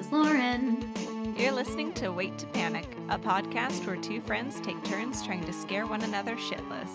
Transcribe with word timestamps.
is 0.00 0.10
Lauren. 0.12 1.34
You're 1.36 1.52
listening 1.52 1.92
to 1.94 2.08
Wait 2.10 2.36
to 2.38 2.46
Panic, 2.46 2.86
a 3.10 3.18
podcast 3.18 3.86
where 3.86 3.96
two 3.96 4.20
friends 4.22 4.58
take 4.60 4.82
turns 4.84 5.22
trying 5.24 5.44
to 5.44 5.52
scare 5.52 5.86
one 5.86 6.02
another 6.02 6.36
shitless. 6.36 6.88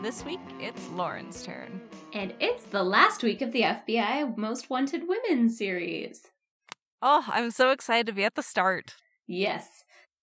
This 0.00 0.24
week, 0.24 0.38
it's 0.60 0.88
Lauren's 0.90 1.42
turn. 1.42 1.80
And 2.12 2.34
it's 2.38 2.62
the 2.64 2.84
last 2.84 3.22
week 3.24 3.42
of 3.42 3.50
the 3.52 3.62
FBI 3.62 4.36
Most 4.36 4.70
Wanted 4.70 5.08
Women 5.08 5.50
series. 5.50 6.22
Oh, 7.02 7.24
I'm 7.28 7.50
so 7.50 7.70
excited 7.70 8.06
to 8.06 8.12
be 8.12 8.24
at 8.24 8.36
the 8.36 8.42
start. 8.42 8.94
Yes. 9.26 9.68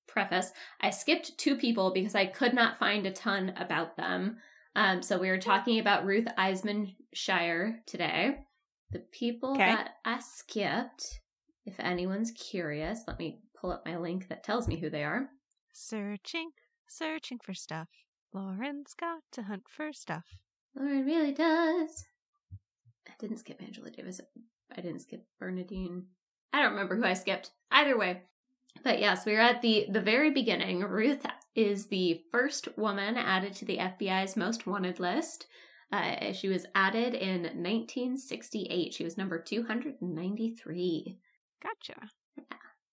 Preface 0.08 0.52
I 0.80 0.92
skipped 0.92 1.38
two 1.38 1.58
people 1.58 1.92
because 1.92 2.16
I 2.16 2.26
could 2.28 2.54
not 2.54 2.78
find 2.80 3.06
a 3.06 3.12
ton 3.12 3.54
about 3.58 3.98
them. 3.98 4.38
Um, 4.76 5.02
so 5.02 5.18
we 5.20 5.28
were 5.30 5.40
talking 5.40 5.80
about 5.80 6.06
Ruth 6.06 6.28
Eisman 6.38 6.96
Shire 7.14 7.82
today. 7.86 8.38
The 8.92 9.00
people 9.00 9.52
Okay. 9.54 9.66
that 9.74 9.96
I 10.06 10.20
skipped, 10.20 11.20
if 11.66 11.80
anyone's 11.80 12.32
curious, 12.32 13.02
let 13.08 13.20
me 13.20 13.40
pull 13.60 13.72
up 13.72 13.86
my 13.86 13.98
link 13.98 14.28
that 14.30 14.44
tells 14.44 14.68
me 14.68 14.78
who 14.78 14.90
they 14.90 15.04
are. 15.04 15.30
Searching, 15.72 16.52
searching 16.88 17.40
for 17.44 17.54
stuff. 17.54 17.88
Lauren's 18.34 18.94
got 18.94 19.20
to 19.32 19.44
hunt 19.44 19.64
for 19.70 19.94
stuff. 19.94 20.26
Lauren 20.76 21.06
really 21.06 21.32
does. 21.32 22.06
I 23.08 23.12
didn't 23.20 23.38
skip 23.38 23.62
Angela 23.62 23.92
Davis. 23.92 24.20
I 24.76 24.82
didn't 24.82 25.02
skip 25.02 25.26
Bernadine. 25.40 26.06
I 26.52 26.62
don't 26.62 26.72
remember 26.72 26.96
who 26.96 27.06
I 27.06 27.14
skipped. 27.14 27.52
Either 27.72 27.98
way. 27.98 28.24
But 28.84 29.00
yes, 29.00 29.26
we 29.26 29.36
are 29.36 29.40
at 29.42 29.62
the 29.62 29.86
the 29.90 30.02
very 30.02 30.32
beginning. 30.32 30.82
Ruth 30.82 31.26
is 31.56 31.88
the 31.88 32.22
first 32.32 32.76
woman 32.78 33.18
added 33.18 33.54
to 33.56 33.66
the 33.66 33.78
FBI's 33.78 34.36
most 34.36 34.66
wanted 34.66 35.00
list. 35.00 35.46
Uh, 35.92 36.34
she 36.34 36.48
was 36.48 36.66
added 36.74 37.14
in 37.14 37.44
1968. 37.44 38.94
She 38.94 39.04
was 39.04 39.16
number 39.16 39.40
293. 39.40 41.20
Gotcha. 41.64 42.10
Yeah. 42.38 42.44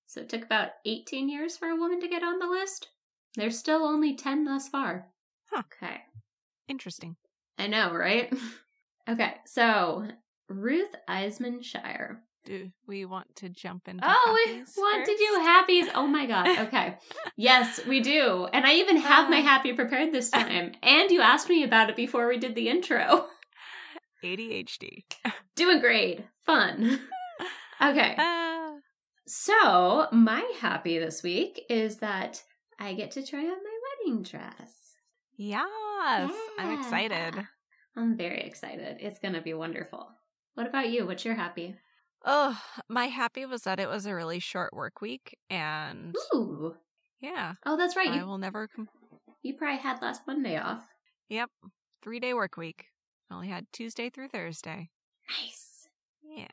So 0.06 0.20
it 0.20 0.28
took 0.28 0.44
about 0.44 0.70
18 0.86 1.28
years 1.28 1.56
for 1.56 1.68
a 1.68 1.76
woman 1.76 2.00
to 2.00 2.08
get 2.08 2.22
on 2.22 2.38
the 2.38 2.46
list. 2.46 2.88
There's 3.36 3.58
still 3.58 3.84
only 3.84 4.14
10 4.16 4.44
thus 4.44 4.68
far. 4.68 5.08
Huh. 5.50 5.62
Okay. 5.82 5.96
Interesting. 6.68 7.16
I 7.58 7.66
know, 7.66 7.92
right? 7.92 8.32
okay, 9.08 9.34
so 9.44 10.06
Ruth 10.48 10.94
Eisemann-Schier. 11.08 12.16
Do 12.44 12.70
we 12.86 13.04
want 13.04 13.26
to 13.36 13.48
jump 13.50 13.86
into 13.86 14.02
Oh, 14.06 14.38
we 14.46 14.62
want 14.78 15.04
to 15.04 15.14
do 15.16 15.40
happies. 15.42 15.90
Oh 15.94 16.06
my 16.06 16.24
god. 16.26 16.58
Okay. 16.66 16.96
yes, 17.36 17.80
we 17.86 18.00
do. 18.00 18.46
And 18.52 18.64
I 18.64 18.74
even 18.76 18.96
have 18.96 19.28
my 19.28 19.40
Uh. 19.40 19.42
happy 19.42 19.74
prepared 19.74 20.12
this 20.12 20.30
time. 20.40 20.72
And 20.82 21.10
you 21.10 21.20
asked 21.20 21.48
me 21.50 21.62
about 21.64 21.90
it 21.90 21.96
before 21.96 22.26
we 22.28 22.38
did 22.38 22.54
the 22.54 22.68
intro. 22.70 23.26
ADHD. 24.24 25.04
Doing 25.54 25.80
great. 25.80 26.24
Fun. 26.46 27.00
Okay. 27.82 28.14
Ah. 28.18 28.49
So, 29.32 30.08
my 30.10 30.40
happy 30.58 30.98
this 30.98 31.22
week 31.22 31.64
is 31.68 31.98
that 31.98 32.42
I 32.80 32.94
get 32.94 33.12
to 33.12 33.24
try 33.24 33.38
on 33.38 33.46
my 33.46 33.78
wedding 34.04 34.24
dress. 34.24 34.96
yes, 35.36 36.32
I'm 36.58 36.76
excited. 36.76 37.46
I'm 37.94 38.16
very 38.16 38.40
excited. 38.40 38.96
It's 38.98 39.20
going 39.20 39.34
to 39.34 39.40
be 39.40 39.54
wonderful. 39.54 40.08
What 40.54 40.66
about 40.66 40.90
you? 40.90 41.06
What's 41.06 41.24
your 41.24 41.36
happy? 41.36 41.76
Oh, 42.24 42.60
my 42.88 43.06
happy 43.06 43.46
was 43.46 43.62
that 43.62 43.78
it 43.78 43.88
was 43.88 44.04
a 44.04 44.16
really 44.16 44.40
short 44.40 44.72
work 44.72 45.00
week, 45.00 45.38
and 45.48 46.12
Ooh. 46.34 46.74
yeah, 47.20 47.54
Oh, 47.64 47.76
that's 47.76 47.94
right. 47.94 48.10
I 48.10 48.16
You, 48.16 48.26
will 48.26 48.38
never. 48.38 48.66
Com- 48.66 48.88
you 49.42 49.54
probably 49.54 49.78
had 49.78 50.02
last 50.02 50.26
Monday 50.26 50.58
off. 50.58 50.82
yep, 51.28 51.50
three 52.02 52.18
day 52.18 52.34
work 52.34 52.56
week. 52.56 52.86
Only 53.30 53.46
had 53.46 53.66
Tuesday 53.72 54.10
through 54.10 54.28
Thursday. 54.30 54.90
Nice. 55.40 55.88
Yeah, 56.20 56.48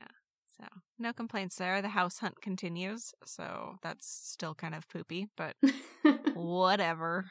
so 0.59 0.65
no 0.99 1.13
complaints 1.13 1.55
there. 1.57 1.81
The 1.81 1.89
house 1.89 2.19
hunt 2.19 2.41
continues, 2.41 3.13
so 3.25 3.75
that's 3.83 4.07
still 4.07 4.55
kind 4.55 4.73
of 4.75 4.87
poopy, 4.89 5.27
but 5.37 5.55
whatever. 6.33 7.25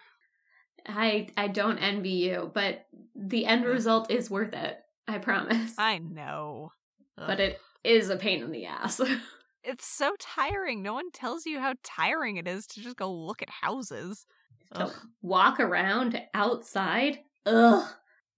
I 0.86 1.28
I 1.36 1.48
don't 1.48 1.78
envy 1.78 2.10
you, 2.10 2.50
but 2.54 2.86
the 3.14 3.46
end 3.46 3.64
result 3.64 4.10
is 4.10 4.30
worth 4.30 4.54
it. 4.54 4.78
I 5.08 5.18
promise. 5.18 5.74
I 5.78 5.98
know, 5.98 6.70
but 7.16 7.40
it 7.40 7.60
is 7.84 8.08
a 8.10 8.16
pain 8.16 8.42
in 8.42 8.52
the 8.52 8.66
ass. 8.66 9.00
it's 9.64 9.86
so 9.86 10.14
tiring. 10.20 10.82
No 10.82 10.94
one 10.94 11.10
tells 11.12 11.46
you 11.46 11.58
how 11.60 11.74
tiring 11.82 12.36
it 12.36 12.46
is 12.46 12.66
to 12.68 12.80
just 12.80 12.96
go 12.96 13.12
look 13.12 13.42
at 13.42 13.50
houses. 13.50 14.26
to 14.74 14.84
Ugh. 14.84 14.92
walk 15.22 15.58
around 15.60 16.20
outside. 16.34 17.18
Ugh. 17.46 17.88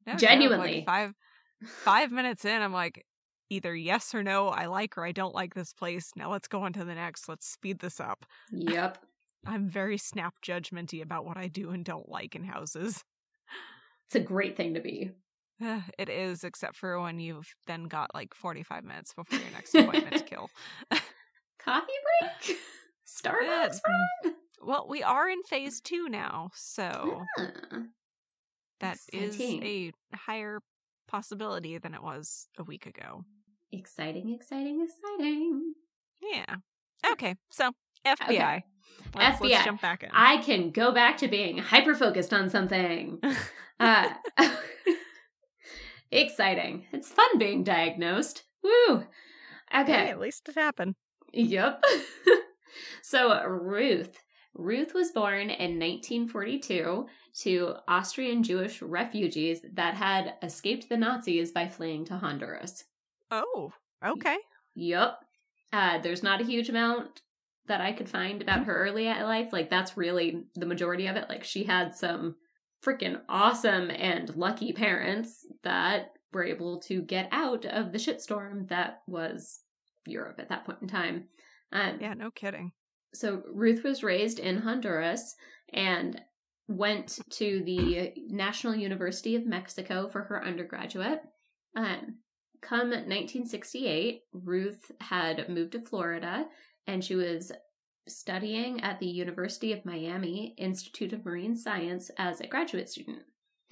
No 0.07 0.15
Genuinely. 0.17 0.77
like 0.77 0.87
five 0.87 1.13
five 1.85 2.11
minutes 2.13 2.45
in, 2.45 2.63
I'm 2.63 2.73
like, 2.73 3.05
either 3.51 3.75
yes 3.75 4.15
or 4.15 4.23
no, 4.23 4.49
I 4.49 4.67
like 4.67 4.97
or 4.99 5.05
I 5.05 5.13
don't 5.13 5.35
like 5.35 5.55
this 5.55 5.73
place. 5.73 6.13
Now 6.17 6.31
let's 6.31 6.49
go 6.49 6.63
on 6.63 6.73
to 6.75 6.85
the 6.85 6.95
next. 6.95 7.29
Let's 7.29 7.47
speed 7.47 7.81
this 7.81 8.01
up. 8.01 8.25
Yep. 8.51 8.99
I'm 9.47 9.69
very 9.69 9.99
snap 9.99 10.35
judgmenty 10.45 11.01
about 11.03 11.25
what 11.25 11.37
I 11.37 11.47
do 11.49 11.71
and 11.71 11.85
don't 11.85 12.09
like 12.09 12.35
in 12.35 12.45
houses. 12.45 13.05
It's 14.07 14.17
a 14.17 14.21
great 14.21 14.57
thing 14.57 14.75
to 14.75 14.81
be. 14.81 15.13
Eh, 15.63 15.81
it 15.99 16.09
is, 16.09 16.45
except 16.45 16.77
for 16.77 17.01
when 17.01 17.19
you've 17.21 17.55
then 17.67 17.85
got 17.85 18.15
like 18.15 18.35
45 18.35 18.85
minutes 18.85 19.13
before 19.15 19.39
your 19.39 19.51
next 19.51 19.75
appointment 19.75 20.17
to 20.19 20.25
kill. 20.25 20.51
Coffee 21.59 21.93
break? 22.21 22.57
Eh, 22.57 22.61
Starbucks 23.07 23.81
mm, 23.81 23.81
Yeah. 24.25 24.31
Well, 24.63 24.87
we 24.89 25.03
are 25.03 25.29
in 25.29 25.43
phase 25.45 25.81
two 25.81 26.09
now, 26.09 26.51
so 26.55 27.25
Ah, 27.39 27.47
that 28.81 28.99
is 29.13 29.35
exciting. 29.37 29.93
a 30.13 30.17
higher 30.17 30.61
possibility 31.07 31.79
than 31.79 31.95
it 31.95 32.03
was 32.03 32.49
a 32.59 32.63
week 32.65 32.87
ago. 32.87 33.25
Exciting, 33.73 34.35
exciting, 34.35 34.87
exciting. 34.87 35.75
Yeah. 36.23 36.57
Okay, 37.13 37.37
so 37.49 37.73
FBI. 38.07 38.63
Let's, 39.15 39.41
FBI. 39.41 39.51
let's 39.51 39.65
jump 39.65 39.81
back 39.83 40.03
in. 40.03 40.11
I 40.13 40.39
can 40.39 40.71
go 40.71 40.93
back 40.93 41.19
to 41.19 41.29
being 41.29 41.59
hyper 41.59 41.95
focused 41.95 42.33
on 42.33 42.51
something. 42.51 43.21
Uh, 43.81 44.09
exciting. 46.11 46.87
It's 46.93 47.09
fun 47.09 47.39
being 47.39 47.63
diagnosed. 47.63 48.43
Woo. 48.63 49.05
Okay. 49.73 49.93
Hey, 49.93 50.09
at 50.09 50.19
least 50.19 50.49
it 50.49 50.57
happened. 50.57 50.97
Yep. 51.33 51.85
so 53.03 53.41
Ruth. 53.45 54.19
Ruth 54.55 54.95
was 54.95 55.13
born 55.13 55.51
in 55.51 55.79
1942 55.79 57.07
to 57.43 57.75
Austrian 57.87 58.43
Jewish 58.43 58.83
refugees 58.83 59.61
that 59.75 59.95
had 59.95 60.35
escaped 60.43 60.89
the 60.89 60.97
Nazis 60.97 61.53
by 61.53 61.69
fleeing 61.69 62.05
to 62.07 62.17
Honduras. 62.17 62.85
Oh, 63.31 63.73
okay. 64.05 64.37
Yep. 64.75 65.19
Uh, 65.73 65.99
there's 65.99 66.23
not 66.23 66.41
a 66.41 66.45
huge 66.45 66.69
amount 66.69 67.21
that 67.67 67.81
I 67.81 67.93
could 67.93 68.09
find 68.09 68.41
about 68.41 68.65
her 68.65 68.75
early 68.77 69.05
life. 69.07 69.53
Like, 69.53 69.69
that's 69.69 69.97
really 69.97 70.45
the 70.55 70.67
majority 70.67 71.07
of 71.07 71.17
it. 71.17 71.29
Like, 71.29 71.45
she 71.45 71.65
had 71.65 71.95
some 71.95 72.37
freaking 72.85 73.21
awesome 73.29 73.91
and 73.91 74.35
lucky 74.37 74.73
parents 74.73 75.45
that 75.65 76.13
were 76.33 76.45
able 76.45 76.81
to 76.83 77.03
get 77.03 77.29
out 77.33 77.65
of 77.67 77.93
the 77.93 77.99
shitstorm 77.99 78.69
that 78.69 79.01
was 79.07 79.61
Europe 80.07 80.37
at 80.39 80.49
that 80.49 80.65
point 80.65 80.79
in 80.83 80.89
time. 80.89 81.25
Um, 81.73 81.99
Yeah, 82.01 82.15
no 82.15 82.31
kidding. 82.31 82.73
so 83.13 83.43
Ruth 83.53 83.83
was 83.85 84.03
raised 84.03 84.39
in 84.39 84.59
Honduras 84.59 85.35
and 85.73 86.21
went 86.69 87.19
to 87.31 87.63
the 87.65 88.13
National 88.29 88.75
University 88.75 89.35
of 89.37 89.45
Mexico 89.47 90.09
for 90.09 90.23
her 90.25 90.43
undergraduate. 90.45 91.21
Um, 91.77 92.19
come 92.61 92.91
1968, 92.91 94.23
Ruth 94.33 94.91
had 95.01 95.49
moved 95.49 95.73
to 95.73 95.81
Florida 95.81 96.47
and 96.87 97.05
she 97.05 97.15
was 97.15 97.53
studying 98.07 98.81
at 98.81 98.99
the 99.01 99.07
University 99.07 99.73
of 99.73 99.85
Miami 99.85 100.55
Institute 100.57 101.13
of 101.13 101.25
Marine 101.25 101.55
Science 101.57 102.11
as 102.19 102.41
a 102.41 102.47
graduate 102.47 102.89
student. 102.89 103.23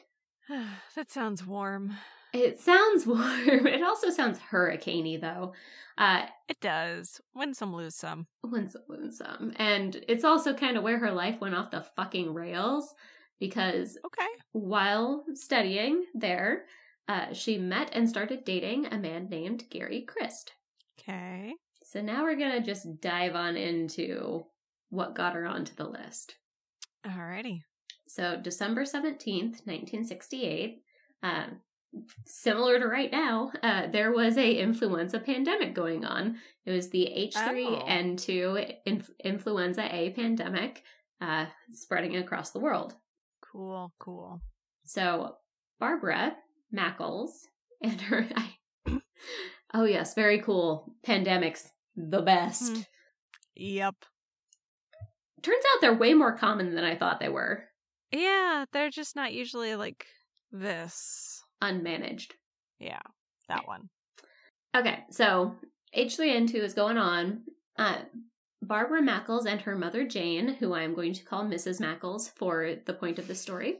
that 0.95 1.11
sounds 1.11 1.47
warm. 1.47 1.95
It 2.33 2.61
sounds 2.61 3.07
warm. 3.07 3.67
It 3.67 3.83
also 3.83 4.11
sounds 4.11 4.39
hurricaney, 4.39 5.21
though. 5.21 5.55
Uh, 5.97 6.27
It 6.49 6.61
does. 6.61 7.21
Win 7.35 7.55
some, 7.55 7.75
lose 7.75 7.95
some. 7.95 8.27
win 8.45 8.69
some, 8.69 8.83
win 8.89 9.11
some. 9.11 9.53
And 9.57 10.05
it's 10.09 10.25
also 10.25 10.53
kind 10.53 10.77
of 10.77 10.83
where 10.83 10.99
her 10.99 11.13
life 11.13 11.41
went 11.41 11.55
off 11.55 11.71
the 11.71 11.81
fucking 11.97 12.35
rails 12.35 12.95
because 13.41 13.97
Okay. 14.05 14.27
while 14.53 15.25
studying 15.35 16.05
there, 16.15 16.67
uh, 17.09 17.33
she 17.33 17.59
met 17.59 17.91
and 17.93 18.09
started 18.09 18.45
dating 18.45 18.87
a 18.87 18.99
man 18.99 19.29
named 19.29 19.65
Gary 19.71 20.07
Krist. 20.07 20.51
Okay. 21.01 21.55
So 21.85 22.01
now 22.01 22.25
we're 22.25 22.37
gonna 22.37 22.63
just 22.63 23.01
dive 23.01 23.35
on 23.35 23.57
into 23.57 24.45
what 24.91 25.15
got 25.15 25.35
her 25.35 25.47
onto 25.47 25.75
the 25.75 25.89
list. 25.89 26.35
Alrighty. 27.07 27.61
So 28.09 28.39
December 28.41 28.83
17th, 28.85 29.67
1968, 29.67 30.83
um, 31.23 31.61
similar 32.27 32.79
to 32.79 32.87
right 32.87 33.11
now, 33.11 33.53
uh, 33.63 33.87
there 33.89 34.13
was 34.13 34.37
a 34.37 34.55
influenza 34.55 35.19
pandemic 35.19 35.75
going 35.75 36.05
on. 36.05 36.37
It 36.65 36.73
was 36.73 36.91
the 36.91 37.09
H3N2 37.35 38.75
inf- 38.87 39.11
influenza 39.25 39.89
A 39.95 40.11
pandemic 40.11 40.83
uh, 41.21 41.47
spreading 41.73 42.17
across 42.17 42.51
the 42.51 42.61
world. 42.61 42.95
Cool, 43.53 43.93
cool. 43.99 44.41
So 44.85 45.37
Barbara 45.79 46.37
Mackles 46.75 47.31
and 47.83 48.01
her, 48.03 48.29
I, 48.37 48.57
Oh, 49.75 49.85
yes, 49.85 50.15
very 50.15 50.41
cool. 50.41 50.95
Pandemics, 51.07 51.69
the 51.97 52.23
best. 52.23 52.73
Hmm. 52.73 52.81
Yep. 53.57 53.95
Turns 55.43 55.65
out 55.73 55.81
they're 55.81 55.95
way 55.95 56.15
more 56.15 56.37
common 56.37 56.75
than 56.75 56.85
I 56.85 56.97
thought 56.97 57.21
they 57.21 57.29
were. 57.29 57.65
Yeah, 58.11 58.65
they're 58.73 58.91
just 58.91 59.17
not 59.17 59.33
usually 59.33 59.77
like 59.77 60.07
this. 60.51 61.43
Unmanaged. 61.63 62.33
Yeah, 62.79 63.01
that 63.49 63.67
one. 63.67 63.89
Okay, 64.75 65.01
so 65.11 65.57
H3N2 65.97 66.55
is 66.55 66.75
going 66.75 66.99
on. 66.99 67.43
Uh, 67.79 67.99
Barbara 68.63 69.03
Mackles 69.03 69.47
and 69.47 69.61
her 69.61 69.77
mother 69.77 70.07
Jane, 70.07 70.55
who 70.55 70.73
I 70.73 70.83
am 70.83 70.95
going 70.95 71.13
to 71.15 71.25
call 71.25 71.45
Mrs. 71.45 71.81
Mackles 71.81 72.31
for 72.35 72.77
the 72.85 72.95
point 72.95 73.19
of 73.19 73.29
the 73.29 73.35
story, 73.35 73.79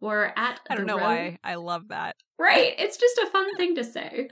were 0.00 0.32
at. 0.36 0.60
I 0.68 0.74
don't 0.76 0.86
the 0.86 0.92
know 0.92 0.98
road- 0.98 1.04
why 1.04 1.38
I 1.44 1.54
love 1.56 1.88
that. 1.88 2.16
Right, 2.38 2.74
it's 2.78 2.96
just 2.96 3.18
a 3.18 3.26
fun 3.30 3.54
thing 3.56 3.74
to 3.74 3.84
say. 3.84 4.28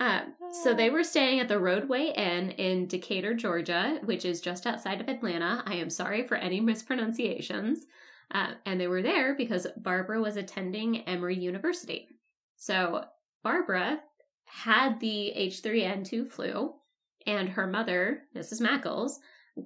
Um, 0.00 0.34
so 0.64 0.74
they 0.74 0.90
were 0.90 1.04
staying 1.04 1.40
at 1.40 1.48
the 1.48 1.54
Rodeway 1.54 2.16
Inn 2.18 2.50
in 2.52 2.86
Decatur, 2.88 3.34
Georgia, 3.34 4.00
which 4.04 4.24
is 4.24 4.40
just 4.40 4.66
outside 4.66 5.00
of 5.00 5.08
Atlanta. 5.08 5.62
I 5.66 5.74
am 5.74 5.88
sorry 5.90 6.26
for 6.26 6.36
any 6.36 6.60
mispronunciations. 6.60 7.86
Uh, 8.32 8.52
and 8.66 8.80
they 8.80 8.88
were 8.88 9.02
there 9.02 9.34
because 9.36 9.66
Barbara 9.76 10.20
was 10.20 10.36
attending 10.36 11.02
Emory 11.06 11.36
University. 11.38 12.08
So 12.56 13.04
Barbara 13.42 14.00
had 14.46 14.98
the 14.98 15.32
H3N2 15.36 16.28
flu, 16.30 16.72
and 17.26 17.48
her 17.50 17.66
mother, 17.66 18.22
Mrs. 18.34 18.60
Mackles, 18.60 19.12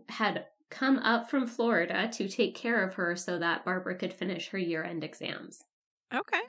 had 0.08 0.44
come 0.70 0.98
up 0.98 1.28
from 1.30 1.46
Florida 1.46 2.08
to 2.12 2.28
take 2.28 2.54
care 2.54 2.82
of 2.86 2.94
her 2.94 3.16
so 3.16 3.38
that 3.38 3.64
Barbara 3.64 3.96
could 3.96 4.12
finish 4.14 4.48
her 4.50 4.58
year 4.58 4.84
end 4.84 5.04
exams 5.04 5.64
Okay. 6.12 6.42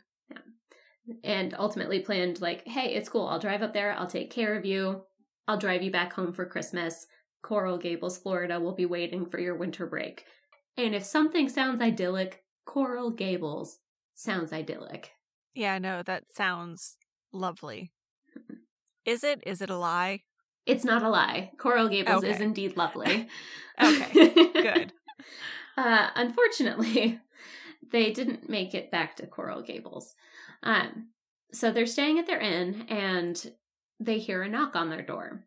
and 1.24 1.54
ultimately 1.58 2.00
planned 2.02 2.40
like 2.42 2.66
hey 2.68 2.94
it's 2.94 3.10
cool 3.10 3.28
i'll 3.28 3.40
drive 3.40 3.62
up 3.62 3.74
there 3.74 3.94
i'll 3.94 4.08
take 4.08 4.30
care 4.32 4.56
of 4.56 4.66
you 4.66 5.04
i'll 5.48 5.58
drive 5.58 5.82
you 5.82 5.92
back 5.92 6.14
home 6.14 6.32
for 6.34 6.46
christmas 6.46 7.08
coral 7.42 7.78
gables 7.78 8.18
florida 8.18 8.60
will 8.60 8.76
be 8.76 8.86
waiting 8.86 9.26
for 9.26 9.40
your 9.40 9.56
winter 9.56 9.86
break 9.88 10.26
and 10.78 10.94
if 10.96 11.04
something 11.04 11.50
sounds 11.50 11.82
idyllic 11.82 12.44
coral 12.66 13.12
gables 13.12 13.80
sounds 14.16 14.54
idyllic 14.54 15.14
Yeah, 15.54 15.78
no, 15.80 16.02
that 16.04 16.32
sounds 16.32 16.98
lovely. 17.32 17.92
Is 19.04 19.26
it? 19.26 19.44
Is 19.46 19.62
it 19.62 19.70
a 19.70 19.76
lie? 19.78 20.24
It's 20.70 20.86
not 20.86 21.04
a 21.04 21.10
lie. 21.10 21.52
Coral 21.58 21.90
gables 21.90 22.24
is 22.24 22.40
indeed 22.40 22.78
lovely. 22.78 23.28
Okay, 23.82 24.52
good. 24.52 24.92
uh, 25.78 26.10
unfortunately 26.14 27.18
they 27.94 28.12
didn't 28.12 28.50
make 28.50 28.76
it 28.76 28.92
back 28.92 29.16
to 29.16 29.26
coral 29.26 29.62
gables. 29.62 30.16
Um, 30.64 31.12
so 31.54 31.72
they're 31.72 31.86
staying 31.86 32.20
at 32.20 32.28
their 32.28 32.42
inn 32.42 32.86
and 32.90 33.52
they 33.98 34.20
hear 34.20 34.44
a 34.44 34.50
knock 34.50 34.76
on 34.76 34.90
their 34.90 35.02
door 35.02 35.46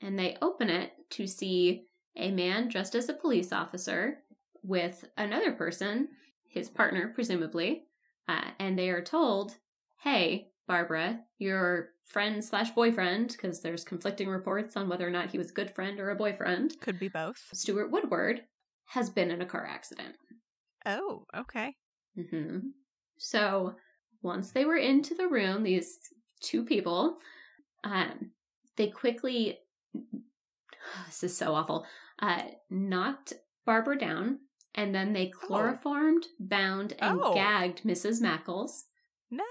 and 0.00 0.18
they 0.18 0.36
open 0.42 0.70
it 0.70 0.90
to 1.10 1.28
see 1.28 1.84
a 2.16 2.32
man 2.32 2.66
dressed 2.66 2.96
as 2.96 3.08
a 3.08 3.14
police 3.14 3.52
officer 3.52 4.24
with 4.64 5.04
another 5.16 5.52
person 5.52 6.08
his 6.48 6.68
partner 6.68 7.12
presumably 7.14 7.84
uh, 8.26 8.50
and 8.58 8.76
they 8.76 8.90
are 8.90 9.02
told 9.02 9.54
hey 10.02 10.48
barbara 10.66 11.20
your 11.38 11.90
friend 12.08 12.42
slash 12.44 12.70
boyfriend 12.72 13.28
because 13.32 13.60
there's 13.60 13.84
conflicting 13.84 14.28
reports 14.28 14.76
on 14.76 14.88
whether 14.88 15.06
or 15.06 15.10
not 15.10 15.30
he 15.30 15.38
was 15.38 15.50
a 15.50 15.54
good 15.54 15.70
friend 15.74 16.00
or 16.00 16.10
a 16.10 16.16
boyfriend 16.16 16.74
Could 16.80 16.98
be 16.98 17.08
both. 17.08 17.38
stuart 17.52 17.90
woodward 17.90 18.42
has 18.86 19.10
been 19.10 19.30
in 19.30 19.42
a 19.42 19.46
car 19.46 19.66
accident 19.66 20.16
Oh, 20.86 21.24
okay. 21.36 21.74
Mm-hmm. 22.18 22.58
So 23.18 23.74
once 24.22 24.52
they 24.52 24.64
were 24.64 24.76
into 24.78 25.14
the 25.14 25.26
room, 25.28 25.62
these 25.62 25.98
two 26.40 26.64
people, 26.64 27.18
um, 27.84 28.30
they 28.76 28.88
quickly. 28.88 29.58
This 31.06 31.22
is 31.24 31.36
so 31.36 31.54
awful. 31.54 31.84
Uh, 32.20 32.42
knocked 32.70 33.34
Barbara 33.66 33.98
down, 33.98 34.38
and 34.74 34.94
then 34.94 35.12
they 35.12 35.26
chloroformed, 35.26 36.26
bound, 36.40 36.94
and 37.00 37.20
Oh. 37.22 37.34
gagged 37.34 37.82
Mrs. 37.82 38.22
Mackles, 38.22 38.84
No. 39.30 39.44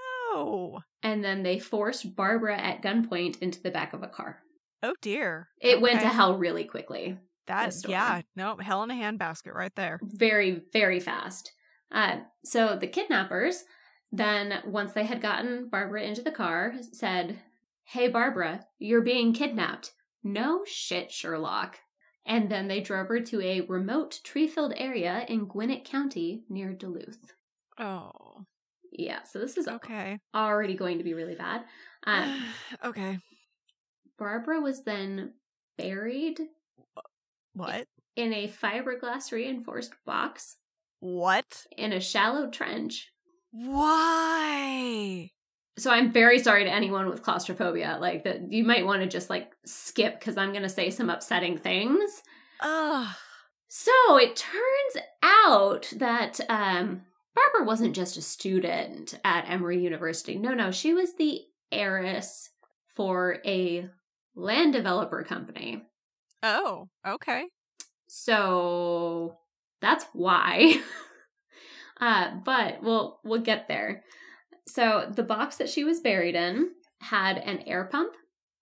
And 1.03 1.23
then 1.23 1.43
they 1.43 1.59
forced 1.59 2.15
Barbara 2.15 2.57
at 2.57 2.81
gunpoint 2.81 3.39
into 3.39 3.61
the 3.61 3.71
back 3.71 3.93
of 3.93 4.03
a 4.03 4.07
car. 4.07 4.39
Oh 4.83 4.95
dear. 5.01 5.49
It 5.61 5.81
went 5.81 6.01
to 6.01 6.07
hell 6.07 6.37
really 6.37 6.63
quickly. 6.65 7.17
That 7.47 7.73
story. 7.73 7.93
yeah. 7.93 8.21
No, 8.35 8.57
hell 8.57 8.83
in 8.83 8.91
a 8.91 8.93
handbasket 8.93 9.53
right 9.53 9.73
there. 9.75 9.99
very 10.03 10.61
very 10.73 10.99
fast 10.99 11.51
uh, 11.91 12.17
so 12.43 12.77
the 12.79 12.87
kidnappers 12.87 13.63
then 14.11 14.53
once 14.65 14.91
they 14.93 15.05
had 15.05 15.21
gotten 15.21 15.69
barbara 15.69 16.01
into 16.03 16.21
the 16.21 16.31
car 16.31 16.73
said 16.91 17.39
hey 17.85 18.09
barbara 18.09 18.65
you're 18.79 19.01
being 19.01 19.31
kidnapped 19.33 19.91
no 20.23 20.63
shit 20.65 21.09
sherlock 21.11 21.77
and 22.25 22.49
then 22.51 22.67
they 22.67 22.81
drove 22.81 23.07
her 23.07 23.21
to 23.21 23.41
a 23.41 23.61
remote 23.61 24.19
tree-filled 24.25 24.73
area 24.75 25.25
in 25.29 25.45
gwinnett 25.45 25.85
county 25.85 26.43
near 26.49 26.73
duluth 26.73 27.31
Oh. 27.79 28.43
Yeah 28.91 29.23
so 29.23 29.39
this 29.39 29.57
is 29.57 29.67
Okay. 29.67 30.19
already 30.35 30.75
going 30.75 30.97
to 30.97 31.03
be 31.03 31.13
really 31.13 31.35
bad 31.35 31.63
um, 32.05 32.43
okay. 32.85 33.19
barbara 34.17 34.59
was 34.61 34.83
then 34.83 35.33
buried 35.77 36.39
What? 37.53 37.87
in 38.15 38.33
a 38.33 38.47
fiberglass 38.47 39.31
reinforced 39.31 39.93
box 40.05 40.57
What? 40.99 41.65
in 41.77 41.93
a 41.93 41.99
shallow 41.99 42.49
trench 42.49 43.09
Why? 43.51 45.31
So 45.79 45.91
I'm 45.91 46.11
very 46.11 46.39
sorry 46.39 46.63
to 46.63 46.71
anyone 46.71 47.07
with 47.07 47.21
claustrophobia. 47.21 47.97
Like 48.01 48.23
that, 48.23 48.51
you 48.51 48.63
might 48.63 48.85
want 48.85 49.03
to 49.03 49.07
just 49.07 49.29
like 49.29 49.51
skip 49.63 50.19
because 50.19 50.35
I'm 50.35 50.51
going 50.51 50.63
to 50.63 50.69
say 50.69 50.89
some 50.89 51.09
upsetting 51.11 51.57
things. 51.59 52.23
Ugh. 52.61 53.07
So 53.67 53.91
it 54.17 54.35
turns 54.35 55.05
out 55.21 55.93
that 55.97 56.39
um, 56.49 57.01
Barbara 57.37 57.67
wasn't 57.67 57.95
just 57.95 58.17
a 58.17 58.21
student 58.21 59.13
at 59.23 59.47
Emory 59.47 59.79
University. 59.79 60.39
No, 60.39 60.53
no, 60.55 60.71
she 60.71 60.93
was 60.93 61.13
the 61.15 61.41
heiress 61.71 62.49
for 62.95 63.37
a 63.45 63.87
land 64.35 64.73
developer 64.73 65.23
company. 65.23 65.83
Oh, 66.41 66.89
okay. 67.07 67.45
So 68.07 69.37
that's 69.81 70.05
why. 70.13 70.81
uh, 72.01 72.37
but 72.43 72.81
we'll 72.81 73.19
we'll 73.23 73.41
get 73.41 73.67
there. 73.67 74.03
So 74.65 75.11
the 75.13 75.23
box 75.23 75.57
that 75.57 75.69
she 75.69 75.83
was 75.83 75.99
buried 75.99 76.35
in 76.35 76.71
had 77.01 77.37
an 77.37 77.59
air 77.67 77.85
pump, 77.91 78.13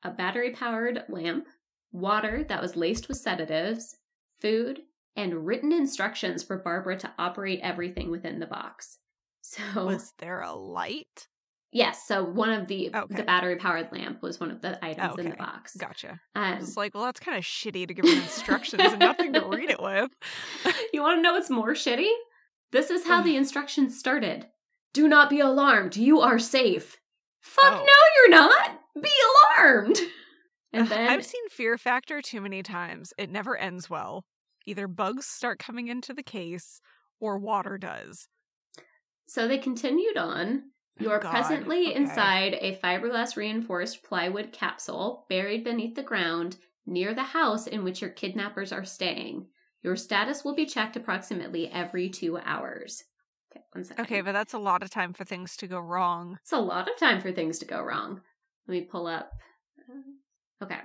a 0.04 0.12
battery 0.12 0.52
powered 0.52 1.04
lamp, 1.08 1.48
water 1.94 2.44
that 2.50 2.62
was 2.62 2.76
laced 2.76 3.08
with 3.08 3.18
sedatives, 3.18 3.96
food, 4.42 4.82
and 5.16 5.46
written 5.46 5.72
instructions 5.72 6.44
for 6.44 6.58
Barbara 6.58 6.98
to 7.00 7.12
operate 7.18 7.60
everything 7.64 8.10
within 8.12 8.40
the 8.40 8.46
box. 8.46 9.00
So 9.42 9.86
Was 9.86 10.12
there 10.20 10.42
a 10.42 10.54
light? 10.54 11.28
yes, 11.72 12.08
so 12.08 12.24
one 12.24 12.50
of 12.52 12.68
the 12.68 12.90
Okay. 12.96 13.16
the 13.16 13.24
battery 13.24 13.58
powered 13.58 13.92
lamp 13.92 14.22
was 14.24 14.40
one 14.40 14.50
of 14.50 14.62
the 14.62 14.84
items 14.84 15.20
in 15.20 15.30
the 15.30 15.36
box. 15.36 15.76
Gotcha. 15.76 16.20
Um, 16.36 16.60
was 16.60 16.76
like, 16.78 16.96
well, 16.96 17.04
that's 17.04 17.20
kind 17.20 17.38
of 17.38 17.44
shitty 17.44 17.88
to 17.88 17.94
give 17.94 18.06
them 18.06 18.18
instructions 18.18 18.82
and 18.82 19.00
nothing 19.00 19.34
to 19.34 19.42
read 19.46 19.70
it 19.70 19.82
with. 19.82 20.10
you 20.94 21.02
want 21.02 21.18
to 21.18 21.22
know 21.22 21.34
what's 21.34 21.50
more 21.50 21.74
shitty? 21.74 22.10
This 22.72 22.90
is 22.90 23.06
how 23.06 23.22
the 23.22 23.36
instructions 23.36 23.98
started. 24.00 24.48
Do 24.94 25.08
not 25.08 25.30
be 25.30 25.40
alarmed. 25.42 25.96
You 25.98 26.22
are 26.22 26.40
safe. 26.40 26.98
Fuck 27.42 27.66
Oh. 27.74 27.86
no, 27.86 27.94
you're 28.18 28.30
not. 28.42 28.80
Be 29.02 29.10
alarmed. 29.60 30.00
And 30.74 30.88
then 30.88 31.08
I've 31.10 31.26
seen 31.26 31.48
Fear 31.50 31.78
Factor 31.78 32.22
too 32.22 32.42
many 32.42 32.64
times. 32.64 33.14
It 33.18 33.30
never 33.30 33.56
ends 33.58 33.90
well. 33.90 34.26
Either 34.66 34.88
bugs 34.88 35.26
start 35.26 35.60
coming 35.60 35.88
into 35.88 36.14
the 36.14 36.24
case 36.24 36.80
or 37.20 37.38
water 37.38 37.78
does. 37.78 38.28
so 39.28 39.48
they 39.48 39.58
continued 39.58 40.18
on. 40.18 40.64
You 41.00 41.10
Oh, 41.10 41.14
are 41.14 41.20
God. 41.20 41.32
presently 41.32 41.88
Okay. 41.88 41.96
inside 41.96 42.54
a 42.62 42.78
fiberglass 42.78 43.36
reinforced 43.36 44.04
plywood 44.04 44.52
capsule 44.54 45.26
buried 45.30 45.64
beneath 45.64 45.96
the 45.96 46.04
ground 46.04 46.58
near 46.86 47.14
the 47.14 47.24
house 47.24 47.66
in 47.68 47.84
which 47.84 48.02
your 48.02 48.12
kidnappers 48.12 48.72
are 48.72 48.86
staying. 48.86 49.48
Your 49.82 49.96
status 49.96 50.44
will 50.44 50.56
be 50.56 50.66
checked 50.66 50.96
approximately 50.96 51.68
every 51.70 52.10
two 52.10 52.38
hours. 52.38 53.04
Okay, 53.52 53.64
one 53.74 53.84
second. 53.84 54.06
Okay, 54.06 54.22
but 54.22 54.32
that's 54.34 54.54
a 54.54 54.60
lot 54.60 54.84
of 54.84 54.90
time 54.90 55.12
for 55.14 55.24
things 55.26 55.58
to 55.58 55.68
go 55.68 55.80
wrong. 55.80 56.38
It's 56.42 56.52
a 56.54 56.60
lot 56.60 56.90
of 56.90 56.96
time 56.98 57.20
for 57.22 57.32
things 57.32 57.60
to 57.60 57.66
go 57.66 57.82
wrong. 57.82 58.22
Let 58.68 58.72
me 58.74 58.82
pull 58.82 59.08
up. 59.08 59.32
Okay. 60.64 60.80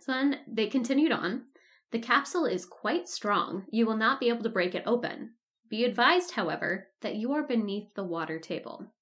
So 0.00 0.12
then 0.12 0.40
they 0.46 0.66
continued 0.66 1.12
on. 1.12 1.46
The 1.92 1.98
capsule 1.98 2.46
is 2.46 2.66
quite 2.66 3.08
strong. 3.08 3.64
You 3.70 3.86
will 3.86 3.96
not 3.96 4.20
be 4.20 4.28
able 4.28 4.42
to 4.42 4.48
break 4.48 4.74
it 4.74 4.82
open. 4.86 5.34
Be 5.68 5.84
advised, 5.84 6.32
however, 6.32 6.88
that 7.00 7.16
you 7.16 7.32
are 7.32 7.46
beneath 7.46 7.94
the 7.94 8.04
water 8.04 8.38
table. 8.38 8.92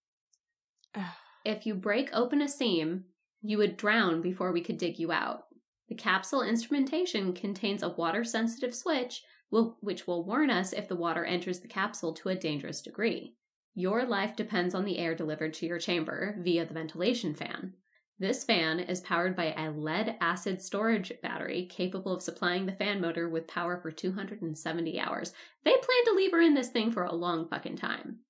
If 1.45 1.67
you 1.67 1.75
break 1.75 2.09
open 2.14 2.41
a 2.41 2.49
seam, 2.49 3.05
you 3.43 3.59
would 3.59 3.76
drown 3.76 4.23
before 4.23 4.50
we 4.50 4.62
could 4.62 4.79
dig 4.79 4.99
you 4.99 5.12
out. 5.12 5.45
The 5.88 5.95
capsule 5.95 6.41
instrumentation 6.41 7.35
contains 7.35 7.83
a 7.83 7.91
water 7.91 8.25
sensitive 8.25 8.75
switch 8.75 9.23
will, 9.50 9.76
which 9.81 10.07
will 10.07 10.25
warn 10.25 10.49
us 10.49 10.73
if 10.73 10.88
the 10.88 10.97
water 10.97 11.23
enters 11.25 11.61
the 11.61 11.69
capsule 11.69 12.14
to 12.14 12.31
a 12.31 12.35
dangerous 12.35 12.81
degree. 12.81 13.35
Your 13.75 14.07
life 14.07 14.37
depends 14.37 14.75
on 14.75 14.87
the 14.87 14.99
air 14.99 15.14
delivered 15.14 15.53
to 15.55 15.67
your 15.67 15.79
chamber 15.79 16.37
via 16.38 16.64
the 16.64 16.73
ventilation 16.73 17.35
fan. 17.35 17.75
This 18.18 18.44
fan 18.44 18.78
is 18.78 19.00
powered 19.00 19.35
by 19.35 19.52
a 19.52 19.73
lead 19.73 20.16
acid 20.21 20.62
storage 20.62 21.12
battery 21.21 21.66
capable 21.66 22.14
of 22.14 22.23
supplying 22.23 22.64
the 22.64 22.73
fan 22.73 23.00
motor 23.00 23.28
with 23.28 23.49
power 23.49 23.78
for 23.80 23.90
270 23.90 25.00
hours. 25.00 25.33
They 25.64 25.73
plan 25.73 26.04
to 26.04 26.14
leave 26.14 26.30
her 26.30 26.40
in 26.40 26.54
this 26.54 26.68
thing 26.68 26.92
for 26.92 27.02
a 27.04 27.14
long 27.14 27.49
fucking 27.49 27.76
time. 27.76 28.21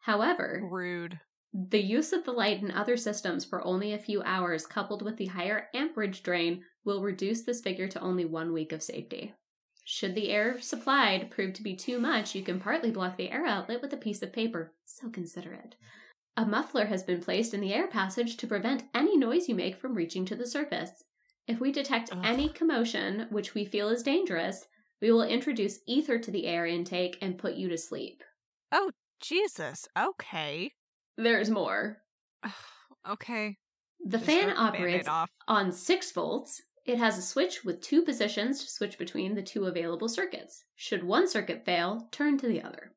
However, 0.00 0.66
Rude. 0.70 1.20
the 1.52 1.82
use 1.82 2.12
of 2.12 2.24
the 2.24 2.32
light 2.32 2.62
in 2.62 2.70
other 2.70 2.96
systems 2.96 3.44
for 3.44 3.62
only 3.64 3.92
a 3.92 3.98
few 3.98 4.22
hours, 4.22 4.66
coupled 4.66 5.02
with 5.02 5.18
the 5.18 5.26
higher 5.26 5.68
amperage 5.74 6.22
drain, 6.22 6.62
will 6.84 7.02
reduce 7.02 7.42
this 7.42 7.60
figure 7.60 7.88
to 7.88 8.00
only 8.00 8.24
one 8.24 8.52
week 8.52 8.72
of 8.72 8.82
safety. 8.82 9.34
Should 9.84 10.14
the 10.14 10.30
air 10.30 10.60
supplied 10.62 11.30
prove 11.30 11.52
to 11.54 11.62
be 11.62 11.76
too 11.76 11.98
much, 11.98 12.34
you 12.34 12.42
can 12.42 12.58
partly 12.58 12.90
block 12.90 13.18
the 13.18 13.30
air 13.30 13.44
outlet 13.44 13.82
with 13.82 13.92
a 13.92 13.98
piece 13.98 14.22
of 14.22 14.32
paper. 14.32 14.72
So 14.86 15.10
consider 15.10 15.52
it. 15.52 15.74
A 16.36 16.44
muffler 16.44 16.86
has 16.86 17.02
been 17.02 17.20
placed 17.20 17.54
in 17.54 17.60
the 17.60 17.72
air 17.72 17.86
passage 17.86 18.36
to 18.38 18.46
prevent 18.46 18.84
any 18.92 19.16
noise 19.16 19.48
you 19.48 19.54
make 19.54 19.76
from 19.76 19.94
reaching 19.94 20.24
to 20.26 20.34
the 20.34 20.46
surface. 20.46 21.04
If 21.46 21.60
we 21.60 21.70
detect 21.70 22.10
Ugh. 22.12 22.18
any 22.24 22.48
commotion 22.48 23.26
which 23.30 23.54
we 23.54 23.64
feel 23.64 23.88
is 23.88 24.02
dangerous, 24.02 24.66
we 25.00 25.12
will 25.12 25.22
introduce 25.22 25.80
ether 25.86 26.18
to 26.18 26.30
the 26.30 26.46
air 26.46 26.66
intake 26.66 27.18
and 27.20 27.38
put 27.38 27.54
you 27.54 27.68
to 27.68 27.78
sleep. 27.78 28.24
Oh, 28.72 28.90
Jesus. 29.20 29.86
Okay. 29.96 30.72
There's 31.16 31.50
more. 31.50 31.98
Okay. 33.08 33.56
The 34.04 34.18
Just 34.18 34.30
fan 34.30 34.48
the 34.48 34.56
operates 34.56 35.08
on 35.46 35.70
6 35.70 36.12
volts. 36.12 36.62
It 36.84 36.98
has 36.98 37.16
a 37.16 37.22
switch 37.22 37.64
with 37.64 37.80
two 37.80 38.02
positions 38.02 38.62
to 38.64 38.70
switch 38.70 38.98
between 38.98 39.34
the 39.34 39.42
two 39.42 39.66
available 39.66 40.08
circuits. 40.08 40.64
Should 40.74 41.04
one 41.04 41.28
circuit 41.28 41.64
fail, 41.64 42.08
turn 42.10 42.38
to 42.38 42.46
the 42.46 42.62
other. 42.62 42.92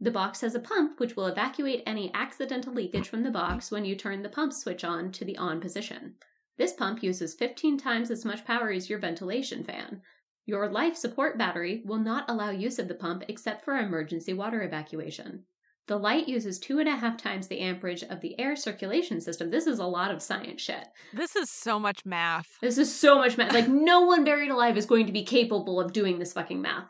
The 0.00 0.10
box 0.10 0.42
has 0.42 0.54
a 0.54 0.60
pump 0.60 1.00
which 1.00 1.16
will 1.16 1.26
evacuate 1.26 1.82
any 1.86 2.12
accidental 2.12 2.72
leakage 2.72 3.08
from 3.08 3.22
the 3.22 3.30
box 3.30 3.70
when 3.70 3.84
you 3.84 3.96
turn 3.96 4.22
the 4.22 4.28
pump 4.28 4.52
switch 4.52 4.84
on 4.84 5.10
to 5.12 5.24
the 5.24 5.38
on 5.38 5.60
position. 5.60 6.16
This 6.58 6.72
pump 6.72 7.02
uses 7.02 7.34
15 7.34 7.78
times 7.78 8.10
as 8.10 8.24
much 8.24 8.44
power 8.44 8.70
as 8.70 8.90
your 8.90 8.98
ventilation 8.98 9.64
fan. 9.64 10.02
Your 10.44 10.70
life 10.70 10.96
support 10.96 11.38
battery 11.38 11.82
will 11.84 11.98
not 11.98 12.28
allow 12.28 12.50
use 12.50 12.78
of 12.78 12.88
the 12.88 12.94
pump 12.94 13.24
except 13.28 13.64
for 13.64 13.76
emergency 13.76 14.32
water 14.32 14.62
evacuation. 14.62 15.44
The 15.86 15.98
light 15.98 16.28
uses 16.28 16.58
two 16.58 16.80
and 16.80 16.88
a 16.88 16.96
half 16.96 17.16
times 17.16 17.46
the 17.46 17.60
amperage 17.60 18.02
of 18.02 18.20
the 18.20 18.38
air 18.40 18.56
circulation 18.56 19.20
system. 19.20 19.50
This 19.50 19.66
is 19.66 19.78
a 19.78 19.86
lot 19.86 20.10
of 20.10 20.20
science 20.20 20.60
shit. 20.60 20.84
This 21.12 21.36
is 21.36 21.48
so 21.50 21.78
much 21.78 22.04
math. 22.04 22.46
This 22.60 22.76
is 22.76 22.92
so 22.92 23.16
much 23.16 23.38
math. 23.38 23.52
Like, 23.52 23.68
no 23.68 24.00
one 24.00 24.24
buried 24.24 24.50
alive 24.50 24.76
is 24.76 24.86
going 24.86 25.06
to 25.06 25.12
be 25.12 25.24
capable 25.24 25.80
of 25.80 25.92
doing 25.92 26.18
this 26.18 26.32
fucking 26.32 26.60
math. 26.60 26.88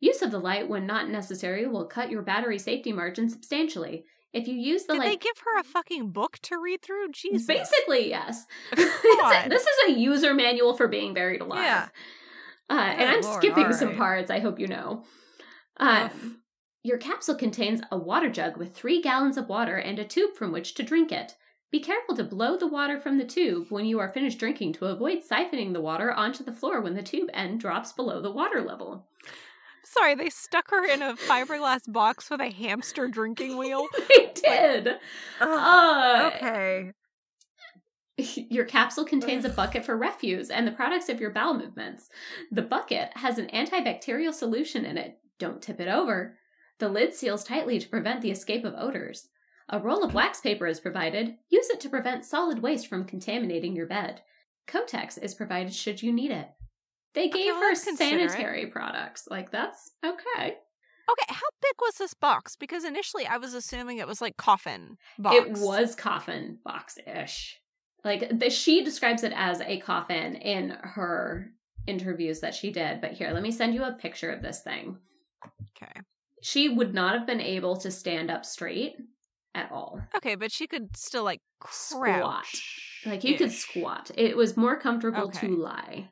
Use 0.00 0.22
of 0.22 0.30
the 0.30 0.38
light, 0.38 0.68
when 0.68 0.86
not 0.86 1.08
necessary, 1.08 1.66
will 1.66 1.86
cut 1.86 2.10
your 2.10 2.22
battery 2.22 2.58
safety 2.58 2.92
margin 2.92 3.28
substantially. 3.28 4.04
If 4.32 4.46
you 4.46 4.54
use 4.54 4.84
the 4.84 4.92
Did 4.92 4.98
light. 5.00 5.08
they 5.08 5.16
give 5.16 5.38
her 5.38 5.58
a 5.58 5.64
fucking 5.64 6.10
book 6.10 6.38
to 6.42 6.58
read 6.58 6.82
through? 6.82 7.10
Jesus. 7.12 7.46
Basically, 7.46 8.08
yes. 8.08 8.44
A- 8.72 9.48
this 9.48 9.62
is 9.62 9.88
a 9.88 9.98
user 9.98 10.34
manual 10.34 10.74
for 10.74 10.86
being 10.86 11.14
buried 11.14 11.40
alive. 11.40 11.62
Yeah. 11.62 11.88
Uh, 12.70 12.74
and 12.74 13.10
I'm 13.10 13.20
lord, 13.22 13.36
skipping 13.36 13.72
some 13.72 13.96
parts, 13.96 14.30
I 14.30 14.40
hope 14.40 14.60
you 14.60 14.66
know. 14.66 15.04
Uh, 15.78 16.10
your 16.82 16.98
capsule 16.98 17.34
contains 17.34 17.80
a 17.90 17.96
water 17.96 18.28
jug 18.28 18.56
with 18.56 18.74
three 18.74 19.00
gallons 19.00 19.36
of 19.36 19.48
water 19.48 19.76
and 19.76 19.98
a 19.98 20.04
tube 20.04 20.34
from 20.34 20.52
which 20.52 20.74
to 20.74 20.82
drink 20.82 21.10
it. 21.10 21.34
Be 21.70 21.80
careful 21.80 22.16
to 22.16 22.24
blow 22.24 22.56
the 22.56 22.66
water 22.66 22.98
from 22.98 23.18
the 23.18 23.24
tube 23.24 23.66
when 23.70 23.84
you 23.84 23.98
are 23.98 24.08
finished 24.08 24.38
drinking 24.38 24.74
to 24.74 24.86
avoid 24.86 25.22
siphoning 25.22 25.72
the 25.72 25.80
water 25.80 26.12
onto 26.12 26.44
the 26.44 26.52
floor 26.52 26.80
when 26.80 26.94
the 26.94 27.02
tube 27.02 27.28
end 27.34 27.60
drops 27.60 27.92
below 27.92 28.22
the 28.22 28.30
water 28.30 28.62
level. 28.62 29.06
Sorry, 29.84 30.14
they 30.14 30.30
stuck 30.30 30.70
her 30.70 30.84
in 30.84 31.02
a 31.02 31.14
fiberglass 31.14 31.90
box 31.90 32.30
with 32.30 32.40
a 32.40 32.50
hamster 32.50 33.08
drinking 33.08 33.56
wheel. 33.56 33.86
they 34.08 34.32
did. 34.34 34.88
Uh, 35.40 36.30
okay. 36.34 36.92
Your 38.50 38.64
capsule 38.64 39.04
contains 39.04 39.44
a 39.44 39.50
bucket 39.50 39.84
for 39.84 39.96
refuse 39.96 40.50
and 40.50 40.66
the 40.66 40.72
products 40.72 41.08
of 41.08 41.20
your 41.20 41.30
bowel 41.30 41.54
movements. 41.54 42.08
The 42.50 42.62
bucket 42.62 43.10
has 43.14 43.38
an 43.38 43.46
antibacterial 43.48 44.34
solution 44.34 44.84
in 44.84 44.98
it. 44.98 45.18
Don't 45.38 45.62
tip 45.62 45.80
it 45.80 45.88
over. 45.88 46.36
The 46.78 46.88
lid 46.88 47.14
seals 47.14 47.44
tightly 47.44 47.78
to 47.78 47.88
prevent 47.88 48.20
the 48.20 48.30
escape 48.30 48.64
of 48.64 48.74
odors. 48.76 49.28
A 49.68 49.78
roll 49.78 50.02
of 50.02 50.14
wax 50.14 50.40
paper 50.40 50.66
is 50.66 50.80
provided. 50.80 51.36
Use 51.48 51.68
it 51.70 51.78
to 51.80 51.88
prevent 51.88 52.24
solid 52.24 52.60
waste 52.60 52.88
from 52.88 53.04
contaminating 53.04 53.76
your 53.76 53.86
bed. 53.86 54.22
Kotex 54.66 55.22
is 55.22 55.34
provided 55.34 55.72
should 55.72 56.02
you 56.02 56.12
need 56.12 56.30
it. 56.30 56.48
They 57.14 57.28
gave 57.28 57.52
well, 57.52 57.70
her 57.70 57.74
sanitary 57.74 58.66
products. 58.66 59.26
Like, 59.30 59.50
that's 59.50 59.92
okay. 60.04 60.56
Okay, 61.10 61.26
how 61.28 61.48
big 61.62 61.74
was 61.80 61.94
this 61.94 62.12
box? 62.14 62.54
Because 62.54 62.84
initially 62.84 63.26
I 63.26 63.38
was 63.38 63.54
assuming 63.54 63.98
it 63.98 64.06
was 64.06 64.20
like 64.20 64.36
coffin 64.36 64.98
box. 65.18 65.36
It 65.36 65.52
was 65.58 65.94
coffin 65.94 66.58
box 66.64 66.98
ish. 67.06 67.58
Like 68.04 68.38
the, 68.38 68.50
she 68.50 68.84
describes 68.84 69.22
it 69.22 69.32
as 69.34 69.60
a 69.62 69.80
coffin 69.80 70.34
in 70.36 70.70
her 70.82 71.50
interviews 71.86 72.40
that 72.40 72.54
she 72.54 72.70
did. 72.70 73.00
But 73.00 73.12
here, 73.12 73.30
let 73.32 73.42
me 73.42 73.50
send 73.50 73.74
you 73.74 73.84
a 73.84 73.92
picture 73.92 74.30
of 74.30 74.42
this 74.42 74.60
thing. 74.60 74.98
Okay. 75.82 76.00
She 76.42 76.68
would 76.68 76.94
not 76.94 77.14
have 77.16 77.26
been 77.26 77.40
able 77.40 77.76
to 77.78 77.90
stand 77.90 78.30
up 78.30 78.44
straight 78.44 78.96
at 79.54 79.72
all. 79.72 80.00
Okay, 80.14 80.34
but 80.34 80.52
she 80.52 80.66
could 80.66 80.94
still 80.96 81.24
like 81.24 81.40
Squat. 81.70 82.44
Like 83.06 83.24
you 83.24 83.36
could 83.36 83.52
squat. 83.52 84.10
It 84.16 84.36
was 84.36 84.56
more 84.56 84.78
comfortable 84.78 85.24
Okay. 85.24 85.46
to 85.46 85.56
lie. 85.56 86.10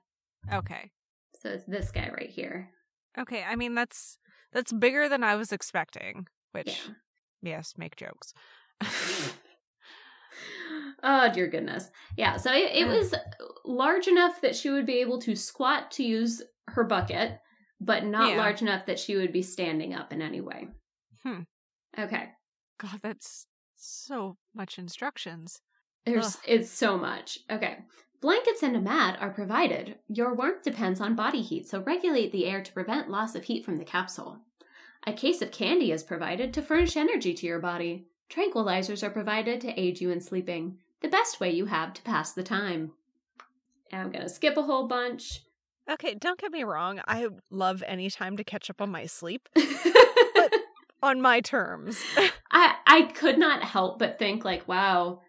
Okay. 0.52 0.90
So 1.40 1.50
it's 1.50 1.64
this 1.64 1.90
guy 1.90 2.10
right 2.10 2.30
here. 2.30 2.70
Okay, 3.18 3.44
I 3.46 3.56
mean 3.56 3.74
that's 3.74 4.18
that's 4.52 4.72
bigger 4.72 5.08
than 5.08 5.22
I 5.24 5.36
was 5.36 5.52
expecting, 5.52 6.26
which 6.52 6.66
Yeah. 6.86 6.94
yes, 7.42 7.74
make 7.76 7.96
jokes. 7.96 8.32
oh 11.02 11.30
dear 11.32 11.46
goodness. 11.48 11.90
Yeah, 12.16 12.36
so 12.36 12.52
it, 12.52 12.70
it 12.74 12.88
was 12.88 13.14
large 13.64 14.06
enough 14.08 14.40
that 14.42 14.56
she 14.56 14.70
would 14.70 14.86
be 14.86 15.00
able 15.00 15.20
to 15.22 15.34
squat 15.34 15.90
to 15.92 16.02
use 16.04 16.42
her 16.68 16.84
bucket, 16.84 17.38
but 17.80 18.04
not 18.04 18.30
Yeah. 18.30 18.38
large 18.38 18.62
enough 18.62 18.86
that 18.86 18.98
she 18.98 19.16
would 19.16 19.32
be 19.32 19.42
standing 19.42 19.94
up 19.94 20.12
in 20.12 20.22
any 20.22 20.40
way. 20.40 20.68
Hmm. 21.22 21.40
Okay. 21.98 22.30
God, 22.78 23.00
that's 23.02 23.46
so 23.76 24.36
much 24.54 24.78
instructions. 24.78 25.60
There's 26.04 26.36
Ugh. 26.36 26.42
it's 26.46 26.70
so 26.70 26.98
much. 26.98 27.38
Okay. 27.50 27.78
Blankets 28.26 28.64
and 28.64 28.74
a 28.74 28.80
mat 28.80 29.16
are 29.20 29.30
provided. 29.30 29.98
Your 30.08 30.34
warmth 30.34 30.64
depends 30.64 31.00
on 31.00 31.14
body 31.14 31.42
heat, 31.42 31.68
so 31.68 31.80
regulate 31.82 32.32
the 32.32 32.46
air 32.46 32.60
to 32.60 32.72
prevent 32.72 33.08
loss 33.08 33.36
of 33.36 33.44
heat 33.44 33.64
from 33.64 33.76
the 33.76 33.84
capsule. 33.84 34.40
A 35.06 35.12
case 35.12 35.42
of 35.42 35.52
candy 35.52 35.92
is 35.92 36.02
provided 36.02 36.52
to 36.52 36.60
furnish 36.60 36.96
energy 36.96 37.32
to 37.34 37.46
your 37.46 37.60
body. 37.60 38.08
Tranquilizers 38.28 39.04
are 39.04 39.10
provided 39.10 39.60
to 39.60 39.80
aid 39.80 40.00
you 40.00 40.10
in 40.10 40.20
sleeping, 40.20 40.78
the 41.02 41.08
best 41.08 41.38
way 41.38 41.52
you 41.52 41.66
have 41.66 41.94
to 41.94 42.02
pass 42.02 42.32
the 42.32 42.42
time. 42.42 42.90
And 43.92 44.02
I'm 44.02 44.10
gonna 44.10 44.28
skip 44.28 44.56
a 44.56 44.62
whole 44.62 44.88
bunch. 44.88 45.44
Okay, 45.88 46.16
don't 46.16 46.40
get 46.40 46.50
me 46.50 46.64
wrong. 46.64 47.00
I 47.06 47.28
love 47.50 47.84
any 47.86 48.10
time 48.10 48.36
to 48.38 48.42
catch 48.42 48.68
up 48.70 48.82
on 48.82 48.90
my 48.90 49.06
sleep 49.06 49.48
but 49.54 50.52
on 51.00 51.20
my 51.20 51.40
terms. 51.40 52.02
I 52.50 52.74
I 52.88 53.02
could 53.02 53.38
not 53.38 53.62
help 53.62 54.00
but 54.00 54.18
think 54.18 54.44
like, 54.44 54.66
wow, 54.66 55.20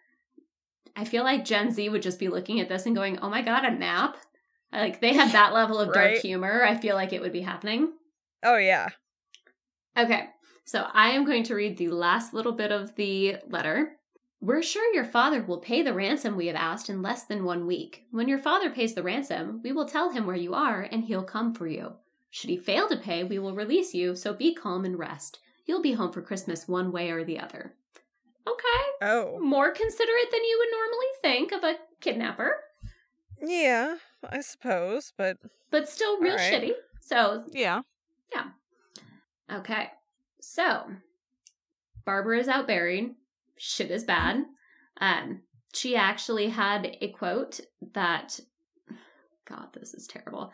I 0.97 1.05
feel 1.05 1.23
like 1.23 1.45
Gen 1.45 1.71
Z 1.71 1.87
would 1.89 2.01
just 2.01 2.19
be 2.19 2.27
looking 2.27 2.59
at 2.59 2.67
this 2.67 2.85
and 2.85 2.95
going, 2.95 3.19
"Oh 3.19 3.29
my 3.29 3.43
god, 3.43 3.63
a 3.63 3.71
nap." 3.71 4.17
Like 4.73 4.99
they 4.99 5.13
have 5.13 5.31
that 5.31 5.53
level 5.53 5.79
of 5.79 5.93
dark 5.93 6.15
humor. 6.15 6.63
I 6.65 6.75
feel 6.75 6.95
like 6.95 7.13
it 7.13 7.21
would 7.21 7.31
be 7.31 7.41
happening. 7.41 7.93
oh 8.43 8.57
yeah. 8.57 8.89
Okay, 9.97 10.25
so 10.65 10.87
I 10.93 11.09
am 11.11 11.25
going 11.25 11.43
to 11.43 11.55
read 11.55 11.77
the 11.77 11.87
last 11.89 12.33
little 12.33 12.51
bit 12.51 12.71
of 12.71 12.95
the 12.95 13.37
letter. 13.47 13.93
We're 14.41 14.61
sure 14.61 14.93
your 14.93 15.05
father 15.05 15.41
will 15.41 15.59
pay 15.59 15.81
the 15.81 15.93
ransom 15.93 16.35
we 16.35 16.47
have 16.47 16.55
asked 16.55 16.89
in 16.89 17.01
less 17.01 17.23
than 17.23 17.43
one 17.45 17.65
week. 17.65 18.05
When 18.11 18.27
your 18.27 18.37
father 18.37 18.69
pays 18.69 18.93
the 18.93 19.01
ransom, 19.01 19.61
we 19.63 19.71
will 19.71 19.87
tell 19.87 20.11
him 20.11 20.27
where 20.27 20.35
you 20.35 20.53
are 20.53 20.81
and 20.81 21.03
he'll 21.03 21.23
come 21.23 21.55
for 21.55 21.67
you. 21.67 21.93
Should 22.29 22.51
he 22.51 22.57
fail 22.57 22.87
to 22.89 22.97
pay, 22.97 23.23
we 23.23 23.39
will 23.39 23.55
release 23.55 23.95
you, 23.95 24.15
so 24.15 24.33
be 24.33 24.53
calm 24.53 24.85
and 24.85 24.99
rest. 24.99 25.39
You'll 25.65 25.81
be 25.81 25.93
home 25.93 26.11
for 26.11 26.21
Christmas 26.21 26.67
one 26.67 26.91
way 26.91 27.09
or 27.09 27.23
the 27.23 27.39
other. 27.39 27.73
Okay, 28.47 28.85
Oh. 29.01 29.39
more 29.39 29.71
considerate 29.71 30.31
than 30.31 30.43
you 30.43 30.57
would 30.59 30.71
normally 30.71 31.07
think 31.21 31.51
of 31.51 31.63
a 31.63 31.79
kidnapper, 31.99 32.63
Yeah, 33.41 33.97
I 34.23 34.41
suppose, 34.41 35.13
but 35.17 35.37
but 35.69 35.89
still 35.89 36.19
real 36.21 36.35
right. 36.35 36.53
shitty. 36.53 36.71
So 37.01 37.43
Yeah. 37.51 37.81
yeah. 38.33 38.51
Okay. 39.51 39.91
So, 40.41 40.85
Barbara 42.05 42.39
is 42.39 42.47
out 42.47 42.67
buried. 42.67 43.15
Shit 43.57 43.91
is 43.91 44.03
bad. 44.05 44.45
Um, 45.01 45.41
she 45.73 45.95
actually 45.95 46.49
had 46.49 46.95
a 47.01 47.09
quote 47.11 47.59
that, 47.93 48.39
God, 49.45 49.67
this 49.73 49.93
is 49.93 50.07
terrible. 50.07 50.51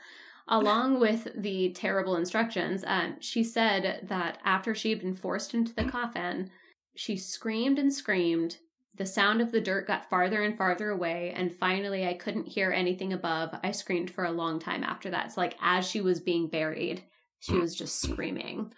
Along 0.48 1.00
with 1.06 1.28
the 1.36 1.72
terrible 1.74 2.16
instructions, 2.16 2.84
um, 2.88 3.18
she 3.20 3.44
said 3.44 4.06
that 4.10 4.40
after 4.44 4.74
she 4.74 4.90
had 4.90 5.00
been 5.02 5.16
forced 5.16 5.54
into 5.54 5.74
the 5.76 5.86
coffin, 5.86 6.50
she 6.96 7.18
screamed 7.18 7.80
and 7.80 7.94
screamed. 7.94 8.58
The 8.96 9.06
sound 9.06 9.42
of 9.42 9.52
the 9.52 9.62
dirt 9.62 9.88
got 9.88 10.10
farther 10.10 10.44
and 10.44 10.56
farther 10.58 10.92
away, 10.92 11.34
and 11.36 11.52
finally, 11.54 12.08
I 12.08 12.14
couldn't 12.14 12.48
hear 12.48 12.72
anything 12.72 13.12
above. 13.12 13.50
I 13.64 13.72
screamed 13.72 14.12
for 14.12 14.26
a 14.26 14.32
long 14.32 14.60
time 14.60 14.84
after 14.84 15.10
that. 15.10 15.32
So, 15.32 15.42
like, 15.42 15.56
as 15.62 15.88
she 15.88 16.00
was 16.02 16.20
being 16.20 16.48
buried, 16.48 17.04
she 17.40 17.54
was 17.58 17.76
just 17.76 18.02
screaming. 18.02 18.72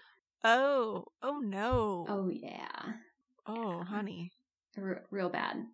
Oh. 0.43 1.03
Oh 1.21 1.39
no. 1.39 2.05
Oh 2.07 2.29
yeah, 2.29 2.93
Oh, 3.47 3.83
honey. 3.83 4.31
R- 4.77 5.03
real 5.11 5.29
bad. 5.29 5.65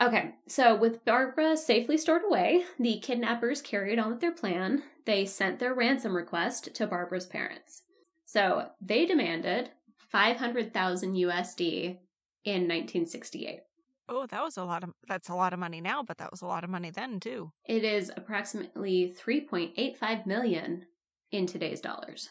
Okay, 0.00 0.34
so 0.46 0.76
with 0.76 1.04
Barbara 1.04 1.56
safely 1.56 1.96
stored 1.96 2.22
away, 2.24 2.64
the 2.78 3.00
kidnappers 3.00 3.60
carried 3.62 3.98
on 3.98 4.10
with 4.10 4.20
their 4.20 4.32
plan. 4.32 4.82
They 5.06 5.24
sent 5.24 5.58
their 5.58 5.74
ransom 5.74 6.14
request 6.14 6.74
to 6.74 6.86
Barbara's 6.86 7.26
parents. 7.26 7.82
So 8.24 8.68
they 8.80 9.06
demanded 9.06 9.70
500,000 10.10 11.14
USD 11.14 11.98
in 12.44 12.62
1968. 12.62 13.60
Oh, 14.08 14.26
that 14.26 14.42
was 14.42 14.56
a 14.56 14.64
lot 14.64 14.84
of 14.84 14.90
that's 15.06 15.28
a 15.28 15.34
lot 15.34 15.52
of 15.52 15.58
money 15.58 15.82
now, 15.82 16.02
but 16.02 16.16
that 16.18 16.30
was 16.30 16.40
a 16.40 16.46
lot 16.46 16.64
of 16.64 16.70
money 16.70 16.90
then 16.90 17.20
too. 17.20 17.52
It 17.66 17.84
is 17.84 18.10
approximately 18.16 19.14
3.85 19.22 20.26
million 20.26 20.86
in 21.30 21.46
today's 21.46 21.80
dollars. 21.80 22.30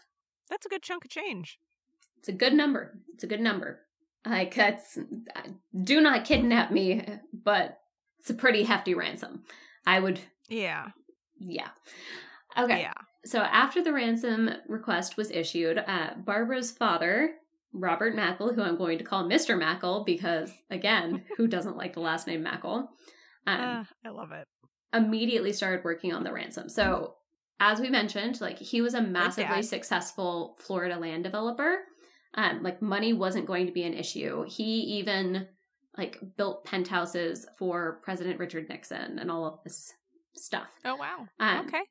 That's 0.50 0.66
a 0.66 0.70
good 0.70 0.82
chunk 0.82 1.06
of 1.06 1.12
change. 1.12 1.60
It's 2.18 2.30
a 2.30 2.34
good 2.34 2.54
number. 2.54 3.00
It's 3.14 3.24
a 3.24 3.28
good 3.28 3.42
number. 3.42 3.82
Like 4.26 4.56
that's 4.56 4.98
do 5.84 6.02
not 6.02 6.26
kidnap 6.26 6.72
me, 6.72 7.06
but 7.32 7.78
it's 8.20 8.32
a 8.32 8.34
pretty 8.34 8.64
hefty 8.64 8.96
ransom. 8.96 9.44
I 9.86 10.00
would 10.00 10.20
Yeah. 10.50 10.88
yeah. 11.40 11.70
Okay. 12.58 12.82
Yeah. 12.82 12.94
So 13.24 13.40
after 13.40 13.84
the 13.84 13.94
ransom 13.94 14.50
request 14.68 15.16
was 15.16 15.30
issued, 15.30 15.78
uh, 15.78 16.16
Barbara's 16.18 16.72
father, 16.72 17.36
Robert 17.80 18.16
Mackle, 18.16 18.54
who 18.54 18.62
I'm 18.62 18.78
going 18.78 18.98
to 18.98 19.04
call 19.04 19.24
Mr. 19.28 19.58
Mackle 19.58 20.04
because, 20.06 20.52
again, 20.70 21.24
who 21.38 21.48
doesn't 21.48 21.78
like 21.78 21.94
the 21.94 22.00
last 22.02 22.28
name 22.28 22.44
Mackle, 22.44 22.90
um, 23.46 23.60
Uh, 23.60 23.84
I 24.06 24.10
love 24.10 24.32
it. 24.32 24.48
immediately 24.94 25.54
started 25.54 25.84
working 25.84 26.14
on 26.14 26.24
the 26.24 26.32
ransom. 26.34 26.70
So, 26.70 27.16
as 27.60 27.80
we 27.80 27.90
mentioned, 27.90 28.40
like 28.42 28.60
he 28.60 28.82
was 28.82 28.94
a 28.94 29.02
massively 29.02 29.64
successful 29.64 30.58
Florida 30.60 30.98
land 30.98 31.24
developer. 31.24 31.80
Um, 32.36 32.62
like 32.62 32.82
money 32.84 33.14
wasn't 33.14 33.48
going 33.48 33.66
to 33.66 33.72
be 33.72 33.84
an 33.84 33.94
issue. 33.96 34.44
He 34.48 34.64
even 35.00 35.48
like 35.98 36.20
built 36.38 36.66
penthouses 36.66 37.48
for 37.58 38.00
President 38.04 38.38
Richard 38.38 38.70
Nixon 38.70 39.18
and 39.18 39.32
all 39.32 39.46
of 39.46 39.60
this 39.64 39.92
stuff. 40.36 40.68
Oh 40.86 40.96
wow. 40.96 41.28
Um, 41.40 41.66
okay. 41.66 41.82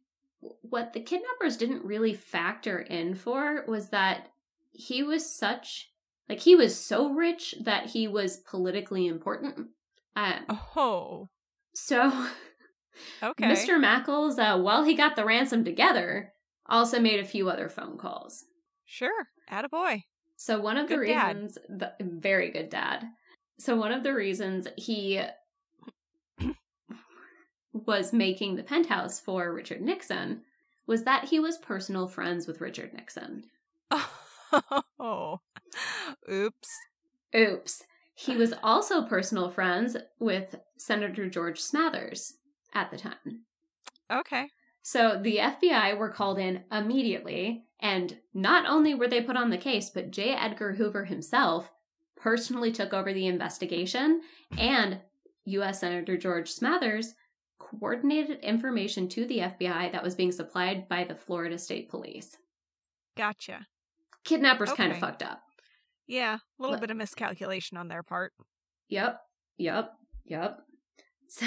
what 0.40 0.92
the 0.92 1.00
kidnappers 1.00 1.56
didn't 1.56 1.84
really 1.84 2.14
factor 2.14 2.78
in 2.78 3.16
for 3.16 3.64
was 3.66 3.88
that 3.88 4.28
he 4.76 5.02
was 5.02 5.28
such 5.28 5.90
like 6.28 6.40
he 6.40 6.54
was 6.56 6.78
so 6.78 7.12
rich 7.12 7.54
that 7.62 7.86
he 7.90 8.06
was 8.08 8.36
politically 8.38 9.06
important. 9.06 9.68
Um, 10.16 10.46
Oh. 10.76 11.28
so 11.74 12.10
Okay. 13.22 13.44
Mr. 13.44 13.78
Mackles, 13.78 14.38
uh, 14.38 14.58
while 14.60 14.82
he 14.84 14.94
got 14.94 15.16
the 15.16 15.24
ransom 15.26 15.64
together, 15.64 16.32
also 16.66 16.98
made 16.98 17.20
a 17.20 17.24
few 17.26 17.50
other 17.50 17.68
phone 17.68 17.98
calls. 17.98 18.44
Sure. 18.86 19.28
Attaboy. 19.52 20.04
So 20.36 20.58
one 20.60 20.78
of 20.78 20.88
the 20.88 20.96
Good 20.96 21.06
dad. 21.08 21.36
reasons, 21.36 21.58
the, 21.68 21.92
very 22.00 22.50
good 22.50 22.70
dad. 22.70 23.04
So 23.58 23.76
one 23.76 23.92
of 23.92 24.02
the 24.02 24.14
reasons 24.14 24.66
he 24.76 25.20
was 27.72 28.12
making 28.12 28.56
the 28.56 28.62
penthouse 28.62 29.20
for 29.20 29.52
Richard 29.52 29.82
Nixon 29.82 30.42
was 30.86 31.04
that 31.04 31.24
he 31.26 31.38
was 31.40 31.58
personal 31.58 32.06
friends 32.08 32.46
with 32.46 32.60
Richard 32.60 32.92
Nixon. 32.94 33.44
Oh. 34.98 35.40
Oops. 36.30 36.68
Oops. 37.34 37.82
He 38.14 38.36
was 38.36 38.54
also 38.62 39.02
personal 39.02 39.50
friends 39.50 39.96
with 40.18 40.56
Senator 40.78 41.28
George 41.28 41.60
Smathers 41.60 42.32
at 42.74 42.90
the 42.90 42.96
time. 42.96 43.44
Okay. 44.10 44.48
So 44.82 45.18
the 45.20 45.38
FBI 45.38 45.98
were 45.98 46.10
called 46.10 46.38
in 46.38 46.62
immediately, 46.70 47.64
and 47.80 48.16
not 48.32 48.66
only 48.66 48.94
were 48.94 49.08
they 49.08 49.20
put 49.20 49.36
on 49.36 49.50
the 49.50 49.58
case, 49.58 49.90
but 49.90 50.12
J. 50.12 50.32
Edgar 50.32 50.72
Hoover 50.74 51.04
himself 51.04 51.70
personally 52.16 52.72
took 52.72 52.94
over 52.94 53.12
the 53.12 53.26
investigation, 53.26 54.22
and 54.56 55.00
U.S. 55.44 55.80
Senator 55.80 56.16
George 56.16 56.54
Smathers 56.54 57.14
coordinated 57.58 58.40
information 58.40 59.08
to 59.08 59.26
the 59.26 59.38
FBI 59.38 59.92
that 59.92 60.02
was 60.02 60.14
being 60.14 60.32
supplied 60.32 60.88
by 60.88 61.04
the 61.04 61.14
Florida 61.14 61.58
State 61.58 61.88
Police. 61.88 62.36
Gotcha. 63.16 63.66
Kidnappers 64.26 64.72
kind 64.72 64.92
of 64.92 64.98
fucked 64.98 65.22
up. 65.22 65.40
Yeah. 66.06 66.34
A 66.36 66.40
little 66.62 66.72
Let- 66.74 66.80
bit 66.82 66.90
of 66.90 66.96
miscalculation 66.96 67.76
on 67.78 67.88
their 67.88 68.02
part. 68.02 68.32
Yep, 68.88 69.20
yep, 69.58 69.92
yep. 70.24 70.60
So, 71.28 71.46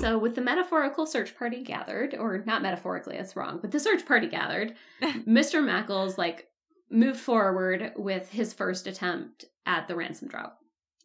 so 0.00 0.18
with 0.18 0.34
the 0.34 0.40
metaphorical 0.40 1.06
search 1.06 1.36
party 1.36 1.62
gathered, 1.62 2.14
or 2.14 2.42
not 2.46 2.62
metaphorically, 2.62 3.16
that's 3.16 3.36
wrong, 3.36 3.58
but 3.60 3.70
the 3.72 3.80
search 3.80 4.06
party 4.06 4.26
gathered, 4.26 4.74
Mr. 5.02 5.62
Mackles 5.62 6.16
like 6.18 6.46
moved 6.90 7.20
forward 7.20 7.92
with 7.96 8.30
his 8.30 8.52
first 8.54 8.86
attempt 8.86 9.44
at 9.66 9.86
the 9.88 9.96
ransom 9.96 10.28
drop. 10.28 10.58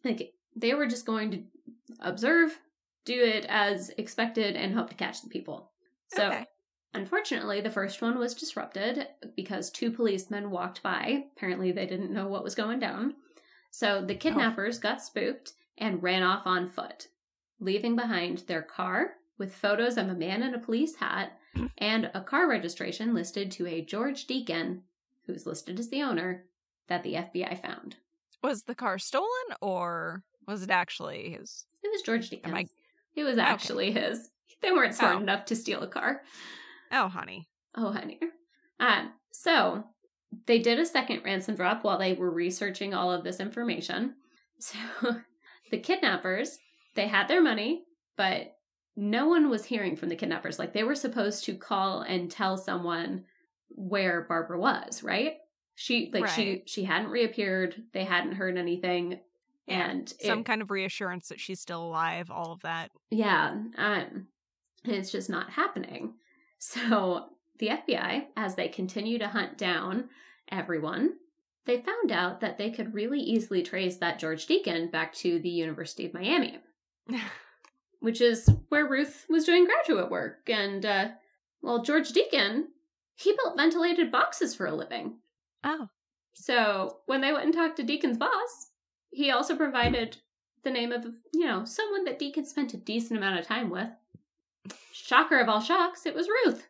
Like 0.04 0.32
they 0.56 0.72
were 0.74 0.86
just 0.86 1.04
going 1.06 1.30
to 1.32 1.42
observe, 2.00 2.58
do 3.04 3.18
it 3.22 3.44
as 3.48 3.90
expected, 3.98 4.56
and 4.56 4.74
hope 4.74 4.88
to 4.90 4.96
catch 4.96 5.20
the 5.22 5.28
people. 5.28 5.70
So 6.14 6.28
Okay. 6.28 6.46
Unfortunately, 6.94 7.60
the 7.60 7.70
first 7.70 8.00
one 8.00 8.18
was 8.18 8.34
disrupted 8.34 9.08
because 9.36 9.70
two 9.70 9.90
policemen 9.90 10.50
walked 10.50 10.82
by. 10.82 11.24
Apparently, 11.36 11.72
they 11.72 11.86
didn't 11.86 12.12
know 12.12 12.28
what 12.28 12.44
was 12.44 12.54
going 12.54 12.78
down. 12.78 13.14
So 13.70 14.04
the 14.04 14.14
kidnappers 14.14 14.78
got 14.78 15.02
spooked 15.02 15.52
and 15.76 16.02
ran 16.02 16.22
off 16.22 16.46
on 16.46 16.68
foot, 16.68 17.08
leaving 17.58 17.96
behind 17.96 18.38
their 18.46 18.62
car 18.62 19.14
with 19.38 19.54
photos 19.54 19.96
of 19.96 20.08
a 20.08 20.14
man 20.14 20.42
in 20.44 20.54
a 20.54 20.58
police 20.60 20.94
hat 20.96 21.32
and 21.78 22.10
a 22.14 22.20
car 22.20 22.48
registration 22.48 23.12
listed 23.14 23.50
to 23.52 23.66
a 23.66 23.84
George 23.84 24.26
Deacon, 24.26 24.82
who's 25.26 25.46
listed 25.46 25.80
as 25.80 25.88
the 25.88 26.02
owner, 26.02 26.44
that 26.86 27.02
the 27.02 27.14
FBI 27.14 27.60
found. 27.60 27.96
Was 28.42 28.62
the 28.64 28.74
car 28.76 28.98
stolen 28.98 29.28
or 29.60 30.22
was 30.46 30.62
it 30.62 30.70
actually 30.70 31.30
his? 31.30 31.64
It 31.82 31.90
was 31.90 32.02
George 32.02 32.30
Deacon's. 32.30 32.52
Am 32.52 32.56
I- 32.58 32.68
It 33.16 33.24
was 33.24 33.38
actually 33.38 33.90
his. 33.90 34.30
They 34.60 34.70
weren't 34.70 34.94
smart 34.94 35.16
Oh. 35.16 35.20
enough 35.20 35.44
to 35.46 35.56
steal 35.56 35.82
a 35.82 35.88
car. 35.88 36.22
Oh, 36.94 37.08
honey. 37.08 37.48
Oh, 37.76 37.90
honey. 37.92 38.20
Um, 38.80 39.12
so 39.32 39.84
they 40.46 40.58
did 40.60 40.78
a 40.78 40.86
second 40.86 41.22
ransom 41.24 41.54
drop 41.56 41.84
while 41.84 41.98
they 41.98 42.12
were 42.14 42.30
researching 42.30 42.94
all 42.94 43.10
of 43.12 43.24
this 43.24 43.40
information. 43.40 44.14
So 44.60 44.78
the 45.72 45.78
kidnappers, 45.78 46.58
they 46.94 47.08
had 47.08 47.26
their 47.28 47.42
money, 47.42 47.82
but 48.16 48.56
no 48.96 49.26
one 49.28 49.50
was 49.50 49.64
hearing 49.64 49.96
from 49.96 50.08
the 50.08 50.16
kidnappers. 50.16 50.58
Like 50.60 50.72
they 50.72 50.84
were 50.84 50.94
supposed 50.94 51.44
to 51.44 51.56
call 51.56 52.02
and 52.02 52.30
tell 52.30 52.56
someone 52.56 53.24
where 53.68 54.22
Barbara 54.28 54.58
was, 54.58 55.02
right? 55.02 55.34
She 55.74 56.08
like 56.14 56.28
she 56.28 56.48
Right. 56.50 56.68
she 56.68 56.84
hadn't 56.84 57.10
reappeared. 57.10 57.82
They 57.92 58.04
hadn't 58.04 58.36
heard 58.36 58.56
anything, 58.56 59.18
Yeah, 59.66 59.90
and 59.90 60.08
Some 60.20 60.38
it- 60.40 60.46
kind 60.46 60.62
of 60.62 60.70
reassurance 60.70 61.28
that 61.28 61.40
she's 61.40 61.60
still 61.60 61.82
alive. 61.84 62.30
All 62.30 62.52
of 62.52 62.60
that. 62.62 62.90
yeah, 63.10 63.56
um, 63.76 64.28
it's 64.84 65.10
just 65.10 65.28
not 65.28 65.50
happening. 65.50 66.14
So 66.64 67.26
the 67.58 67.68
FBI, 67.68 68.24
as 68.38 68.54
they 68.54 68.68
continue 68.68 69.18
to 69.18 69.28
hunt 69.28 69.58
down 69.58 70.08
everyone, 70.50 71.16
they 71.66 71.82
found 71.82 72.10
out 72.10 72.40
that 72.40 72.56
they 72.56 72.70
could 72.70 72.94
really 72.94 73.20
easily 73.20 73.62
trace 73.62 73.98
that 73.98 74.18
George 74.18 74.46
Deacon 74.46 74.90
back 74.90 75.12
to 75.16 75.38
the 75.38 75.50
University 75.50 76.06
of 76.06 76.14
Miami, 76.14 76.58
which 78.00 78.22
is 78.22 78.48
where 78.70 78.88
Ruth 78.88 79.26
was 79.28 79.44
doing 79.44 79.66
graduate 79.66 80.10
work. 80.10 80.48
And, 80.48 80.86
uh, 80.86 81.08
well, 81.60 81.82
George 81.82 82.12
Deacon, 82.12 82.68
he 83.14 83.36
built 83.36 83.58
ventilated 83.58 84.10
boxes 84.10 84.54
for 84.54 84.66
a 84.66 84.74
living. 84.74 85.18
oh. 85.64 85.88
So 86.32 87.00
when 87.04 87.20
they 87.20 87.32
went 87.32 87.44
and 87.44 87.54
talked 87.54 87.76
to 87.76 87.82
Deacon's 87.82 88.16
boss, 88.16 88.70
he 89.10 89.30
also 89.30 89.54
provided 89.54 90.16
the 90.62 90.70
name 90.70 90.92
of, 90.92 91.04
you 91.32 91.44
know, 91.44 91.66
someone 91.66 92.04
that 92.04 92.18
Deacon 92.18 92.46
spent 92.46 92.74
a 92.74 92.78
decent 92.78 93.18
amount 93.18 93.38
of 93.38 93.46
time 93.46 93.68
with. 93.70 93.90
Shocker 95.04 95.38
of 95.38 95.50
all 95.50 95.60
shocks, 95.60 96.06
it 96.06 96.14
was 96.14 96.30
Ruth. 96.30 96.66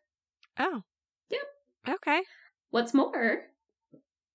Oh. 0.59 0.83
Yep. 1.31 1.95
Okay. 1.97 2.21
What's 2.71 2.93
more, 2.93 3.43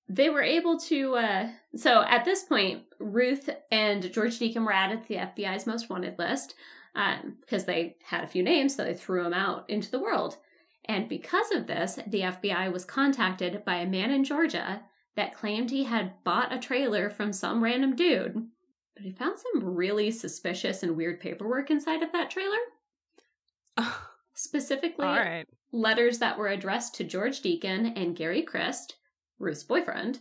they 0.07 0.29
were 0.29 0.41
able 0.41 0.79
to. 0.79 1.15
Uh, 1.15 1.49
so 1.75 2.03
at 2.03 2.23
this 2.23 2.43
point, 2.43 2.83
Ruth 2.99 3.49
and 3.71 4.09
George 4.13 4.39
Deacon 4.39 4.63
were 4.63 4.71
added 4.71 5.01
to 5.01 5.07
the 5.09 5.15
FBI's 5.15 5.67
most 5.67 5.89
wanted 5.89 6.17
list 6.17 6.55
um, 6.95 7.39
because 7.41 7.65
they 7.65 7.97
had 8.01 8.23
a 8.23 8.27
few 8.27 8.41
names, 8.41 8.73
so 8.73 8.85
they 8.85 8.93
threw 8.93 9.21
them 9.21 9.33
out 9.33 9.69
into 9.69 9.91
the 9.91 9.99
world. 9.99 10.37
And 10.85 11.09
because 11.09 11.51
of 11.51 11.67
this, 11.67 11.99
the 12.07 12.21
FBI 12.21 12.71
was 12.71 12.85
contacted 12.85 13.65
by 13.65 13.75
a 13.75 13.85
man 13.85 14.11
in 14.11 14.23
Georgia 14.23 14.81
that 15.17 15.35
claimed 15.35 15.71
he 15.71 15.83
had 15.83 16.23
bought 16.23 16.53
a 16.53 16.57
trailer 16.59 17.09
from 17.09 17.33
some 17.33 17.61
random 17.61 17.97
dude, 17.97 18.47
but 18.95 19.03
he 19.03 19.11
found 19.11 19.37
some 19.39 19.75
really 19.75 20.09
suspicious 20.09 20.83
and 20.83 20.95
weird 20.95 21.19
paperwork 21.19 21.69
inside 21.69 22.01
of 22.01 22.13
that 22.13 22.29
trailer. 22.29 22.59
Specifically, 24.33 25.05
right. 25.05 25.45
letters 25.71 26.19
that 26.19 26.37
were 26.37 26.47
addressed 26.47 26.95
to 26.95 27.03
George 27.03 27.41
Deacon 27.41 27.87
and 27.87 28.15
Gary 28.15 28.45
Krist, 28.45 28.93
Ruth's 29.37 29.63
boyfriend. 29.63 30.19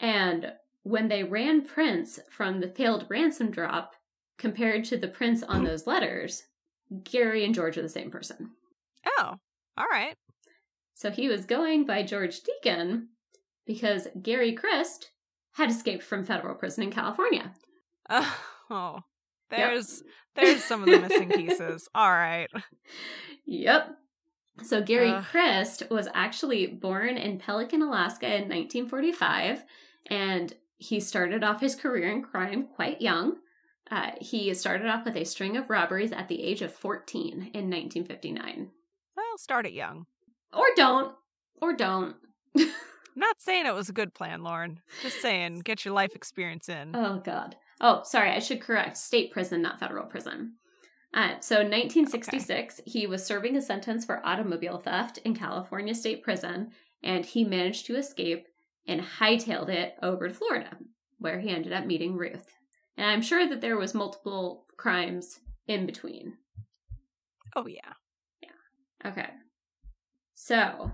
And 0.00 0.52
when 0.82 1.08
they 1.08 1.22
ran 1.22 1.64
prints 1.64 2.18
from 2.30 2.60
the 2.60 2.68
failed 2.68 3.06
ransom 3.08 3.50
drop 3.50 3.94
compared 4.38 4.84
to 4.86 4.96
the 4.96 5.08
prints 5.08 5.42
on 5.42 5.62
those 5.62 5.86
letters, 5.86 6.42
Gary 7.04 7.44
and 7.44 7.54
George 7.54 7.78
are 7.78 7.82
the 7.82 7.88
same 7.88 8.10
person. 8.10 8.50
Oh. 9.18 9.34
All 9.76 9.86
right. 9.90 10.14
So 10.94 11.10
he 11.10 11.28
was 11.28 11.44
going 11.44 11.86
by 11.86 12.02
George 12.02 12.40
Deacon 12.40 13.08
because 13.66 14.08
Gary 14.20 14.56
Krist 14.56 15.06
had 15.52 15.70
escaped 15.70 16.02
from 16.02 16.24
federal 16.24 16.54
prison 16.54 16.84
in 16.84 16.90
California. 16.90 17.52
Oh. 18.72 19.00
There's 19.50 20.04
there's 20.40 20.64
some 20.64 20.82
of 20.82 20.88
the 20.88 21.00
missing 21.00 21.28
pieces. 21.34 21.88
All 21.94 22.10
right. 22.10 22.48
Yep. 23.46 23.96
So 24.62 24.82
Gary 24.82 25.10
Ugh. 25.10 25.24
Krist 25.32 25.88
was 25.90 26.08
actually 26.14 26.66
born 26.66 27.16
in 27.16 27.38
Pelican, 27.38 27.82
Alaska 27.82 28.26
in 28.26 28.48
1945, 28.48 29.64
and 30.06 30.54
he 30.76 31.00
started 31.00 31.44
off 31.44 31.60
his 31.60 31.74
career 31.74 32.10
in 32.10 32.22
crime 32.22 32.68
quite 32.74 33.00
young. 33.00 33.36
Uh, 33.90 34.12
he 34.20 34.52
started 34.54 34.86
off 34.86 35.04
with 35.04 35.16
a 35.16 35.24
string 35.24 35.56
of 35.56 35.68
robberies 35.68 36.12
at 36.12 36.28
the 36.28 36.42
age 36.42 36.62
of 36.62 36.72
14 36.72 37.32
in 37.32 37.40
1959. 37.42 38.70
Well, 39.16 39.38
start 39.38 39.66
it 39.66 39.72
young. 39.72 40.06
Or 40.52 40.66
don't. 40.76 41.14
Or 41.60 41.74
don't. 41.74 42.16
I'm 42.56 42.68
not 43.16 43.40
saying 43.40 43.66
it 43.66 43.74
was 43.74 43.88
a 43.88 43.94
good 43.94 44.14
plan, 44.14 44.42
Lauren. 44.42 44.80
Just 45.02 45.20
saying, 45.20 45.60
get 45.60 45.84
your 45.84 45.94
life 45.94 46.14
experience 46.14 46.68
in. 46.68 46.94
Oh, 46.94 47.20
God. 47.24 47.56
Oh, 47.80 48.02
sorry. 48.04 48.30
I 48.30 48.38
should 48.38 48.60
correct. 48.60 48.96
State 48.96 49.32
prison, 49.32 49.62
not 49.62 49.80
federal 49.80 50.06
prison. 50.06 50.54
Uh, 51.12 51.40
so, 51.40 51.56
in 51.56 51.66
1966, 51.66 52.82
he 52.86 53.06
was 53.06 53.24
serving 53.24 53.56
a 53.56 53.62
sentence 53.62 54.04
for 54.04 54.24
automobile 54.24 54.78
theft 54.78 55.18
in 55.18 55.34
California 55.34 55.94
State 55.94 56.22
Prison, 56.22 56.70
and 57.02 57.26
he 57.26 57.42
managed 57.42 57.86
to 57.86 57.96
escape 57.96 58.46
and 58.86 59.00
hightailed 59.00 59.68
it 59.68 59.94
over 60.02 60.28
to 60.28 60.34
Florida, 60.34 60.76
where 61.18 61.40
he 61.40 61.50
ended 61.50 61.72
up 61.72 61.84
meeting 61.84 62.16
Ruth. 62.16 62.46
And 62.96 63.06
I'm 63.06 63.22
sure 63.22 63.48
that 63.48 63.60
there 63.60 63.76
was 63.76 63.92
multiple 63.92 64.66
crimes 64.76 65.40
in 65.66 65.84
between. 65.84 66.34
Oh 67.56 67.66
yeah. 67.66 67.94
yeah. 68.42 69.10
Okay. 69.10 69.30
So, 70.36 70.92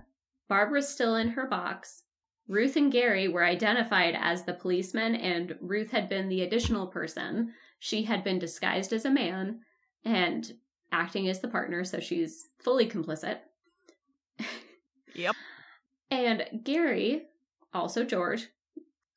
Barbara's 0.49 0.89
still 0.89 1.17
in 1.17 1.29
her 1.29 1.47
box. 1.47 2.05
Ruth 2.49 2.77
and 2.77 2.93
Gary 2.93 3.29
were 3.29 3.45
identified 3.45 4.17
as 4.19 4.45
the 4.45 4.55
policeman, 4.55 5.15
and 5.17 5.57
Ruth 5.61 5.91
had 5.91 6.09
been 6.09 6.29
the 6.29 6.43
additional 6.43 6.87
person. 6.87 7.53
She 7.79 8.05
had 8.05 8.23
been 8.23 8.39
disguised 8.39 8.93
as 8.93 9.05
a 9.05 9.11
man 9.11 9.61
and 10.05 10.53
acting 10.93 11.29
as 11.29 11.41
the 11.41 11.49
partner, 11.49 11.85
so 11.85 11.99
she's 11.99 12.49
fully 12.59 12.89
complicit. 12.89 13.39
Yep. 15.15 15.35
And 16.11 16.45
Gary, 16.63 17.23
also 17.75 18.05
George, 18.05 18.49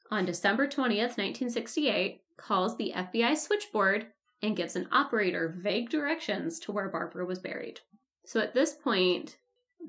on 0.10 0.26
December 0.26 0.65
20th, 0.65 1.18
1968, 1.18 2.22
calls 2.38 2.78
the 2.78 2.94
FBI 2.96 3.38
switchboard 3.38 4.08
and 4.42 4.56
gives 4.56 4.76
an 4.76 4.88
operator 4.92 5.54
vague 5.62 5.89
directions 5.89 6.60
to 6.62 6.72
where 6.72 6.89
Barbara 6.89 7.26
was 7.26 7.39
buried. 7.39 7.82
So 8.26 8.39
at 8.39 8.54
this 8.54 8.74
point, 8.74 9.38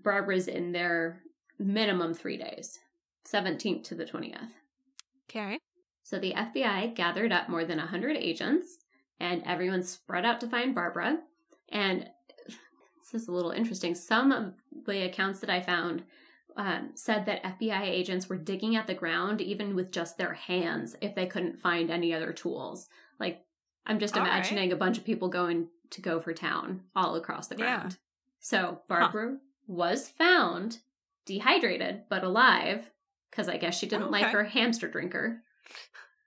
Barbara's 0.02 0.48
in 0.48 0.72
there 0.72 1.22
minimum 1.58 2.12
three 2.12 2.36
days, 2.36 2.78
17th 3.26 3.84
to 3.84 3.94
the 3.94 4.04
20th. 4.04 4.48
Okay. 5.28 5.58
So 6.02 6.18
the 6.18 6.32
FBI 6.34 6.94
gathered 6.94 7.32
up 7.32 7.48
more 7.48 7.64
than 7.64 7.78
100 7.78 8.16
agents, 8.16 8.78
and 9.20 9.42
everyone 9.46 9.82
spread 9.82 10.24
out 10.24 10.40
to 10.40 10.48
find 10.48 10.74
Barbara. 10.74 11.18
And 11.68 12.08
this 13.12 13.22
is 13.22 13.28
a 13.28 13.32
little 13.32 13.50
interesting. 13.52 13.94
Some 13.94 14.32
of 14.32 14.54
the 14.86 15.04
accounts 15.06 15.40
that 15.40 15.50
I 15.50 15.60
found 15.60 16.02
um, 16.56 16.90
said 16.94 17.26
that 17.26 17.44
FBI 17.44 17.82
agents 17.82 18.28
were 18.28 18.36
digging 18.36 18.74
at 18.76 18.86
the 18.86 18.94
ground 18.94 19.40
even 19.40 19.76
with 19.76 19.92
just 19.92 20.18
their 20.18 20.34
hands 20.34 20.96
if 21.00 21.14
they 21.14 21.26
couldn't 21.26 21.60
find 21.60 21.90
any 21.90 22.12
other 22.12 22.32
tools. 22.32 22.88
Like, 23.20 23.44
I'm 23.86 23.98
just 24.00 24.16
All 24.16 24.22
right. 24.22 24.32
imagining 24.32 24.72
a 24.72 24.76
bunch 24.76 24.98
of 24.98 25.04
people 25.04 25.28
going 25.28 25.68
to 25.90 26.00
go 26.00 26.20
for 26.20 26.32
town 26.34 26.82
all 26.96 27.14
across 27.14 27.46
the 27.46 27.56
Yeah. 27.56 27.76
ground. 27.78 27.98
So 28.40 28.80
Barbara 28.88 29.38
was 29.68 30.08
found 30.08 30.78
dehydrated 31.24 32.02
but 32.08 32.24
alive 32.24 32.90
because 33.30 33.48
I 33.48 33.56
guess 33.56 33.78
she 33.78 33.86
didn't 33.86 34.10
like 34.10 34.26
her 34.26 34.44
hamster 34.44 34.88
drinker. 34.88 35.42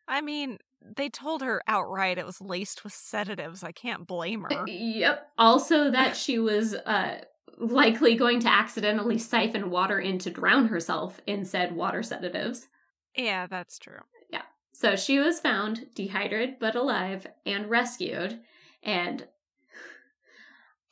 I 0.08 0.22
mean, 0.22 0.60
they 0.82 1.10
told 1.10 1.42
her 1.42 1.62
outright 1.68 2.18
it 2.18 2.26
was 2.26 2.42
laced 2.42 2.84
with 2.84 2.94
sedatives. 2.94 3.64
I 3.64 3.72
can't 3.72 4.08
blame 4.08 4.44
her. 4.44 4.68
Yep. 4.68 5.32
Also, 5.38 5.92
that 5.92 6.16
she 6.18 6.40
was 6.40 6.74
uh, 6.74 7.22
likely 7.58 8.16
going 8.16 8.40
to 8.42 8.50
accidentally 8.50 9.18
siphon 9.18 9.70
water 9.70 10.00
in 10.00 10.18
to 10.20 10.30
drown 10.30 10.68
herself 10.68 11.22
in 11.28 11.46
said 11.46 11.76
water 11.76 12.04
sedatives. 12.04 12.68
yeah, 13.16 13.48
that's 13.48 13.80
true. 13.80 14.00
Yeah. 14.30 14.44
So 14.74 14.96
she 14.96 15.20
was 15.20 15.40
found 15.40 15.88
dehydrated 15.96 16.56
but 16.60 16.76
alive 16.76 17.28
and 17.46 17.70
rescued, 17.70 18.40
and 18.82 19.28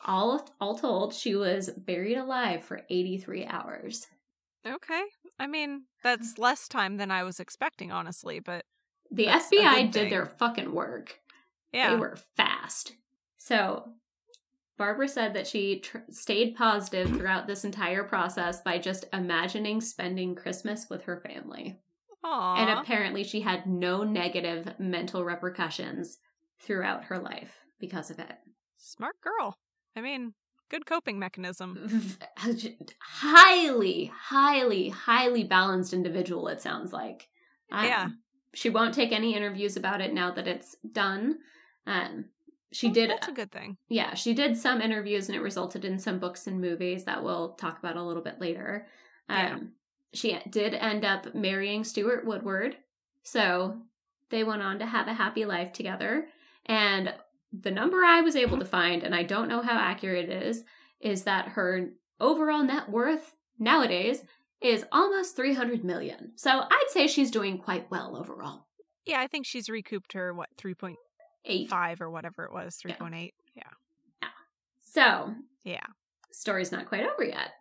all 0.04 0.48
all 0.60 0.78
told, 0.78 1.14
she 1.14 1.36
was 1.36 1.70
buried 1.70 2.18
alive 2.18 2.64
for 2.64 2.82
83 2.90 3.46
hours. 3.46 4.08
Okay. 4.66 5.04
I 5.40 5.48
mean, 5.48 5.70
mm-hmm. 5.70 5.84
that's 6.04 6.38
less 6.38 6.68
time 6.68 6.98
than 6.98 7.12
I 7.12 7.24
was 7.24 7.40
expecting, 7.40 7.92
honestly, 7.92 8.40
but 8.40 8.66
The 9.10 9.28
FBI 9.28 9.92
did 9.92 10.12
their 10.12 10.26
fucking 10.26 10.74
work. 10.74 11.20
yeah. 11.72 11.92
They 11.92 12.00
were 12.00 12.18
fast. 12.38 12.94
So, 13.38 13.94
Barbara 14.78 15.08
said 15.08 15.34
that 15.34 15.48
she 15.48 15.80
tr- 15.80 16.00
stayed 16.10 16.56
positive 16.56 17.10
throughout 17.18 17.48
this 17.48 17.64
entire 17.64 18.04
process 18.04 18.62
by 18.62 18.78
just 18.78 19.06
imagining 19.14 19.82
spending 19.82 20.36
Christmas 20.36 20.88
with 20.90 21.04
her 21.04 21.20
family. 21.20 21.80
Aw. 22.24 22.56
And 22.56 22.80
apparently, 22.80 23.24
she 23.24 23.42
had 23.42 23.66
no 23.66 24.04
negative 24.04 24.76
mental 24.80 25.26
repercussions 25.26 26.20
throughout 26.60 27.06
her 27.06 27.18
life 27.18 27.56
because 27.80 28.12
of 28.12 28.20
it. 28.20 28.38
Smart 28.78 29.16
girl. 29.22 29.58
I 29.96 30.02
mean, 30.02 30.34
good 30.72 30.86
coping 30.88 31.20
mechanism. 31.20 32.18
Highly, 33.00 34.12
highly, 34.16 34.90
highly 34.90 35.44
balanced 35.44 35.94
individual, 35.94 36.48
it 36.48 36.62
sounds 36.62 36.94
like. 36.94 37.28
Um, 37.72 37.86
Yeah. 37.86 38.10
She 38.54 38.70
won't 38.70 38.94
take 38.94 39.12
any 39.14 39.36
interviews 39.36 39.78
about 39.78 40.02
it 40.02 40.14
now 40.14 40.32
that 40.32 40.48
it's 40.48 40.76
done. 40.92 41.40
Um, 41.88 42.26
she 42.74 42.90
did 42.90 43.10
That's 43.10 43.28
a 43.28 43.32
good 43.34 43.52
thing. 43.52 43.78
yeah, 43.90 44.14
she 44.14 44.34
did 44.34 44.58
some 44.58 44.82
interviews 44.82 45.28
and 45.28 45.36
it 45.36 45.42
resulted 45.42 45.86
in 45.86 45.98
some 46.00 46.20
books 46.20 46.48
and 46.48 46.60
movies 46.60 47.06
that 47.06 47.24
we'll 47.24 47.54
talk 47.54 47.80
about 47.80 47.96
a 47.98 48.04
little 48.04 48.22
bit 48.24 48.40
later. 48.42 48.88
Um, 49.30 49.38
Yeah. 49.38 49.60
She 50.14 50.40
did 50.50 50.74
end 50.74 51.06
up 51.06 51.34
marrying 51.34 51.84
Stuart 51.86 52.26
Woodward. 52.26 52.76
So 53.24 53.78
they 54.30 54.44
went 54.44 54.62
on 54.62 54.80
to 54.80 54.86
have 54.86 55.08
a 55.08 55.14
happy 55.14 55.46
life 55.46 55.72
together. 55.72 56.28
And 56.66 57.14
the 57.54 57.72
number 57.72 57.98
I 58.06 58.22
was 58.22 58.36
able 58.36 58.60
to 58.60 58.66
find, 58.66 59.04
and 59.04 59.14
I 59.16 59.24
don't 59.24 59.50
know 59.50 59.62
how 59.62 59.78
accurate 59.78 60.30
it 60.30 60.44
is, 60.44 60.64
is 61.00 61.24
that 61.24 61.50
her 61.50 61.90
overall 62.20 62.64
net 62.64 62.90
worth 62.90 63.36
nowadays 63.60 64.24
is 64.62 64.86
almost 64.92 65.36
300 65.36 65.84
million. 65.84 66.32
So 66.36 66.50
I'd 66.70 66.86
say 66.90 67.08
she's 67.08 67.32
doing 67.32 67.58
quite 67.58 67.90
well 67.90 68.16
overall. 68.16 68.68
Yeah, 69.06 69.20
I 69.20 69.28
think 69.28 69.46
she's 69.46 69.70
recouped 69.70 70.14
her, 70.14 70.34
what, 70.34 70.50
3.5 70.58 70.96
Eight. 71.46 71.72
or 72.00 72.10
whatever 72.12 72.46
it 72.46 72.54
was, 72.54 72.80
Yeah. 72.86 72.96
3.8. 72.96 73.34
Yeah. 73.56 73.64
Yeah. 74.22 74.28
So 74.84 75.36
Yeah. 75.64 75.86
story's 76.32 76.72
not 76.72 76.86
quite 76.88 77.06
over 77.06 77.24
yet 77.24 77.54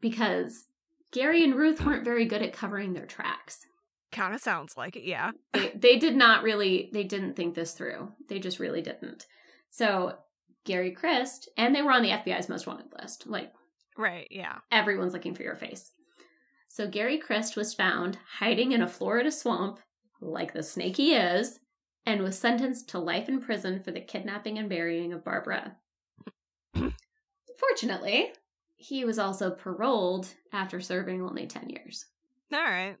because 0.00 0.66
Gary 1.12 1.44
and 1.44 1.54
Ruth 1.54 1.84
weren't 1.84 2.04
very 2.04 2.24
good 2.24 2.40
at 2.42 2.52
covering 2.54 2.94
their 2.94 3.06
tracks. 3.06 3.66
Kind 4.12 4.34
of 4.34 4.40
sounds 4.40 4.76
like 4.76 4.96
it, 4.96 5.04
yeah. 5.04 5.30
They, 5.52 5.72
they 5.74 5.96
did 5.98 6.16
not 6.16 6.42
really, 6.42 6.90
they 6.92 7.04
didn't 7.04 7.34
think 7.34 7.54
this 7.54 7.72
through. 7.72 8.12
They 8.28 8.38
just 8.38 8.58
really 8.58 8.82
didn't. 8.82 9.26
So 9.70 10.16
Gary 10.64 10.94
Krist, 10.94 11.46
and 11.56 11.74
they 11.74 11.82
were 11.82 11.92
on 11.92 12.02
the 12.02 12.10
FBI's 12.10 12.48
most 12.48 12.66
wanted 12.66 12.92
list. 13.00 13.26
Like 13.26 13.52
Right, 13.96 14.28
yeah. 14.30 14.58
everyone's 14.72 15.12
looking 15.12 15.34
for 15.34 15.42
your 15.42 15.56
face. 15.56 15.92
So 16.68 16.88
Gary 16.88 17.20
Krist 17.20 17.56
was 17.56 17.74
found 17.74 18.18
hiding 18.38 18.72
in 18.72 18.82
a 18.82 18.88
Florida 18.88 19.30
swamp, 19.30 19.80
like 20.20 20.52
the 20.52 20.62
snake 20.62 20.96
he 20.96 21.14
is, 21.14 21.58
and 22.06 22.22
was 22.22 22.38
sentenced 22.38 22.88
to 22.90 22.98
life 22.98 23.28
in 23.28 23.40
prison 23.40 23.82
for 23.82 23.90
the 23.90 24.00
kidnapping 24.00 24.58
and 24.58 24.68
burying 24.68 25.12
of 25.12 25.24
Barbara. 25.24 25.76
Fortunately, 27.58 28.32
he 28.76 29.04
was 29.04 29.18
also 29.18 29.50
paroled 29.50 30.28
after 30.52 30.80
serving 30.80 31.22
only 31.22 31.46
10 31.46 31.68
years. 31.70 32.06
All 32.52 32.60
right. 32.60 32.96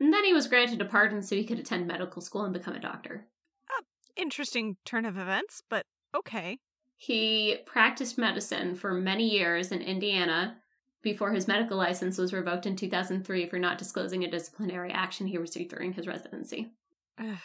And 0.00 0.12
then 0.12 0.24
he 0.24 0.32
was 0.32 0.48
granted 0.48 0.80
a 0.80 0.84
pardon 0.84 1.22
so 1.22 1.36
he 1.36 1.44
could 1.44 1.58
attend 1.58 1.86
medical 1.86 2.20
school 2.20 2.44
and 2.44 2.52
become 2.52 2.74
a 2.74 2.80
doctor. 2.80 3.26
Ah, 3.70 3.82
interesting 4.16 4.76
turn 4.84 5.04
of 5.04 5.16
events, 5.16 5.62
but 5.68 5.86
okay. 6.16 6.58
He 6.96 7.58
practiced 7.66 8.18
medicine 8.18 8.74
for 8.74 8.92
many 8.92 9.28
years 9.28 9.70
in 9.72 9.80
Indiana 9.82 10.56
before 11.02 11.32
his 11.32 11.46
medical 11.46 11.76
license 11.76 12.18
was 12.18 12.32
revoked 12.32 12.66
in 12.66 12.76
2003 12.76 13.48
for 13.48 13.58
not 13.58 13.78
disclosing 13.78 14.24
a 14.24 14.30
disciplinary 14.30 14.90
action 14.90 15.26
he 15.26 15.38
received 15.38 15.70
during 15.70 15.92
his 15.92 16.06
residency. 16.06 16.70
Ugh. 17.18 17.36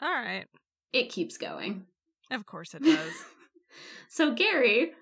All 0.00 0.10
right. 0.10 0.46
It 0.92 1.10
keeps 1.10 1.36
going. 1.36 1.84
Of 2.30 2.46
course 2.46 2.74
it 2.74 2.82
does. 2.82 3.12
So 4.08 4.32
Gary 4.32 4.92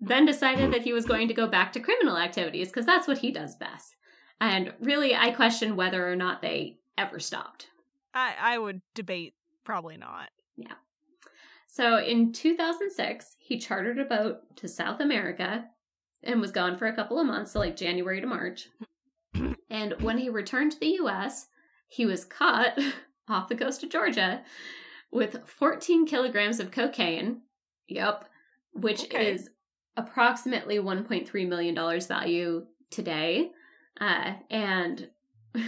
then 0.00 0.26
decided 0.26 0.72
that 0.72 0.82
he 0.82 0.92
was 0.92 1.06
going 1.06 1.28
to 1.28 1.34
go 1.34 1.46
back 1.46 1.72
to 1.72 1.80
criminal 1.80 2.16
activities 2.16 2.68
because 2.68 2.86
that's 2.86 3.06
what 3.06 3.18
he 3.18 3.30
does 3.30 3.56
best. 3.56 3.96
And 4.40 4.72
really, 4.80 5.14
I 5.14 5.30
question 5.30 5.76
whether 5.76 6.10
or 6.10 6.16
not 6.16 6.42
they 6.42 6.78
ever 6.98 7.18
stopped. 7.18 7.68
I 8.12 8.34
I 8.40 8.58
would 8.58 8.82
debate 8.94 9.34
probably 9.64 9.96
not. 9.96 10.30
Yeah. 10.56 10.74
So 11.66 11.98
in 11.98 12.32
2006, 12.32 13.36
he 13.38 13.58
chartered 13.58 13.98
a 13.98 14.04
boat 14.04 14.56
to 14.56 14.68
South 14.68 15.00
America 15.00 15.64
and 16.22 16.40
was 16.40 16.52
gone 16.52 16.76
for 16.78 16.86
a 16.86 16.94
couple 16.94 17.18
of 17.18 17.26
months, 17.26 17.52
so 17.52 17.58
like 17.58 17.76
January 17.76 18.20
to 18.20 18.26
March. 18.26 18.68
and 19.70 19.94
when 20.00 20.18
he 20.18 20.28
returned 20.28 20.72
to 20.72 20.80
the 20.80 20.98
US, 21.00 21.48
he 21.88 22.06
was 22.06 22.24
caught 22.24 22.78
off 23.28 23.48
the 23.48 23.56
coast 23.56 23.82
of 23.82 23.90
Georgia 23.90 24.42
with 25.10 25.38
14 25.46 26.06
kilograms 26.06 26.60
of 26.60 26.70
cocaine. 26.70 27.42
Yep. 27.88 28.26
Which 28.72 29.04
Okay. 29.04 29.32
is 29.32 29.50
approximately 29.96 30.78
$1.3 30.78 31.48
million 31.48 32.00
value 32.00 32.66
today. 32.90 33.50
Uh, 34.00 34.34
and 34.50 35.10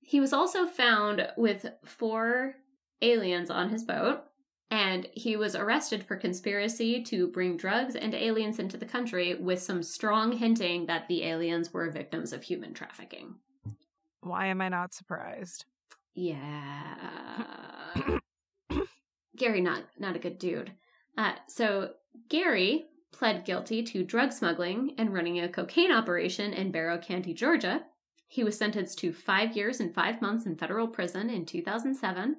he 0.00 0.20
was 0.20 0.32
also 0.32 0.66
found 0.66 1.28
with 1.36 1.66
four 1.84 2.56
aliens 3.02 3.50
on 3.50 3.70
his 3.70 3.84
boat. 3.84 4.24
And 4.72 5.08
he 5.12 5.36
was 5.36 5.56
arrested 5.56 6.04
for 6.04 6.16
conspiracy 6.16 7.02
to 7.04 7.26
bring 7.26 7.56
drugs 7.56 7.96
and 7.96 8.14
aliens 8.14 8.60
into 8.60 8.76
the 8.76 8.86
country 8.86 9.34
with 9.34 9.60
some 9.60 9.82
strong 9.82 10.30
hinting 10.30 10.86
that 10.86 11.08
the 11.08 11.24
aliens 11.24 11.72
were 11.72 11.90
victims 11.90 12.32
of 12.32 12.44
human 12.44 12.72
trafficking. 12.72 13.34
Why 14.20 14.46
am 14.46 14.60
I 14.60 14.68
not 14.68 14.94
surprised? 14.94 15.64
Yeah. 16.14 18.20
Gary 19.36 19.60
not 19.60 19.84
not 19.98 20.14
a 20.14 20.20
good 20.20 20.38
dude. 20.38 20.72
Uh, 21.16 21.32
so 21.48 21.94
Gary 22.28 22.89
pled 23.12 23.44
guilty 23.44 23.82
to 23.82 24.04
drug 24.04 24.32
smuggling 24.32 24.94
and 24.96 25.12
running 25.12 25.38
a 25.38 25.48
cocaine 25.48 25.92
operation 25.92 26.52
in 26.52 26.70
Barrow 26.70 26.98
County, 26.98 27.34
Georgia. 27.34 27.84
He 28.26 28.44
was 28.44 28.56
sentenced 28.56 28.98
to 29.00 29.12
five 29.12 29.56
years 29.56 29.80
and 29.80 29.94
five 29.94 30.22
months 30.22 30.46
in 30.46 30.56
federal 30.56 30.88
prison 30.88 31.28
in 31.28 31.44
2007, 31.44 32.36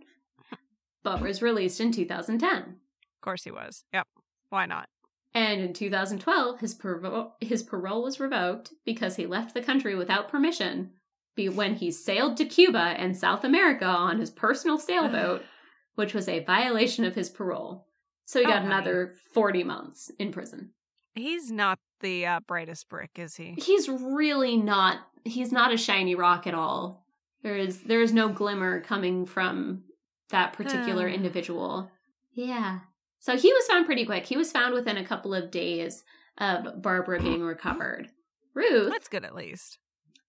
but 1.04 1.22
was 1.22 1.42
released 1.42 1.82
in 1.82 1.92
2010. 1.92 2.60
Of 2.62 3.22
course 3.22 3.44
he 3.44 3.52
was. 3.52 3.84
Yep. 3.94 4.08
Why 4.50 4.66
not? 4.66 4.88
And 5.34 5.62
in 5.62 5.74
2012, 5.74 6.60
his 6.60 6.74
parole 6.74 7.36
his 7.40 7.64
parole 7.64 8.04
was 8.04 8.20
revoked 8.20 8.74
because 8.86 9.16
he 9.16 9.26
left 9.26 9.54
the 9.54 9.62
country 9.62 9.96
without 9.96 10.30
permission. 10.30 10.92
Be 11.36 11.48
when 11.48 11.76
he 11.76 11.92
sailed 11.92 12.36
to 12.38 12.46
Cuba 12.46 12.96
and 12.98 13.16
South 13.16 13.44
America 13.44 13.86
on 13.86 14.20
his 14.20 14.30
personal 14.30 14.78
sailboat, 14.78 15.44
which 15.96 16.14
was 16.14 16.28
a 16.28 16.44
violation 16.44 17.06
of 17.06 17.16
his 17.16 17.30
parole. 17.30 17.88
So 18.32 18.40
he 18.40 18.46
Oh, 18.46 18.50
got 18.50 18.62
honey. 18.62 18.68
another 18.74 19.14
40 19.34 19.64
months 19.66 20.10
in 20.18 20.32
prison. 20.32 20.72
He's 21.16 21.52
not 21.52 21.80
the 22.00 22.26
uh, 22.26 22.40
brightest 22.48 22.88
brick, 22.88 23.12
is 23.18 23.36
he? 23.36 23.56
He's 23.58 23.90
really 23.90 24.56
not 24.56 25.00
he's 25.26 25.52
not 25.52 25.74
a 25.74 25.78
shiny 25.78 26.16
rock 26.16 26.48
at 26.48 26.54
all. 26.54 27.06
There 27.44 27.58
is 27.58 27.82
there 27.84 28.02
is 28.02 28.14
no 28.14 28.30
glimmer 28.30 28.80
coming 28.80 29.26
from 29.26 29.84
that 30.30 30.54
particular 30.54 31.10
Ah. 31.10 31.14
individual. 31.20 31.92
Yeah. 32.34 32.80
So 33.20 33.36
he 33.36 33.52
was 33.52 33.68
found 33.68 33.86
pretty 33.86 34.06
quick. 34.06 34.26
He 34.26 34.38
was 34.38 34.50
found 34.52 34.74
within 34.74 34.96
a 34.96 35.06
couple 35.06 35.34
of 35.34 35.52
days 35.52 36.04
of 36.38 36.82
Barbara 36.82 37.22
being 37.22 37.42
recovered. 37.44 38.08
Ruth, 38.56 38.92
That's 38.92 39.10
good 39.10 39.26
at 39.26 39.36
least. 39.36 39.78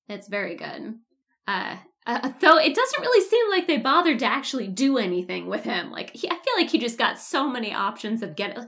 it's 0.08 0.26
very 0.28 0.56
good. 0.56 0.96
Uh, 1.46 1.76
uh, 2.06 2.32
though 2.40 2.58
it 2.58 2.74
doesn't 2.74 3.00
really 3.00 3.28
seem 3.28 3.50
like 3.50 3.66
they 3.66 3.78
bothered 3.78 4.18
to 4.20 4.26
actually 4.26 4.68
do 4.68 4.98
anything 4.98 5.46
with 5.46 5.64
him. 5.64 5.90
Like 5.90 6.10
he, 6.10 6.28
I 6.28 6.34
feel 6.34 6.54
like 6.56 6.70
he 6.70 6.78
just 6.78 6.98
got 6.98 7.18
so 7.18 7.48
many 7.48 7.72
options 7.72 8.22
of 8.22 8.36
get 8.36 8.58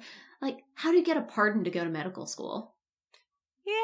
like 0.40 0.58
how 0.74 0.90
do 0.90 0.98
you 0.98 1.04
get 1.04 1.16
a 1.16 1.22
pardon 1.22 1.64
to 1.64 1.70
go 1.70 1.82
to 1.84 1.90
medical 1.90 2.26
school? 2.26 2.74
Yeah. 3.66 3.74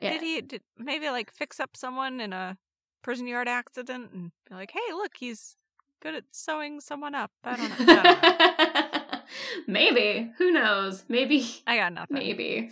Yeah. 0.00 0.12
Did 0.12 0.22
he 0.22 0.40
did 0.40 0.62
maybe 0.76 1.08
like 1.08 1.32
fix 1.32 1.60
up 1.60 1.76
someone 1.76 2.20
in 2.20 2.32
a 2.32 2.56
prison 3.02 3.26
yard 3.26 3.48
accident 3.48 4.12
and 4.12 4.32
be 4.48 4.54
like, 4.54 4.70
"Hey, 4.70 4.92
look, 4.92 5.12
he's 5.18 5.56
good 6.00 6.14
at 6.14 6.24
sewing 6.30 6.80
someone 6.80 7.14
up." 7.14 7.32
I 7.44 7.56
don't 7.56 7.68
know. 7.68 7.76
I, 7.78 8.02
don't 8.02 9.12
know. 9.12 9.18
Maybe. 9.66 10.32
Who 10.38 10.52
knows? 10.52 11.04
Maybe. 11.08 11.46
I 11.66 11.76
got 11.76 11.92
nothing. 11.92 12.16
Maybe. 12.16 12.70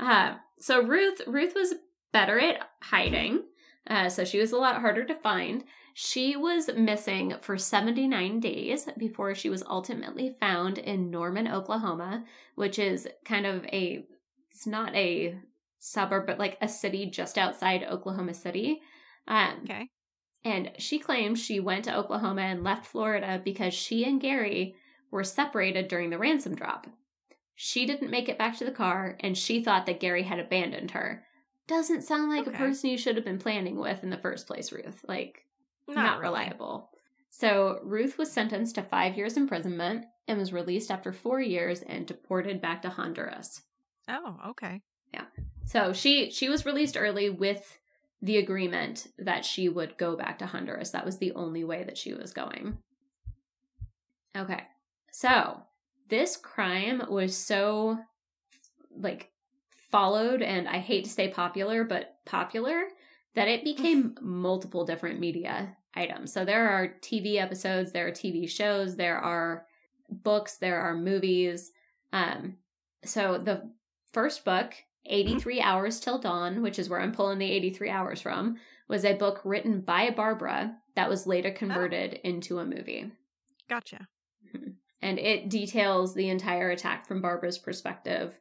Uh, 0.00 0.34
so 0.58 0.82
Ruth 0.82 1.20
Ruth 1.26 1.54
was 1.54 1.74
better 2.12 2.38
at 2.38 2.68
hiding. 2.80 3.42
Uh, 3.86 4.08
so 4.08 4.24
she 4.24 4.38
was 4.38 4.52
a 4.52 4.58
lot 4.58 4.80
harder 4.80 5.04
to 5.04 5.14
find. 5.14 5.64
She 5.94 6.36
was 6.36 6.70
missing 6.76 7.34
for 7.42 7.58
79 7.58 8.40
days 8.40 8.88
before 8.96 9.34
she 9.34 9.50
was 9.50 9.62
ultimately 9.68 10.34
found 10.40 10.78
in 10.78 11.10
Norman, 11.10 11.48
Oklahoma, 11.48 12.24
which 12.54 12.78
is 12.78 13.08
kind 13.24 13.44
of 13.46 13.64
a 13.66 14.04
it's 14.50 14.66
not 14.66 14.94
a 14.94 15.36
suburb 15.78 16.26
but 16.26 16.38
like 16.38 16.56
a 16.60 16.68
city 16.68 17.06
just 17.06 17.36
outside 17.36 17.82
Oklahoma 17.82 18.34
City. 18.34 18.80
Um, 19.26 19.60
Okay. 19.64 19.88
and 20.44 20.70
she 20.78 20.98
claims 20.98 21.40
she 21.42 21.58
went 21.60 21.84
to 21.84 21.96
Oklahoma 21.96 22.42
and 22.42 22.62
left 22.64 22.86
Florida 22.86 23.40
because 23.44 23.74
she 23.74 24.04
and 24.04 24.20
Gary 24.20 24.74
were 25.10 25.24
separated 25.24 25.88
during 25.88 26.10
the 26.10 26.18
ransom 26.18 26.54
drop. 26.54 26.86
She 27.54 27.84
didn't 27.86 28.10
make 28.10 28.28
it 28.28 28.38
back 28.38 28.56
to 28.58 28.64
the 28.64 28.70
car, 28.72 29.16
and 29.20 29.36
she 29.36 29.62
thought 29.62 29.86
that 29.86 30.00
Gary 30.00 30.22
had 30.22 30.38
abandoned 30.38 30.92
her. 30.92 31.24
Doesn't 31.72 32.02
sound 32.02 32.28
like 32.30 32.46
Okay. 32.46 32.54
a 32.54 32.58
person 32.58 32.90
you 32.90 32.98
should 32.98 33.16
have 33.16 33.24
been 33.24 33.38
planning 33.38 33.76
with 33.78 34.02
in 34.02 34.10
the 34.10 34.18
first 34.18 34.46
place, 34.46 34.70
Ruth. 34.72 35.02
Like, 35.08 35.46
not, 35.88 35.96
Not 35.96 36.18
really. 36.20 36.28
reliable. 36.32 36.90
So, 37.30 37.80
Ruth 37.82 38.18
was 38.18 38.30
sentenced 38.30 38.74
to 38.74 38.82
five 38.82 39.16
years 39.16 39.38
imprisonment 39.38 40.04
and 40.28 40.38
was 40.38 40.52
released 40.52 40.90
after 40.90 41.14
four 41.14 41.40
years 41.40 41.80
and 41.80 42.06
deported 42.06 42.60
back 42.60 42.82
to 42.82 42.90
Honduras. 42.90 43.62
Oh, 44.06 44.36
okay. 44.48 44.82
Yeah. 45.14 45.24
So 45.64 45.94
she 45.94 46.30
she 46.30 46.50
was 46.50 46.66
released 46.66 46.96
early 46.98 47.30
with 47.30 47.78
the 48.20 48.36
agreement 48.36 49.06
that 49.18 49.46
she 49.46 49.70
would 49.70 49.96
go 49.96 50.14
back 50.14 50.38
to 50.40 50.46
Honduras. 50.46 50.90
That 50.90 51.06
was 51.06 51.16
the 51.18 51.32
only 51.32 51.64
way 51.64 51.84
that 51.84 51.96
she 51.96 52.12
was 52.12 52.34
going. 52.34 52.76
Okay. 54.36 54.62
So, 55.10 55.62
this 56.10 56.36
crime 56.36 57.02
was 57.08 57.34
so 57.34 57.98
like 58.94 59.31
followed 59.92 60.42
and 60.42 60.66
I 60.66 60.78
hate 60.78 61.04
to 61.04 61.10
say 61.10 61.28
popular, 61.28 61.84
but 61.84 62.16
popular 62.24 62.84
that 63.34 63.48
it 63.48 63.62
became 63.62 64.16
multiple 64.20 64.84
different 64.84 65.20
media 65.20 65.76
items. 65.94 66.32
So 66.32 66.44
there 66.44 66.68
are 66.68 66.96
TV 67.00 67.36
episodes, 67.36 67.92
there 67.92 68.08
are 68.08 68.12
TV 68.12 68.48
shows, 68.48 68.96
there 68.96 69.18
are 69.18 69.66
books, 70.10 70.56
there 70.56 70.80
are 70.80 70.96
movies. 70.96 71.70
Um 72.12 72.56
so 73.04 73.38
the 73.38 73.70
first 74.12 74.44
book 74.44 74.74
83 75.06 75.60
Hours 75.60 76.00
Till 76.00 76.18
Dawn, 76.18 76.62
which 76.62 76.78
is 76.78 76.88
where 76.88 77.00
I'm 77.00 77.12
pulling 77.12 77.38
the 77.38 77.50
83 77.50 77.90
hours 77.90 78.20
from, 78.20 78.56
was 78.88 79.04
a 79.04 79.14
book 79.14 79.40
written 79.44 79.80
by 79.80 80.10
Barbara 80.10 80.76
that 80.94 81.08
was 81.08 81.26
later 81.26 81.50
converted 81.50 82.14
into 82.24 82.58
a 82.58 82.64
movie. 82.64 83.10
Gotcha. 83.68 84.06
And 85.04 85.18
it 85.18 85.48
details 85.48 86.14
the 86.14 86.28
entire 86.28 86.70
attack 86.70 87.08
from 87.08 87.20
Barbara's 87.20 87.58
perspective. 87.58 88.38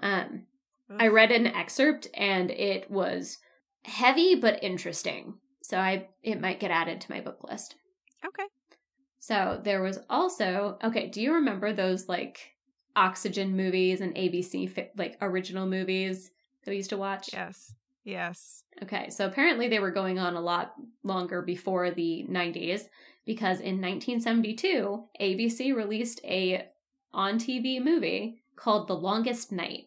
Um, 0.00 0.44
I 0.90 1.08
read 1.08 1.32
an 1.32 1.46
excerpt 1.46 2.08
and 2.14 2.50
it 2.50 2.90
was 2.90 3.38
heavy 3.84 4.34
but 4.34 4.62
interesting. 4.62 5.34
So 5.62 5.78
I 5.78 6.08
it 6.22 6.40
might 6.40 6.60
get 6.60 6.70
added 6.70 7.00
to 7.00 7.12
my 7.12 7.20
book 7.20 7.44
list. 7.48 7.76
Okay. 8.24 8.44
So 9.18 9.60
there 9.62 9.82
was 9.82 9.98
also 10.10 10.78
okay. 10.84 11.08
Do 11.08 11.20
you 11.20 11.34
remember 11.34 11.72
those 11.72 12.08
like 12.08 12.54
Oxygen 12.96 13.56
movies 13.56 14.00
and 14.00 14.14
ABC 14.14 14.90
like 14.96 15.16
original 15.20 15.66
movies 15.66 16.30
that 16.64 16.70
we 16.70 16.76
used 16.76 16.90
to 16.90 16.96
watch? 16.96 17.30
Yes. 17.32 17.74
Yes. 18.04 18.64
Okay, 18.82 19.08
so 19.08 19.26
apparently 19.26 19.68
they 19.68 19.78
were 19.78 19.90
going 19.90 20.18
on 20.18 20.34
a 20.34 20.40
lot 20.40 20.74
longer 21.02 21.40
before 21.40 21.90
the 21.90 22.26
90s 22.30 22.88
because 23.24 23.60
in 23.60 23.80
1972 23.80 25.04
ABC 25.18 25.74
released 25.74 26.20
a 26.24 26.68
on 27.14 27.38
TV 27.38 27.82
movie 27.82 28.42
called 28.56 28.88
The 28.88 28.96
Longest 28.96 29.52
Night. 29.52 29.86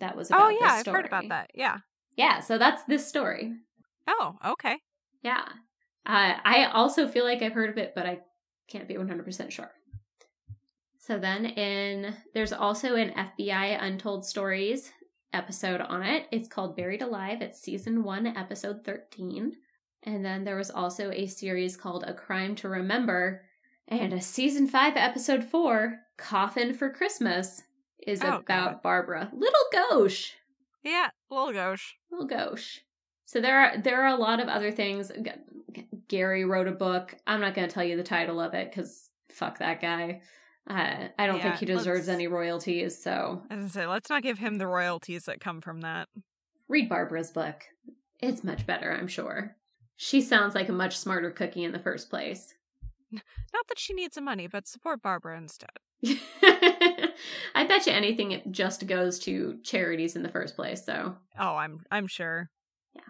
That 0.00 0.16
was 0.16 0.30
about 0.30 0.46
Oh 0.46 0.48
yeah, 0.48 0.72
I've 0.72 0.86
heard 0.86 1.06
about 1.06 1.28
that. 1.28 1.50
Yeah. 1.54 1.78
Yeah, 2.16 2.40
so 2.40 2.58
that's 2.58 2.82
this 2.84 3.06
story. 3.06 3.54
Oh, 4.06 4.36
okay. 4.44 4.78
Yeah. 5.22 5.44
Uh, 6.06 6.34
I 6.44 6.70
also 6.72 7.06
feel 7.06 7.24
like 7.24 7.42
I've 7.42 7.52
heard 7.52 7.70
of 7.70 7.78
it, 7.78 7.92
but 7.94 8.06
I 8.06 8.20
can't 8.68 8.88
be 8.88 8.94
100% 8.94 9.50
sure. 9.50 9.70
So 10.98 11.18
then 11.18 11.46
in 11.46 12.14
there's 12.34 12.52
also 12.52 12.94
an 12.96 13.10
FBI 13.10 13.82
Untold 13.82 14.26
Stories 14.26 14.90
episode 15.32 15.80
on 15.80 16.02
it. 16.02 16.26
It's 16.30 16.48
called 16.48 16.76
Buried 16.76 17.02
Alive. 17.02 17.42
It's 17.42 17.60
season 17.60 18.02
1, 18.02 18.26
episode 18.26 18.84
13. 18.84 19.52
And 20.04 20.24
then 20.24 20.44
there 20.44 20.56
was 20.56 20.70
also 20.70 21.10
a 21.10 21.26
series 21.26 21.76
called 21.76 22.04
A 22.06 22.14
Crime 22.14 22.54
to 22.56 22.68
Remember 22.68 23.42
and 23.88 24.12
a 24.12 24.20
season 24.20 24.66
5 24.66 24.94
episode 24.96 25.44
4, 25.44 25.98
Coffin 26.18 26.74
for 26.74 26.90
Christmas 26.90 27.62
is 28.08 28.20
Oh, 28.22 28.26
about 28.38 28.46
God. 28.46 28.82
Barbara. 28.82 29.30
Little 29.32 29.60
gauche 29.72 30.32
Yeah, 30.82 31.10
little 31.30 31.52
gauche. 31.52 31.94
little 32.10 32.26
gauche. 32.26 32.80
So 33.26 33.40
there 33.40 33.58
are 33.60 33.78
there 33.78 34.02
are 34.02 34.08
a 34.08 34.16
lot 34.16 34.40
of 34.40 34.48
other 34.48 34.70
things. 34.72 35.12
G- 35.22 35.86
Gary 36.08 36.44
wrote 36.44 36.66
a 36.68 36.72
book. 36.72 37.14
I'm 37.26 37.40
not 37.40 37.54
going 37.54 37.68
to 37.68 37.72
tell 37.74 37.84
you 37.84 37.96
the 37.96 38.02
title 38.02 38.40
of 38.40 38.54
it 38.54 38.70
because 38.70 39.10
fuck 39.30 39.58
that 39.58 39.80
guy. 39.80 40.22
Uh, 40.68 41.08
I 41.18 41.26
don't 41.26 41.36
Yeah, 41.38 41.42
think 41.50 41.56
he 41.56 41.66
deserves 41.66 42.08
any 42.08 42.26
royalties. 42.26 43.02
So 43.02 43.42
I 43.50 43.66
say, 43.68 43.86
let's 43.86 44.08
not 44.10 44.22
give 44.22 44.38
him 44.38 44.56
the 44.56 44.66
royalties 44.66 45.24
that 45.24 45.40
come 45.40 45.60
from 45.60 45.80
that. 45.82 46.08
read 46.68 46.88
Barbara's 46.88 47.30
book. 47.30 47.62
It's 48.20 48.42
much 48.44 48.66
better, 48.66 48.92
I'm 48.92 49.08
sure. 49.08 49.56
She 49.96 50.20
sounds 50.20 50.54
like 50.54 50.68
a 50.68 50.72
much 50.72 50.96
smarter 50.98 51.30
cookie 51.30 51.64
in 51.64 51.72
the 51.72 51.78
first 51.78 52.08
place. 52.10 52.54
Not 53.12 53.66
that 53.68 53.78
she 53.78 53.92
needs 53.94 54.14
the 54.16 54.20
money, 54.20 54.46
but 54.46 54.66
support 54.68 55.00
Barbara 55.02 55.36
instead. 55.38 55.70
I 57.54 57.66
bet 57.66 57.86
you 57.86 57.92
anything 57.92 58.32
it 58.32 58.50
just 58.50 58.86
goes 58.86 59.18
to 59.20 59.58
charities 59.62 60.16
in 60.16 60.22
the 60.22 60.28
first 60.28 60.56
place. 60.56 60.84
So 60.84 61.16
Oh, 61.38 61.56
I'm 61.56 61.80
I'm 61.90 62.06
sure. 62.06 62.50
Yeah. 62.94 63.02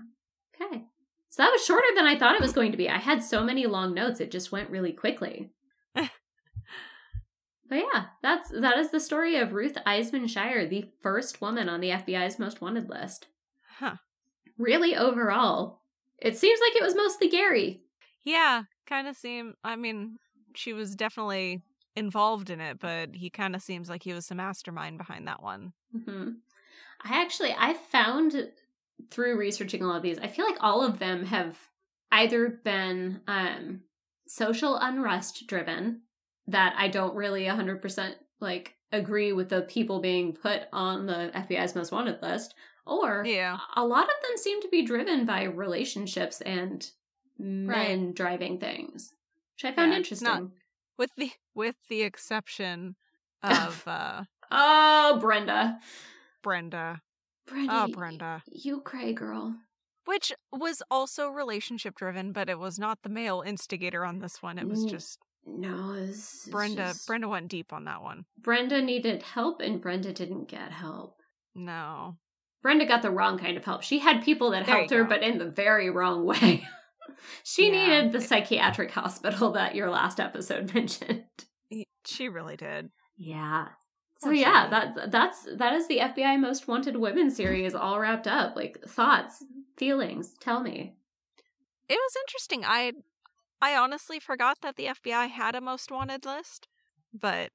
Okay. 0.55 0.85
So 1.31 1.43
that 1.43 1.53
was 1.53 1.65
shorter 1.65 1.87
than 1.95 2.07
I 2.07 2.19
thought 2.19 2.35
it 2.35 2.41
was 2.41 2.53
going 2.53 2.73
to 2.73 2.79
be. 2.79 2.89
I 2.89 2.99
had 2.99 3.23
so 3.23 3.45
many 3.45 3.67
long 3.67 3.95
notes; 3.95 4.21
it 4.21 4.31
just 4.31 4.51
went 4.53 4.71
really 4.71 4.93
quickly. 4.93 5.51
But 7.69 7.85
yeah, 7.93 8.05
that's 8.23 8.51
that 8.51 8.79
is 8.79 8.91
the 8.91 9.01
story 9.01 9.37
of 9.37 9.53
Ruth 9.53 9.77
Eisemann-Schier, 9.87 10.71
the 10.71 10.91
first 11.03 11.41
woman 11.43 11.69
on 11.69 11.81
the 11.81 11.91
FBI's 11.91 12.39
most 12.39 12.61
wanted 12.63 12.89
list. 12.89 13.27
Huh. 13.79 13.97
Really, 14.57 14.97
overall, 14.97 15.83
it 16.19 16.37
seems 16.37 16.61
like 16.61 16.77
it 16.77 16.83
was 16.83 16.95
mostly 16.95 17.29
Gary. 17.29 17.83
Yeah, 18.25 18.63
kind 18.87 19.07
of 19.07 19.17
seem. 19.17 19.55
I 19.63 19.77
mean, 19.77 20.19
she 20.55 20.73
was 20.73 20.97
definitely 20.97 21.63
involved 21.99 22.51
in 22.51 22.61
it, 22.61 22.79
but 22.79 23.15
he 23.15 23.31
kind 23.31 23.55
of 23.55 23.63
seems 23.63 23.89
like 23.89 24.03
he 24.03 24.13
was 24.13 24.29
the 24.29 24.35
mastermind 24.35 24.99
behind 24.99 25.27
that 25.29 25.43
one. 25.43 25.73
hmm 25.93 26.31
I 27.03 27.21
actually 27.23 27.55
I 27.57 27.75
found 27.75 28.51
through 29.11 29.39
researching 29.39 29.85
all 29.85 29.95
of 29.97 30.03
these, 30.03 30.19
I 30.19 30.27
feel 30.29 30.45
like 30.47 30.59
all 30.61 30.83
of 30.85 30.99
them 30.99 31.25
have 31.27 31.59
either 32.13 32.49
been 32.65 33.21
um 33.27 33.83
social 34.27 34.77
unrest 34.77 35.47
driven 35.47 36.03
that 36.47 36.75
I 36.77 36.89
don't 36.89 37.15
really 37.15 37.45
100% 37.47 38.17
like 38.41 38.77
agree 38.93 39.33
with 39.33 39.49
the 39.51 39.63
people 39.63 40.01
being 40.01 40.33
put 40.35 40.63
on 40.73 41.07
the 41.07 41.31
FBI's 41.35 41.75
most 41.75 41.93
wanted 41.93 42.21
list 42.23 42.55
or 42.87 43.25
Yeah. 43.27 43.59
a 43.77 43.85
lot 43.87 44.05
of 44.05 44.23
them 44.23 44.37
seem 44.37 44.63
to 44.63 44.69
be 44.69 44.83
driven 44.83 45.27
by 45.27 45.45
relationships 45.45 46.41
and 46.43 46.91
men 47.39 48.13
driving 48.13 48.59
things, 48.59 49.15
which 49.55 49.65
I 49.65 49.75
found 49.75 49.93
Yeah, 49.93 49.97
interesting. 49.99 50.53
With 50.99 51.11
the 51.17 51.31
with 51.55 51.77
the 51.89 52.03
exception 52.03 52.97
of 53.43 53.85
uh 53.87 54.25
Oh, 54.51 55.19
Brenda. 55.21 55.79
Brenda. 56.43 57.01
Brenda. 57.47 57.73
Oh, 57.73 57.89
Brenda. 57.93 58.43
You 58.51 58.81
cray 58.81 59.13
girl. 59.13 59.55
Which 60.07 60.33
was 60.51 60.83
also 60.91 61.29
relationship 61.29 61.95
driven, 61.97 62.33
but 62.33 62.49
it 62.49 62.59
was 62.59 62.79
not 62.79 62.99
the 63.03 63.11
male 63.11 63.43
instigator 63.47 64.05
on 64.07 64.21
this 64.21 64.43
one. 64.43 64.59
It 64.59 64.67
was 64.67 64.85
just 64.87 65.19
No, 65.47 65.93
it's, 65.93 66.45
it's 66.45 66.49
Brenda. 66.49 66.77
just- 66.89 67.07
Brenda 67.07 67.29
went 67.29 67.49
deep 67.49 67.73
on 67.75 67.85
that 67.85 68.03
one. 68.03 68.25
Brenda 68.39 68.81
needed 68.81 69.23
help 69.23 69.61
and 69.61 69.81
Brenda 69.83 70.13
didn't 70.15 70.49
get 70.49 70.73
help. 70.73 71.21
No. 71.55 72.17
Brenda 72.63 72.87
got 72.87 73.03
the 73.03 73.11
wrong 73.11 73.39
kind 73.39 73.57
of 73.59 73.65
help. 73.67 73.83
She 73.83 73.99
had 73.99 74.23
people 74.25 74.51
that 74.53 74.65
There 74.67 74.77
helped 74.77 74.91
her, 74.91 75.03
go. 75.05 75.09
but 75.11 75.23
in 75.23 75.37
the 75.39 75.45
very 75.51 75.91
wrong 75.91 76.25
way. 76.33 76.67
She 77.45 77.67
Yeah. 77.73 77.87
needed 77.87 78.13
the 78.13 78.21
psychiatric 78.21 78.91
hospital 78.91 79.53
that 79.53 79.75
your 79.75 79.91
last 79.91 80.21
episode 80.21 80.73
mentioned. 80.75 81.25
She 82.07 82.29
really 82.29 82.57
did. 82.57 82.91
Yeah. 83.17 83.69
So 84.21 84.31
yeah, 84.31 84.69
that 84.71 85.11
that's 85.13 85.47
that 85.57 85.75
is 85.75 85.87
the 85.89 85.99
FBI 85.99 86.41
Most 86.41 86.67
Wanted 86.67 86.97
Women 86.97 87.31
series 87.31 87.75
all 87.75 88.01
wrapped 88.01 88.27
up. 88.27 88.57
Like 88.57 88.79
thoughts, 88.87 89.45
feelings. 89.77 90.35
Tell 90.41 90.61
me. 90.61 90.97
It 91.89 91.95
was 91.95 92.17
interesting. 92.27 92.65
I 92.65 92.93
I 93.61 93.77
honestly 93.77 94.19
forgot 94.19 94.59
that 94.63 94.77
the 94.77 94.87
FBI 94.87 95.29
had 95.29 95.55
a 95.55 95.61
most 95.61 95.91
wanted 95.91 96.25
list, 96.25 96.67
but 97.13 97.51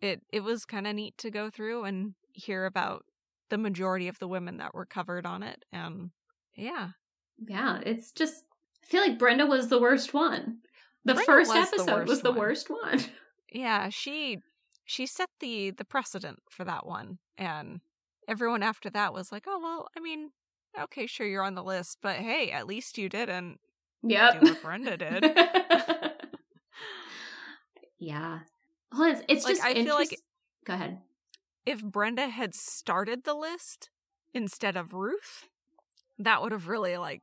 it 0.00 0.20
it 0.32 0.40
was 0.40 0.64
kind 0.64 0.86
of 0.86 0.94
neat 0.94 1.16
to 1.18 1.30
go 1.30 1.48
through 1.48 1.84
and 1.84 2.14
hear 2.32 2.66
about 2.66 3.04
the 3.48 3.58
majority 3.58 4.08
of 4.08 4.18
the 4.18 4.28
women 4.28 4.56
that 4.58 4.74
were 4.74 4.86
covered 4.86 5.24
on 5.26 5.42
it 5.42 5.64
and 5.72 6.10
yeah. 6.54 6.88
Yeah, 7.38 7.80
it's 7.84 8.12
just 8.12 8.44
I 8.82 8.86
feel 8.86 9.00
like 9.00 9.18
Brenda 9.18 9.46
was 9.46 9.68
the 9.68 9.80
worst 9.80 10.12
one. 10.14 10.58
The 11.04 11.14
Brenda 11.14 11.26
first 11.32 11.54
was 11.54 11.70
the 11.70 11.76
episode 11.76 12.08
was 12.08 12.22
the 12.22 12.30
one. 12.30 12.38
worst 12.40 12.70
one. 12.70 13.00
Yeah, 13.54 13.90
she 13.90 14.38
she 14.86 15.04
set 15.04 15.28
the 15.40 15.70
the 15.72 15.84
precedent 15.84 16.38
for 16.50 16.64
that 16.64 16.86
one 16.86 17.18
and 17.36 17.80
everyone 18.26 18.62
after 18.62 18.88
that 18.90 19.12
was 19.12 19.30
like, 19.30 19.44
"Oh, 19.46 19.60
well, 19.62 19.88
I 19.94 20.00
mean, 20.00 20.30
okay, 20.80 21.06
sure 21.06 21.26
you're 21.26 21.42
on 21.42 21.54
the 21.54 21.62
list, 21.62 21.98
but 22.00 22.16
hey, 22.16 22.50
at 22.50 22.66
least 22.66 22.96
you 22.96 23.10
didn't 23.10 23.58
Yep. 24.04 24.40
do 24.40 24.46
what 24.52 24.62
Brenda 24.62 24.96
did." 24.96 25.22
yeah. 27.98 28.40
Well, 28.90 29.10
it's, 29.12 29.22
it's 29.28 29.44
Like, 29.44 29.54
just 29.56 29.66
I 29.66 29.74
feel 29.74 29.94
like- 29.94 30.18
Go 30.64 30.74
ahead. 30.74 30.98
if 31.66 31.82
Brenda 31.84 32.28
had 32.28 32.54
started 32.54 33.24
the 33.24 33.34
list 33.34 33.90
instead 34.34 34.76
of 34.76 34.92
Ruth, 34.94 35.48
that 36.18 36.40
would 36.42 36.52
have 36.52 36.68
really 36.68 36.96
like 36.96 37.22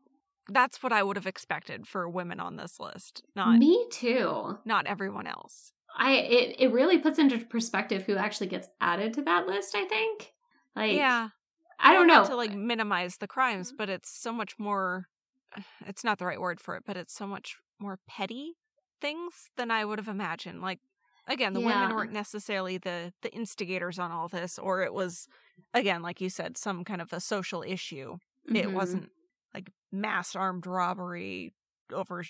that's 0.51 0.81
what 0.83 0.91
I 0.93 1.03
would 1.03 1.15
have 1.17 1.27
expected 1.27 1.87
for 1.87 2.07
women 2.09 2.39
on 2.39 2.55
this 2.57 2.79
list, 2.79 3.23
not 3.35 3.59
Me 3.59 3.87
too. 3.91 4.57
not 4.65 4.85
everyone 4.87 5.27
else. 5.27 5.71
I 5.97 6.13
it 6.13 6.55
it 6.59 6.71
really 6.71 6.99
puts 6.99 7.19
into 7.19 7.37
perspective 7.45 8.03
who 8.03 8.15
actually 8.15 8.47
gets 8.47 8.69
added 8.79 9.13
to 9.15 9.21
that 9.23 9.47
list. 9.47 9.75
I 9.75 9.85
think. 9.85 10.33
Like, 10.75 10.91
yeah, 10.93 11.29
I 11.79 11.93
don't 11.93 12.07
know. 12.07 12.25
to 12.25 12.35
like 12.35 12.53
minimize 12.53 13.17
the 13.17 13.27
crimes, 13.27 13.73
but 13.77 13.89
it's 13.89 14.09
so 14.09 14.31
much 14.31 14.57
more. 14.59 15.07
It's 15.87 16.03
not 16.03 16.19
the 16.19 16.25
right 16.25 16.39
word 16.39 16.59
for 16.61 16.75
it, 16.75 16.83
but 16.85 16.95
it's 16.97 17.13
so 17.13 17.25
much 17.27 17.57
more 17.79 17.97
petty 18.07 18.53
things 19.01 19.49
than 19.57 19.71
I 19.71 19.83
would 19.85 19.97
have 19.99 20.07
imagined. 20.07 20.61
Like 20.61 20.79
again, 21.27 21.53
the 21.53 21.61
Yeah. 21.61 21.81
women 21.81 21.95
weren't 21.95 22.13
necessarily 22.13 22.77
the 22.77 23.13
the 23.23 23.33
instigators 23.33 23.97
on 23.99 24.11
all 24.11 24.27
this, 24.27 24.59
or 24.59 24.83
it 24.83 24.93
was 24.93 25.27
again, 25.73 26.01
like 26.01 26.21
you 26.21 26.29
said, 26.29 26.57
some 26.57 26.83
kind 26.83 27.01
of 27.01 27.11
a 27.13 27.19
social 27.19 27.63
issue. 27.63 28.17
It 28.53 28.67
Mhm. 28.67 28.73
wasn't 28.73 29.09
like 29.53 29.71
mass 29.91 30.35
armed 30.35 30.65
robbery 30.67 31.53
over 31.93 32.23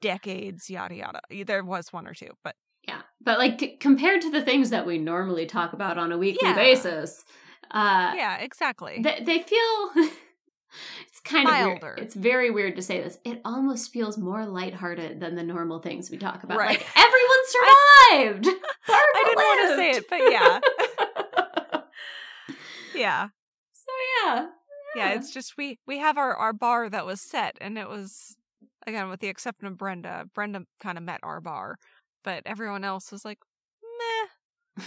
decades, 0.00 0.68
yada 0.70 0.94
yada. 0.94 1.20
There 1.46 1.64
was 1.64 1.92
one 1.92 2.06
or 2.06 2.14
two, 2.14 2.30
but 2.42 2.54
Yeah, 2.88 3.02
but 3.20 3.38
like 3.38 3.60
c- 3.60 3.76
compared 3.76 4.22
to 4.22 4.30
the 4.30 4.42
things 4.42 4.70
that 4.70 4.86
we 4.86 4.98
normally 4.98 5.46
talk 5.46 5.72
about 5.72 5.98
on 5.98 6.12
a 6.12 6.18
weekly 6.18 6.48
Yeah. 6.48 6.54
basis, 6.54 7.24
uh, 7.70 8.12
yeah, 8.16 8.36
exactly. 8.38 9.00
they, 9.02 9.22
they 9.24 9.38
feel 9.42 9.90
it's 11.06 11.20
kind 11.24 11.46
of 11.48 11.54
Milder. 11.54 11.78
weird. 11.82 11.98
It's 12.00 12.14
very 12.14 12.50
weird 12.50 12.76
to 12.76 12.82
say 12.82 13.00
this. 13.02 13.18
It 13.24 13.40
almost 13.44 13.92
feels 13.92 14.16
more 14.18 14.44
lighthearted 14.46 15.20
than 15.20 15.36
the 15.36 15.42
normal 15.42 15.78
things 15.80 16.10
we 16.10 16.16
talk 16.18 16.42
about. 16.42 16.58
Right. 16.58 16.78
Like 16.78 16.86
everyone 16.96 17.38
survived. 18.48 18.48
I 18.88 19.22
didn't 19.24 19.36
want 19.44 19.68
to 19.68 19.76
say 19.76 19.90
it, 19.90 20.08
but 20.08 20.32
yeah, 20.32 20.60
yeah, 22.94 23.28
so 23.72 23.92
yeah, 24.26 24.46
yeah. 24.96 25.12
It's 25.14 25.32
just 25.32 25.56
we 25.56 25.78
we 25.86 25.98
have 25.98 26.18
our 26.18 26.34
our 26.36 26.52
bar 26.52 26.88
that 26.90 27.06
was 27.06 27.20
set, 27.20 27.56
and 27.60 27.78
it 27.78 27.88
was 27.88 28.36
again 28.86 29.08
with 29.08 29.20
the 29.20 29.28
exception 29.28 29.66
of 29.66 29.78
Brenda. 29.78 30.24
Brenda 30.34 30.62
kind 30.80 30.98
of 30.98 31.04
met 31.04 31.20
our 31.22 31.40
bar, 31.40 31.76
but 32.24 32.42
everyone 32.46 32.84
else 32.84 33.10
was 33.12 33.24
like, 33.24 33.38
meh. 34.76 34.84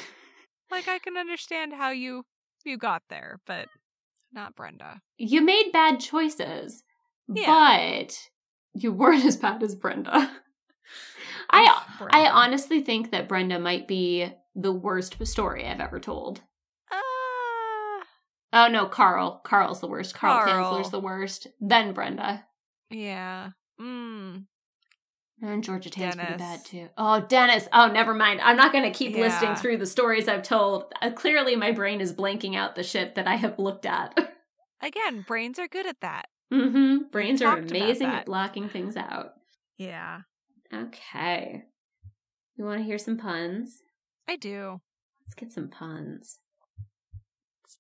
like 0.72 0.88
I 0.88 1.00
can 1.00 1.18
understand 1.18 1.74
how 1.74 1.90
you 1.92 2.24
you 2.64 2.78
got 2.78 3.04
there, 3.10 3.40
but 3.46 3.68
not 4.34 4.56
Brenda. 4.56 5.02
you 5.18 5.42
made 5.42 5.72
bad 5.72 6.00
choices, 6.00 6.84
Yeah. 7.28 7.46
but 8.04 8.18
you 8.74 8.92
weren't 8.92 9.24
as 9.26 9.38
bad 9.38 9.64
as 9.64 9.76
Brenda. 9.76 10.32
I 11.50 11.68
Ugh, 12.02 12.08
I 12.12 12.28
honestly 12.28 12.82
think 12.82 13.12
that 13.12 13.28
Brenda 13.30 13.60
might 13.60 13.88
be 13.88 14.28
the 14.56 14.72
worst 14.74 15.16
story 15.28 15.66
I've 15.66 15.80
ever 15.80 16.00
told. 16.00 16.42
Oh 18.56 18.70
no, 18.70 18.86
Carl. 18.88 19.42
Carl's 19.44 19.82
the 19.82 19.88
worst. 19.88 20.16
Carl, 20.16 20.46
Carl. 20.46 20.74
Kinsler's 20.74 20.90
the 20.90 21.00
worst. 21.00 21.48
Then 21.60 21.94
Brenda. 21.94 22.46
yeah. 22.90 23.50
Mm. 23.80 24.46
And 25.42 25.64
Georgia 25.64 25.90
Tate's 25.90 26.16
pretty 26.16 26.38
bad 26.38 26.64
too. 26.64 26.88
Oh, 26.98 27.20
Dennis. 27.20 27.68
Oh, 27.74 27.88
never 27.88 28.14
mind. 28.14 28.40
I'm 28.40 28.56
not 28.56 28.72
going 28.72 28.86
to 28.86 28.98
keep 28.98 29.14
listing 29.18 29.54
through 29.56 29.78
the 29.78 29.86
stories 29.86 30.30
I've 30.30 30.44
told. 30.44 30.86
Uh, 31.02 31.12
clearly, 31.12 31.58
my 31.58 31.74
brain 31.74 32.00
is 32.00 32.14
blanking 32.14 32.56
out 32.56 32.76
the 32.76 32.84
shit 32.84 33.16
that 33.16 33.28
I 33.28 33.36
have 33.36 33.60
looked 33.60 33.86
at. 33.86 34.18
Again, 34.82 35.26
brains 35.28 35.60
are 35.60 35.68
good 35.68 35.86
at 35.86 36.00
that. 36.00 36.28
mm-hmm. 36.54 37.10
Brains 37.12 37.42
are 37.42 37.58
talked 37.58 37.70
about 37.70 37.82
amazing 37.82 38.08
at 38.08 38.26
blocking 38.26 38.70
things 38.70 38.96
out. 38.96 39.34
Yeah, 39.78 40.22
Okay. 40.74 41.64
You 42.56 42.64
want 42.64 42.80
to 42.80 42.86
hear 42.86 42.98
some 42.98 43.18
puns? 43.18 43.82
I 44.30 44.38
do. 44.38 44.80
Let's 45.26 45.36
get 45.36 45.52
some 45.52 45.68
puns. 45.68 46.40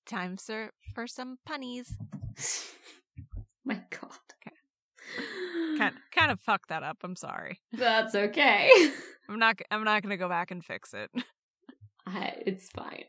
Time 0.05 0.37
sir, 0.37 0.69
for 0.93 1.07
some 1.07 1.37
punnies. 1.49 1.97
my 3.65 3.81
God. 3.89 4.11
Okay. 4.47 4.55
Kind 5.77 5.95
kind 6.11 6.31
of 6.31 6.39
fucked 6.39 6.69
that 6.69 6.83
up. 6.83 6.97
I'm 7.03 7.15
sorry. 7.15 7.59
That's 7.73 8.13
okay. 8.13 8.69
I'm 9.29 9.39
not. 9.39 9.59
I'm 9.71 9.83
not 9.83 10.03
gonna 10.03 10.17
go 10.17 10.29
back 10.29 10.51
and 10.51 10.63
fix 10.63 10.93
it. 10.93 11.09
I, 12.05 12.35
it's 12.45 12.69
fine. 12.69 13.05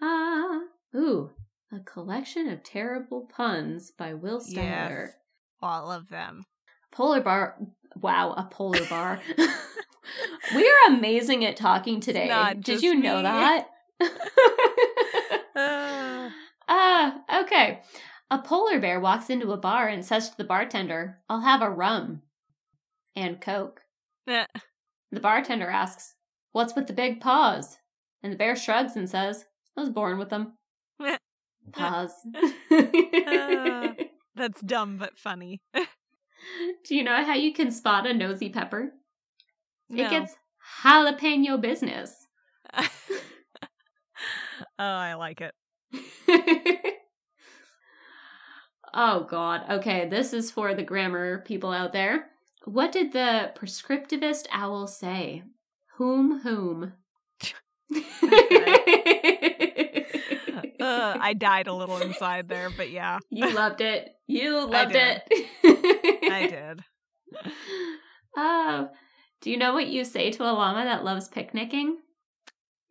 Ah, 0.00 0.60
ooh, 0.94 1.30
a 1.72 1.80
collection 1.80 2.48
of 2.48 2.62
terrible 2.62 3.28
puns 3.34 3.90
by 3.90 4.14
Will 4.14 4.40
Styler. 4.40 4.54
Yes. 4.54 5.12
All 5.60 5.90
of 5.90 6.08
them. 6.08 6.44
Polar 6.92 7.20
bar. 7.20 7.56
Wow, 7.96 8.32
a 8.36 8.44
polar 8.44 8.84
bar. 8.88 9.20
we 10.54 10.68
are 10.68 10.94
amazing 10.94 11.44
at 11.44 11.56
talking 11.56 12.00
today. 12.00 12.54
Did 12.60 12.82
you 12.82 12.94
know 12.94 13.22
me. 13.22 14.08
That? 15.56 16.26
Uh, 16.26 16.30
Ah, 16.68 17.42
okay. 17.42 17.82
A 18.30 18.38
polar 18.38 18.80
bear 18.80 18.98
walks 18.98 19.30
into 19.30 19.52
a 19.52 19.56
bar 19.56 19.86
and 19.86 20.04
says 20.04 20.30
to 20.30 20.36
the 20.36 20.42
bartender, 20.44 21.22
"I'll 21.28 21.42
have 21.42 21.62
a 21.62 21.70
rum 21.70 22.22
and 23.14 23.40
coke." 23.40 23.82
The 25.12 25.20
bartender 25.20 25.70
asks, 25.70 26.16
"What's 26.52 26.74
with 26.74 26.88
the 26.88 26.92
big 26.92 27.20
paws?" 27.20 27.78
And 28.22 28.32
the 28.32 28.36
bear 28.36 28.56
shrugs 28.56 28.96
and 28.96 29.08
says, 29.08 29.44
"I 29.76 29.80
was 29.80 29.90
born 29.90 30.18
with 30.18 30.30
them." 30.30 30.58
Pause. 31.72 32.14
Uh. 33.26 33.92
That's 34.34 34.60
dumb 34.60 34.98
but 34.98 35.18
funny. 35.18 35.62
Do 36.84 36.94
you 36.94 37.02
know 37.04 37.24
how 37.24 37.34
you 37.34 37.52
can 37.52 37.70
spot 37.70 38.06
a 38.06 38.12
nosy 38.12 38.50
pepper? 38.50 38.92
No. 39.88 40.04
It 40.04 40.10
gets 40.10 40.36
jalapeno 40.82 41.60
business. 41.60 42.26
Oh, 44.78 44.84
I 44.84 45.14
like 45.14 45.40
it. 45.40 45.54
oh 48.94 49.26
god. 49.28 49.62
Okay, 49.70 50.08
this 50.08 50.32
is 50.32 50.50
for 50.50 50.74
the 50.74 50.82
grammar 50.82 51.38
people 51.38 51.72
out 51.72 51.92
there. 51.92 52.30
What 52.64 52.92
did 52.92 53.12
the 53.12 53.52
prescriptivist 53.56 54.46
owl 54.52 54.86
say? 54.86 55.44
Whom 55.96 56.40
whom? 56.40 56.92
Uh, 60.78 61.16
I 61.20 61.32
died 61.32 61.66
a 61.66 61.74
little 61.74 61.98
inside 61.98 62.48
there, 62.48 62.70
but 62.70 62.90
yeah, 62.90 63.18
you 63.30 63.52
loved 63.52 63.80
it. 63.80 64.10
You 64.28 64.66
loved 64.66 64.92
did. 64.92 65.22
it. 65.30 66.32
I 66.32 66.46
did. 66.46 66.84
Oh, 68.36 68.90
do 69.40 69.50
you 69.50 69.56
know 69.56 69.72
what 69.72 69.88
you 69.88 70.04
say 70.04 70.30
to 70.30 70.44
a 70.44 70.52
llama 70.52 70.84
that 70.84 71.04
loves 71.04 71.28
picnicking? 71.28 71.98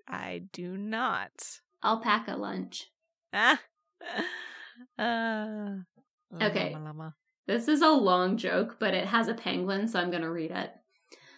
I 0.08 0.44
do 0.52 0.76
not. 0.76 1.32
Alpaca 1.84 2.36
lunch. 2.36 2.88
Ah. 3.34 3.60
Uh, 5.00 5.76
Okay. 6.42 6.72
llama, 6.74 6.86
llama. 6.86 7.16
This 7.48 7.68
is 7.68 7.82
a 7.82 7.90
long 7.90 8.38
joke, 8.38 8.78
but 8.80 8.94
it 8.94 9.08
has 9.08 9.28
a 9.28 9.34
penguin, 9.34 9.88
so 9.88 10.00
I'm 10.00 10.10
going 10.10 10.24
to 10.24 10.32
read 10.32 10.52
it. 10.52 10.72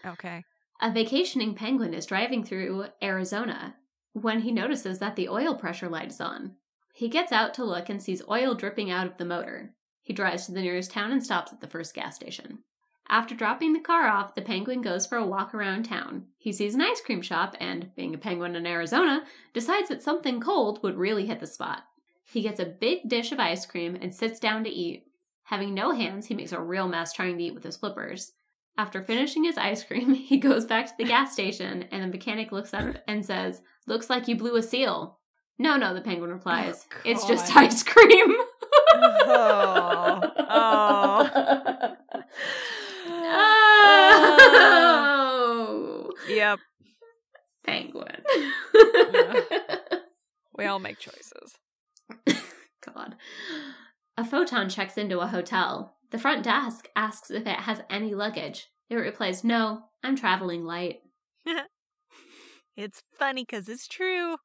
Okay. 0.05 0.43
A 0.81 0.91
vacationing 0.91 1.53
penguin 1.53 1.93
is 1.93 2.05
driving 2.05 2.43
through 2.43 2.85
Arizona 3.03 3.75
when 4.13 4.39
he 4.41 4.51
notices 4.51 4.99
that 4.99 5.15
the 5.15 5.29
oil 5.29 5.55
pressure 5.55 5.89
light 5.89 6.09
is 6.09 6.21
on. 6.21 6.55
He 6.93 7.09
gets 7.09 7.31
out 7.31 7.53
to 7.55 7.63
look 7.65 7.89
and 7.89 8.01
sees 8.01 8.21
oil 8.29 8.55
dripping 8.55 8.89
out 8.89 9.05
of 9.05 9.17
the 9.17 9.25
motor. 9.25 9.75
He 10.01 10.13
drives 10.13 10.45
to 10.45 10.51
the 10.51 10.61
nearest 10.61 10.91
town 10.91 11.11
and 11.11 11.23
stops 11.23 11.51
at 11.53 11.59
the 11.61 11.67
first 11.67 11.93
gas 11.93 12.15
station. 12.15 12.59
After 13.09 13.33
dropping 13.35 13.73
the 13.73 13.79
car 13.79 14.07
off, 14.07 14.35
the 14.35 14.41
penguin 14.41 14.81
goes 14.81 15.05
for 15.05 15.17
a 15.17 15.25
walk 15.25 15.53
around 15.53 15.83
town. 15.83 16.25
He 16.37 16.51
sees 16.51 16.75
an 16.75 16.81
ice 16.81 16.99
cream 16.99 17.21
shop 17.21 17.55
and, 17.59 17.95
being 17.95 18.13
a 18.13 18.17
penguin 18.17 18.55
in 18.55 18.67
Arizona, 18.67 19.23
decides 19.53 19.87
that 19.89 20.03
something 20.03 20.41
cold 20.41 20.83
would 20.83 20.97
really 20.97 21.25
hit 21.25 21.39
the 21.39 21.47
spot. 21.47 21.83
He 22.25 22.41
gets 22.41 22.59
a 22.59 22.65
big 22.65 23.07
dish 23.07 23.31
of 23.31 23.39
ice 23.39 23.65
cream 23.65 23.97
and 24.01 24.13
sits 24.13 24.39
down 24.39 24.65
to 24.65 24.69
eat. 24.69 25.05
Having 25.43 25.73
no 25.73 25.91
hands, 25.91 26.25
he 26.25 26.35
makes 26.35 26.51
a 26.51 26.59
real 26.59 26.89
mess 26.89 27.13
trying 27.13 27.37
to 27.37 27.43
eat 27.43 27.53
with 27.53 27.63
his 27.63 27.77
flippers. 27.77 28.33
After 28.77 29.01
finishing 29.01 29.45
his 29.45 29.57
ice 29.57 29.83
cream, 29.83 30.13
he 30.13 30.37
goes 30.37 30.65
back 30.65 30.87
to 30.87 30.93
the 30.97 31.05
gas 31.05 31.31
station 31.31 31.83
and 31.91 32.03
the 32.03 32.07
mechanic 32.07 32.51
looks 32.51 32.73
up 32.73 32.97
and 33.07 33.25
says, 33.25 33.61
Looks 33.85 34.09
like 34.09 34.27
you 34.27 34.35
blew 34.35 34.57
a 34.57 34.61
seal. 34.61 35.17
No, 35.57 35.77
no, 35.77 35.93
the 35.93 36.01
penguin 36.01 36.31
replies. 36.31 36.85
Oh, 36.93 36.97
it's 37.05 37.25
just 37.25 37.55
ice 37.55 37.83
cream. 37.83 38.35
Oh. 38.99 40.21
Oh. 40.49 41.95
Oh. 43.09 44.53
Yep. 46.27 46.59
Penguin. 47.65 48.21
We 50.57 50.65
all 50.65 50.79
make 50.79 50.97
choices. 50.97 51.59
God. 52.85 53.15
A 54.17 54.25
photon 54.25 54.69
checks 54.69 54.97
into 54.97 55.19
a 55.19 55.27
hotel. 55.27 55.97
The 56.09 56.17
front 56.17 56.43
desk 56.43 56.89
asks 56.95 57.29
if 57.29 57.45
it 57.45 57.59
has 57.59 57.81
any 57.89 58.15
luggage. 58.15 58.67
It 58.89 58.95
replies, 58.95 59.43
No, 59.43 59.83
I'm 60.03 60.15
traveling 60.15 60.63
light. 60.63 61.01
It's 62.75 63.03
funny 63.13 63.43
because 63.43 63.69
it's 63.69 63.87
true. 63.87 64.37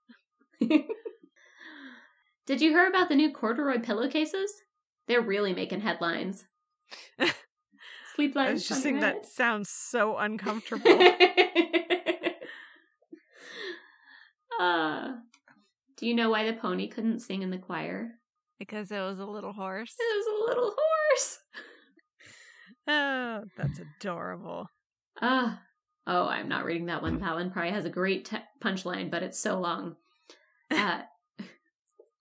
Did 0.60 2.60
you 2.60 2.70
hear 2.70 2.86
about 2.86 3.08
the 3.08 3.14
new 3.14 3.30
corduroy 3.30 3.80
pillowcases? 3.80 4.50
They're 5.06 5.20
really 5.20 5.54
making 5.54 5.80
headlines. 5.80 6.46
Sleep 8.14 8.36
I 8.36 8.52
was 8.52 8.68
just 8.68 8.82
saying 8.82 9.00
that 9.00 9.26
sounds 9.26 9.70
so 9.70 10.16
uncomfortable. 10.18 10.90
uh, 14.60 15.12
do 15.96 16.06
you 16.06 16.14
know 16.14 16.30
why 16.30 16.44
the 16.44 16.52
pony 16.52 16.88
couldn't 16.88 17.20
sing 17.20 17.42
in 17.42 17.50
the 17.50 17.58
choir? 17.58 18.12
because 18.62 18.92
it 18.92 19.00
was 19.00 19.18
a 19.18 19.26
little 19.26 19.52
horse. 19.52 19.92
It 19.98 20.16
was 20.16 20.26
a 20.26 20.44
little 20.48 20.74
horse. 20.76 21.38
Oh, 22.88 23.44
that's 23.56 23.78
adorable. 23.78 24.66
Ah. 25.20 25.60
oh, 26.04 26.26
I'm 26.26 26.48
not 26.48 26.64
reading 26.64 26.86
that 26.86 27.00
one. 27.00 27.20
That 27.20 27.34
one 27.34 27.52
probably 27.52 27.70
has 27.70 27.84
a 27.84 27.90
great 27.90 28.24
te- 28.24 28.38
punchline, 28.60 29.08
but 29.08 29.22
it's 29.22 29.38
so 29.38 29.60
long. 29.60 29.94
Uh, 30.72 31.02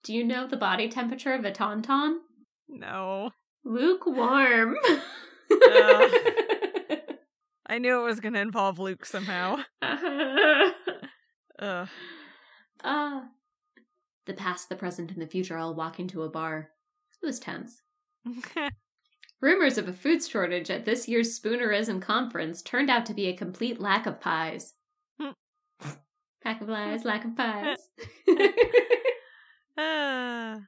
do 0.04 0.12
you 0.14 0.22
know 0.22 0.46
the 0.46 0.56
body 0.56 0.88
temperature 0.88 1.34
of 1.34 1.44
a 1.44 1.50
tauntaun? 1.50 2.18
No. 2.68 3.30
Lukewarm. 3.64 4.76
I 7.66 7.78
knew 7.78 8.00
it 8.00 8.04
was 8.04 8.20
going 8.20 8.34
to 8.34 8.40
involve 8.40 8.78
Luke 8.78 9.06
somehow. 9.06 9.58
Ugh. 9.82 11.88
Ah. 12.84 13.28
the 14.26 14.34
past, 14.34 14.68
the 14.68 14.76
present, 14.76 15.10
and 15.12 15.22
the 15.22 15.26
future 15.26 15.56
all 15.56 15.74
walk 15.74 15.98
into 16.00 16.22
a 16.22 16.28
bar. 16.28 16.70
It 17.22 17.26
was 17.26 17.38
tense. 17.38 17.82
Rumors 19.40 19.78
of 19.78 19.88
a 19.88 19.92
food 19.92 20.22
shortage 20.24 20.70
at 20.70 20.84
this 20.84 21.08
year's 21.08 21.38
Spoonerism 21.38 22.00
conference 22.02 22.62
turned 22.62 22.90
out 22.90 23.06
to 23.06 23.14
be 23.14 23.26
a 23.26 23.36
complete 23.36 23.80
lack 23.80 24.06
of 24.06 24.20
pies. 24.20 24.74
Pack 26.42 26.60
of 26.60 26.68
lies, 26.68 27.04
lack 27.04 27.24
of 27.24 27.36
pies. 27.36 27.78
Ah, 29.78 30.58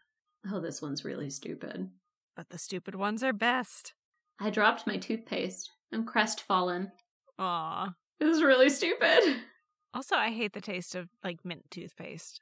oh, 0.50 0.60
this 0.60 0.80
one's 0.80 1.04
really 1.04 1.30
stupid. 1.30 1.90
but 2.36 2.48
the 2.50 2.58
stupid 2.58 2.94
ones 2.94 3.22
are 3.22 3.32
best. 3.32 3.94
I 4.40 4.50
dropped 4.50 4.86
my 4.86 4.96
toothpaste. 4.96 5.70
I'm 5.92 6.04
crestfallen. 6.06 6.90
Aw. 7.38 7.92
This 8.20 8.36
is 8.36 8.42
really 8.42 8.68
stupid. 8.68 9.36
Also, 9.92 10.16
I 10.16 10.30
hate 10.30 10.52
the 10.52 10.60
taste 10.60 10.94
of 10.94 11.08
like 11.22 11.44
mint 11.44 11.62
toothpaste. 11.70 12.40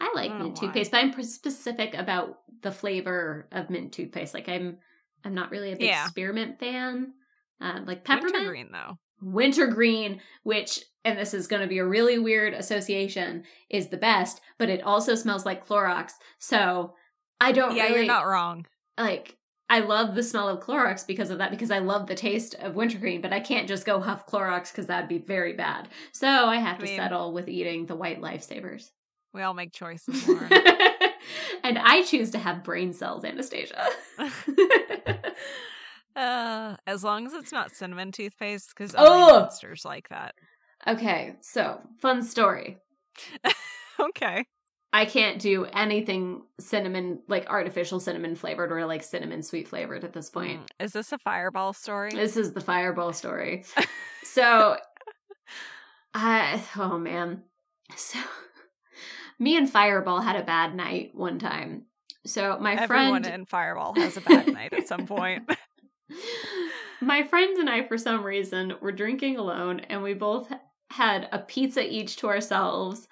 I 0.00 0.12
like 0.14 0.30
I 0.32 0.38
mint 0.38 0.54
why. 0.56 0.60
toothpaste, 0.60 0.90
but 0.90 0.98
I'm 0.98 1.22
specific 1.22 1.94
about 1.94 2.38
the 2.62 2.72
flavor 2.72 3.48
of 3.52 3.70
mint 3.70 3.92
toothpaste. 3.92 4.34
Like 4.34 4.48
I'm, 4.48 4.78
I'm 5.24 5.34
not 5.34 5.50
really 5.50 5.72
a 5.72 5.76
big 5.76 5.86
Yeah. 5.88 6.06
spearmint 6.08 6.58
fan. 6.58 7.12
Uh, 7.60 7.80
like 7.86 8.04
peppermint, 8.04 8.34
Wintergreen, 8.34 8.68
though. 8.72 8.98
wintergreen, 9.20 10.20
which, 10.44 10.80
and 11.04 11.18
this 11.18 11.34
is 11.34 11.46
going 11.48 11.62
to 11.62 11.68
be 11.68 11.78
a 11.78 11.86
really 11.86 12.18
weird 12.18 12.54
association, 12.54 13.42
is 13.70 13.88
the 13.88 13.96
best, 13.96 14.40
but 14.58 14.68
it 14.68 14.82
also 14.82 15.14
smells 15.16 15.44
like 15.44 15.66
Clorox. 15.66 16.12
So 16.38 16.94
I 17.40 17.50
don't 17.52 17.74
Yeah, 17.74 17.84
really 17.84 17.96
you're 17.98 18.06
not 18.06 18.26
wrong. 18.26 18.66
like. 18.96 19.36
I 19.70 19.80
love 19.80 20.14
the 20.14 20.22
smell 20.22 20.48
of 20.48 20.60
Clorox 20.60 21.06
because 21.06 21.30
of 21.30 21.38
that, 21.38 21.50
because 21.50 21.70
I 21.70 21.78
love 21.80 22.06
the 22.06 22.14
taste 22.14 22.54
of 22.54 22.74
wintergreen, 22.74 23.20
but 23.20 23.32
I 23.34 23.40
can't 23.40 23.68
just 23.68 23.84
go 23.84 24.00
huff 24.00 24.26
Clorox 24.26 24.70
because 24.72 24.86
that'd 24.86 25.08
be 25.08 25.18
very 25.18 25.52
bad. 25.52 25.88
So 26.12 26.26
I 26.26 26.56
have 26.56 26.76
I 26.76 26.78
to 26.80 26.84
mean- 26.86 26.96
settle 26.96 27.32
with 27.32 27.48
eating 27.48 27.86
the 27.86 27.94
white 27.96 28.20
lifesavers. 28.20 28.90
We 29.34 29.42
all 29.42 29.52
make 29.52 29.72
choices, 29.74 30.26
and 31.62 31.78
I 31.78 32.02
choose 32.02 32.30
to 32.30 32.38
have 32.38 32.64
brain 32.64 32.94
cells, 32.94 33.24
Anastasia. 33.26 33.84
uh, 36.16 36.76
as 36.86 37.04
long 37.04 37.26
as 37.26 37.34
it's 37.34 37.52
not 37.52 37.74
cinnamon 37.74 38.10
toothpaste, 38.12 38.70
because 38.70 38.94
Oh! 38.96 39.40
monsters 39.40 39.84
like 39.84 40.08
that. 40.08 40.34
okay, 40.86 41.36
so 41.40 41.80
fun 42.00 42.22
story. 42.22 42.78
Okay. 44.00 44.44
I 44.92 45.04
can't 45.04 45.38
do 45.38 45.66
anything 45.66 46.42
cinnamon, 46.58 47.20
like 47.28 47.46
artificial 47.48 48.00
cinnamon 48.00 48.34
flavored 48.36 48.72
or 48.72 48.86
like 48.86 49.02
cinnamon 49.02 49.42
sweet 49.42 49.68
flavored 49.68 50.02
at 50.02 50.12
this 50.14 50.30
point. 50.30 50.62
Mm, 50.62 50.84
Is 50.84 50.92
this 50.92 51.12
a 51.12 51.18
fireball 51.18 51.72
story? 51.74 52.10
This 52.10 52.36
is 52.36 52.52
the 52.54 52.60
fireball 52.60 53.12
story. 53.12 53.64
so, 54.24 54.76
I, 56.14 56.62
oh 56.76 56.98
man. 56.98 57.42
So, 57.96 58.18
me 59.38 59.56
and 59.56 59.70
Fireball 59.70 60.20
had 60.20 60.36
a 60.36 60.44
bad 60.44 60.74
night 60.74 61.14
one 61.14 61.38
time. 61.38 61.84
So, 62.26 62.58
my 62.58 62.74
Everyone 62.74 63.22
friend. 63.22 63.34
in 63.40 63.44
Fireball 63.46 63.94
has 63.94 64.16
a 64.16 64.20
bad 64.20 64.52
night 64.52 64.72
at 64.72 64.88
some 64.88 65.06
point. 65.06 65.50
My 67.00 67.22
friends 67.22 67.58
and 67.60 67.70
I, 67.70 67.86
for 67.86 67.96
some 67.96 68.24
reason, 68.24 68.74
were 68.80 68.90
drinking 68.92 69.36
alone, 69.36 69.80
and 69.80 70.02
we 70.02 70.14
both 70.14 70.52
had 70.90 71.28
a 71.30 71.38
pizza 71.38 71.86
each 71.88 72.16
to 72.16 72.26
ourselves 72.26 73.06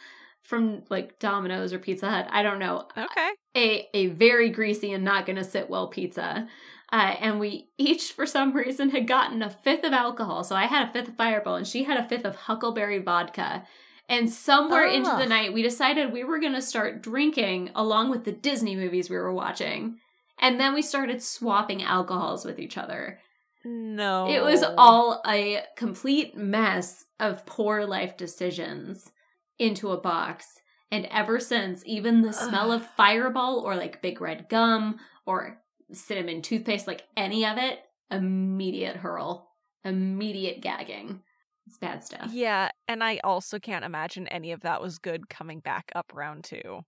from 0.47 0.82
like 0.88 1.18
Domino's 1.18 1.72
or 1.72 1.78
Pizza 1.78 2.09
Hut. 2.09 2.28
I 2.30 2.42
don't 2.42 2.59
know. 2.59 2.86
Okay. 2.97 3.30
A 3.57 3.88
a 3.94 4.07
very 4.09 4.51
greasy 4.51 4.92
and 4.92 5.05
not 5.05 5.26
going 5.26 5.36
to 5.36 5.44
sit 5.44 5.68
well 5.68 5.88
pizza. 5.88 6.49
Uh, 6.92 7.14
and 7.20 7.40
we 7.40 7.68
each, 7.78 8.12
for 8.12 8.26
some 8.26 8.53
reason, 8.53 8.90
had 8.90 9.09
gotten 9.09 9.42
a 9.42 9.51
fifth 9.51 9.84
of 9.84 9.92
alcohol. 9.92 10.44
So 10.44 10.55
I 10.55 10.66
had 10.66 10.88
a 10.88 10.92
fifth 10.92 11.09
of 11.09 11.16
Fireball, 11.16 11.57
and 11.57 11.66
she 11.66 11.84
had 11.84 11.99
a 11.99 12.09
fifth 12.09 12.24
of 12.24 12.36
Huckleberry 12.36 12.99
vodka. 12.99 13.64
And 14.09 14.30
somewhere 14.30 14.86
into 14.86 15.11
the 15.18 15.26
night, 15.26 15.53
we 15.53 15.62
decided 15.62 16.12
we 16.12 16.22
were 16.22 16.38
going 16.38 16.53
to 16.53 16.62
start 16.62 17.03
drinking 17.03 17.70
along 17.74 18.11
with 18.11 18.24
the 18.24 18.30
Disney 18.30 18.76
movies 18.76 19.11
we 19.11 19.16
were 19.16 19.34
watching. 19.34 19.99
And 20.38 20.61
then 20.61 20.74
we 20.74 20.82
started 20.82 21.22
swapping 21.24 21.82
alcohols 21.82 22.44
with 22.44 22.61
each 22.61 22.78
other. 22.78 23.18
No. 23.64 24.28
It 24.30 24.44
was 24.44 24.62
all 24.78 25.20
a 25.26 25.64
complete 25.76 26.36
mess 26.36 27.05
of 27.18 27.44
poor 27.47 27.84
life 27.84 28.16
decisions 28.16 29.11
into 29.59 29.91
a 29.91 30.01
box. 30.01 30.61
And 30.91 31.07
ever 31.07 31.41
since, 31.41 31.83
even 31.85 32.23
the 32.23 32.33
smell 32.33 32.71
of 32.71 32.87
fireball 32.97 33.61
or 33.61 33.75
like 33.75 34.03
big 34.03 34.21
red 34.21 34.49
gum 34.49 34.99
or 35.27 35.59
cinnamon 35.93 36.43
toothpaste, 36.43 36.87
like 36.87 37.03
any 37.17 37.45
of 37.45 37.59
it, 37.59 37.81
immediate 38.11 38.97
hurl, 38.97 39.51
immediate 39.85 40.61
gagging. 40.61 41.23
It's 41.67 41.79
bad 41.79 42.05
stuff. 42.05 42.31
Yeah, 42.33 42.69
and 42.87 43.03
I 43.03 43.19
also 43.25 43.59
can't 43.59 43.85
imagine 43.85 44.29
any 44.29 44.53
of 44.53 44.61
that 44.61 44.81
was 44.81 44.99
good 44.99 45.29
coming 45.29 45.59
back 45.59 45.91
up 45.97 46.13
round 46.15 46.45
two. 46.45 46.83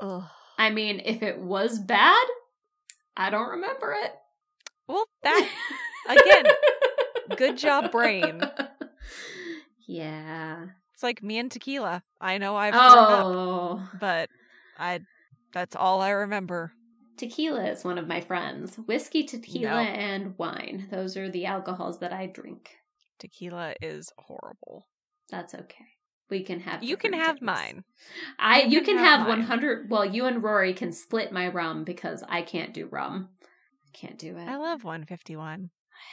Ugh. 0.00 0.24
I 0.58 0.70
mean, 0.70 1.00
if 1.04 1.22
it 1.22 1.38
was 1.38 1.78
bad, 1.78 2.26
I 3.16 3.30
don't 3.30 3.50
remember 3.50 3.94
it. 4.02 4.12
Well, 4.88 5.06
that 5.22 5.48
again, 6.08 7.36
good 7.36 7.56
job, 7.56 7.92
brain. 7.92 8.40
Yeah. 9.86 10.66
Like 11.04 11.22
me 11.22 11.38
and 11.38 11.50
tequila. 11.52 12.02
I 12.18 12.38
know 12.38 12.56
I've 12.56 12.72
thrown 12.72 12.82
up, 13.12 13.26
Oh. 13.26 13.88
but 14.00 14.30
I 14.78 15.00
that's 15.52 15.76
all 15.76 16.00
I 16.00 16.08
remember. 16.10 16.72
Tequila 17.18 17.64
is 17.66 17.84
one 17.84 17.98
of 17.98 18.08
my 18.08 18.22
friends. 18.22 18.76
Whiskey, 18.76 19.22
tequila, 19.24 19.70
No. 19.84 19.90
and 19.90 20.36
wine. 20.38 20.88
Those 20.90 21.16
are 21.18 21.30
the 21.30 21.44
alcohols 21.44 22.00
that 22.00 22.12
I 22.14 22.26
drink. 22.26 22.70
Tequila 23.18 23.74
is 23.82 24.10
horrible. 24.18 24.88
That's 25.30 25.54
okay. 25.54 25.84
We 26.30 26.42
can 26.42 26.60
have 26.60 26.82
You 26.82 26.96
can 26.96 27.12
have 27.12 27.36
things. 27.36 27.42
mine. 27.42 27.84
I 28.38 28.62
You 28.62 28.70
you 28.70 28.80
can 28.80 28.96
can 28.96 29.04
have 29.04 29.20
have 29.20 29.28
100 29.28 29.90
well 29.90 30.06
you 30.06 30.24
and 30.24 30.42
Rory 30.42 30.72
can 30.72 30.90
split 30.90 31.32
my 31.32 31.48
rum 31.48 31.84
because 31.84 32.24
I 32.30 32.40
can't 32.40 32.72
do 32.72 32.86
rum. 32.86 33.28
I 33.42 33.90
can't 33.92 34.18
do 34.18 34.38
it. 34.38 34.48
I 34.48 34.56
love 34.56 34.84
151. 34.84 35.68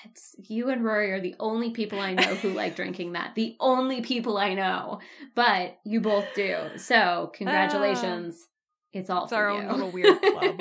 It's 0.06 0.36
you 0.38 0.70
and 0.70 0.84
Rory 0.84 1.12
are 1.12 1.22
the 1.22 1.36
only 1.40 1.72
people 1.72 2.00
I 2.00 2.14
know 2.14 2.24
who 2.36 2.50
like 2.54 2.76
drinking 2.76 3.14
that. 3.14 3.36
The 3.36 3.56
only 3.60 4.02
people 4.02 4.38
I 4.38 4.54
know. 4.54 5.00
But 5.36 5.78
you 5.84 6.02
both 6.02 6.26
do. 6.36 6.58
So, 6.78 7.32
congratulations. 7.36 8.48
it's 8.94 9.10
all 9.10 9.24
It's 9.26 9.34
for 9.34 9.38
our 9.46 9.52
you. 9.62 9.68
own 9.68 9.72
little 9.74 9.92
weird 9.92 10.22
club. 10.22 10.60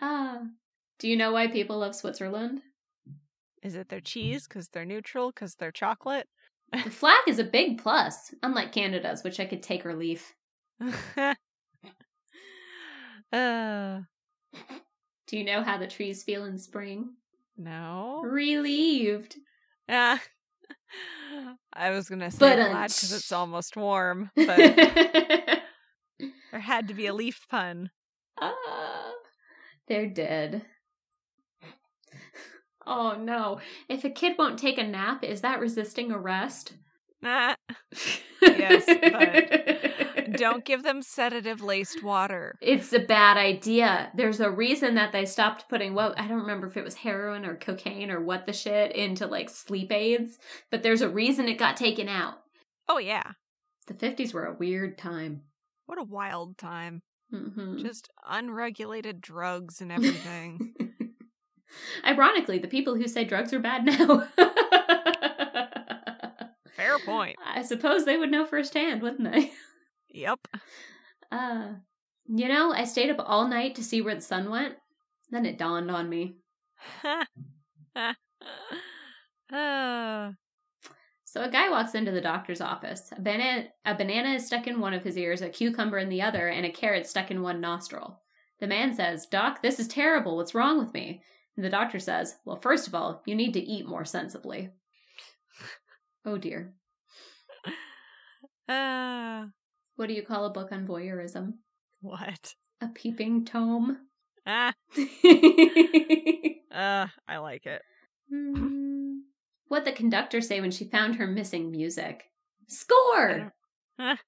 Ah. 0.00 0.40
do 0.98 1.08
you 1.08 1.16
know 1.16 1.32
why 1.32 1.46
people 1.48 1.78
love 1.78 1.94
Switzerland? 1.94 2.60
Is 3.62 3.74
it 3.76 3.88
their 3.88 4.00
cheese 4.00 4.46
because 4.46 4.68
they're 4.68 4.84
neutral 4.84 5.30
because 5.30 5.54
they're 5.54 5.72
chocolate? 5.72 6.26
The 6.72 6.90
flag 6.90 7.20
is 7.28 7.38
a 7.38 7.44
big 7.44 7.78
plus, 7.82 8.34
unlike 8.42 8.72
Canada's, 8.72 9.22
which 9.22 9.38
I 9.40 9.44
could 9.46 9.62
take 9.62 9.86
or 9.86 9.94
leave. 9.94 10.34
uh, 13.32 14.00
Do 15.26 15.38
you 15.38 15.44
know 15.44 15.62
how 15.62 15.78
the 15.78 15.86
trees 15.86 16.22
feel 16.22 16.44
in 16.44 16.58
spring? 16.58 17.14
no. 17.56 18.20
Relieved. 18.24 19.36
Ah. 19.88 20.20
I 21.72 21.90
was 21.90 22.08
gonna 22.08 22.30
say 22.30 22.38
But, 22.38 22.56
glad 22.56 22.88
because 22.88 23.12
it's 23.12 23.32
almost 23.32 23.76
warm, 23.76 24.30
but 24.36 24.56
there 24.56 25.62
had 26.60 26.88
to 26.88 26.94
be 26.94 27.06
a 27.06 27.14
leaf 27.14 27.46
pun. 27.48 27.90
Ah, 28.40 29.12
they're 29.88 30.08
dead. 30.08 30.62
Oh 32.86 33.16
no. 33.18 33.60
If 33.88 34.04
a 34.04 34.10
kid 34.10 34.36
won't 34.38 34.58
take 34.58 34.78
a 34.78 34.84
nap, 34.84 35.24
is 35.24 35.40
that 35.40 35.60
resisting 35.60 36.12
arrest? 36.12 36.74
Ah, 37.24 37.56
Yes, 38.42 38.84
but 38.86 39.93
don't 40.36 40.64
give 40.64 40.82
them 40.82 41.02
sedative 41.02 41.60
laced 41.62 42.02
water. 42.02 42.56
It's 42.60 42.92
a 42.92 42.98
bad 42.98 43.36
idea. 43.36 44.10
There's 44.14 44.40
a 44.40 44.50
reason 44.50 44.94
that 44.96 45.12
they 45.12 45.24
stopped 45.24 45.68
putting 45.68 45.94
what 45.94 46.18
I 46.18 46.26
don't 46.28 46.40
remember 46.40 46.66
if 46.66 46.76
it 46.76 46.84
was 46.84 46.94
heroin 46.96 47.44
or 47.44 47.56
cocaine 47.56 48.10
or 48.10 48.20
what 48.22 48.46
the 48.46 48.52
shit 48.52 48.92
into 48.94 49.26
like 49.26 49.48
sleep 49.50 49.90
aids, 49.92 50.38
but 50.70 50.82
there's 50.82 51.00
a 51.02 51.08
reason 51.08 51.48
it 51.48 51.58
got 51.58 51.76
taken 51.76 52.08
out. 52.08 52.34
Oh 52.88 52.98
yeah, 52.98 53.32
The 53.86 53.94
50s 53.94 54.32
were 54.34 54.44
a 54.46 54.54
weird 54.56 54.98
time. 54.98 55.42
what 55.86 55.98
a 55.98 56.04
wild 56.04 56.58
time! 56.58 57.02
hmm 57.30 57.78
Just 57.78 58.08
unregulated 58.28 59.20
drugs 59.20 59.80
and 59.80 59.90
everything. 59.90 60.74
Ironically, 62.06 62.58
the 62.58 62.68
people 62.68 62.94
who 62.94 63.08
say 63.08 63.24
drugs 63.24 63.52
are 63.52 63.58
bad 63.58 63.84
now. 63.86 64.28
Fair 66.76 66.98
point. 67.04 67.36
I 67.44 67.62
suppose 67.62 68.04
they 68.04 68.16
would 68.16 68.30
know 68.30 68.44
firsthand, 68.44 69.00
wouldn't 69.02 69.30
they? 69.32 69.52
Yep. 70.14 70.46
Uh, 71.30 71.72
you 72.26 72.48
know, 72.48 72.72
I 72.72 72.84
stayed 72.84 73.10
up 73.10 73.22
all 73.26 73.48
night 73.48 73.74
to 73.74 73.84
see 73.84 74.00
where 74.00 74.14
the 74.14 74.20
sun 74.20 74.48
went. 74.48 74.76
Then 75.30 75.44
it 75.44 75.58
dawned 75.58 75.90
on 75.90 76.08
me. 76.08 76.36
uh, 79.52 80.30
So 81.26 81.42
a 81.42 81.50
guy 81.50 81.68
walks 81.68 81.96
into 81.96 82.12
the 82.12 82.20
doctor's 82.20 82.60
office. 82.60 83.10
A 83.10 83.20
banana, 83.20 83.66
a 83.84 83.96
banana 83.96 84.34
is 84.34 84.46
stuck 84.46 84.68
in 84.68 84.78
one 84.78 84.94
of 84.94 85.02
his 85.02 85.18
ears, 85.18 85.42
a 85.42 85.48
cucumber 85.48 85.98
in 85.98 86.08
the 86.08 86.22
other, 86.22 86.46
and 86.46 86.64
a 86.64 86.70
carrot 86.70 87.08
stuck 87.08 87.32
in 87.32 87.42
one 87.42 87.60
nostril. 87.60 88.20
The 88.60 88.68
man 88.68 88.94
says, 88.94 89.26
Doc, 89.26 89.60
this 89.60 89.80
is 89.80 89.88
terrible. 89.88 90.36
What's 90.36 90.54
wrong 90.54 90.78
with 90.78 90.94
me? 90.94 91.22
And 91.56 91.64
the 91.64 91.70
doctor 91.70 91.98
says, 91.98 92.36
Well, 92.44 92.60
first 92.60 92.86
of 92.86 92.94
all, 92.94 93.20
you 93.26 93.34
need 93.34 93.52
to 93.54 93.60
eat 93.60 93.86
more 93.88 94.04
sensibly. 94.04 94.70
Oh 96.26 96.38
dear. 96.38 96.72
uh, 98.68 99.46
What 99.96 100.08
do 100.08 100.14
you 100.14 100.22
call 100.22 100.44
a 100.46 100.50
book 100.50 100.72
on 100.72 100.86
voyeurism? 100.86 101.54
what? 102.00 102.54
A 102.80 102.88
peeping 102.88 103.44
tome? 103.44 103.98
Ah, 104.46 104.74
uh, 106.70 107.06
I 107.26 107.38
like 107.38 107.64
it. 107.66 107.82
Hmm. 108.30 109.18
what 109.68 109.84
the 109.84 109.92
conductor 109.92 110.40
say 110.40 110.60
when 110.60 110.70
she 110.70 110.84
found 110.84 111.16
her 111.16 111.26
missing 111.26 111.70
music? 111.70 112.24
Score! 112.68 113.52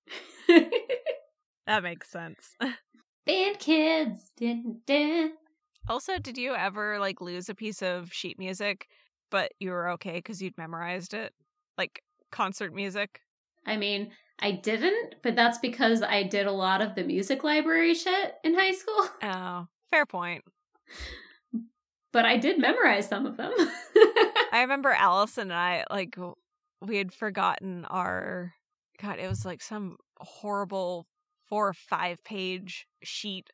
That 1.67 1.83
makes 1.83 2.09
sense. 2.09 2.55
Band 3.27 3.59
kids! 3.59 4.31
Dun, 4.37 4.81
dun. 4.87 5.33
Also, 5.89 6.19
did 6.19 6.39
you 6.39 6.55
ever 6.55 6.99
like 6.99 7.21
lose 7.21 7.49
a 7.49 7.55
piece 7.55 7.83
of 7.83 8.13
sheet 8.13 8.39
music, 8.39 8.87
but 9.31 9.53
you 9.59 9.71
were 9.71 9.91
okay 9.91 10.15
because 10.15 10.41
you'd 10.41 10.57
memorized 10.57 11.13
it, 11.13 11.35
like 11.77 12.03
concert 12.31 12.73
music? 12.73 13.21
I 13.67 13.77
mean, 13.77 14.13
I 14.39 14.51
didn't, 14.53 15.17
but 15.23 15.35
that's 15.35 15.59
because 15.59 16.03
I 16.03 16.23
did 16.23 16.47
a 16.47 16.53
lot 16.53 16.83
of 16.83 16.95
the 16.95 17.05
music 17.05 17.43
library 17.43 17.95
shit 17.95 18.35
in 18.45 18.55
high 18.55 18.73
school. 18.73 19.09
Oh, 19.23 19.67
fair 19.91 20.07
point. 20.07 20.45
But 22.13 22.25
I 22.25 22.37
did 22.37 22.59
memorize 22.59 23.09
some 23.09 23.27
of 23.27 23.37
them. 23.37 23.53
I 24.53 24.61
remember 24.63 24.91
Allison 24.91 25.51
and 25.51 25.53
I 25.53 25.85
like 25.91 26.17
we 26.81 26.97
had 26.97 27.13
forgotten 27.13 27.85
our 27.87 28.55
God. 29.01 29.19
It 29.19 29.29
was 29.29 29.45
like 29.45 29.63
some 29.63 29.97
horrible 30.19 31.07
four 31.49 31.69
or 31.69 31.75
five 31.75 32.23
page 32.25 32.87
sheet 33.03 33.51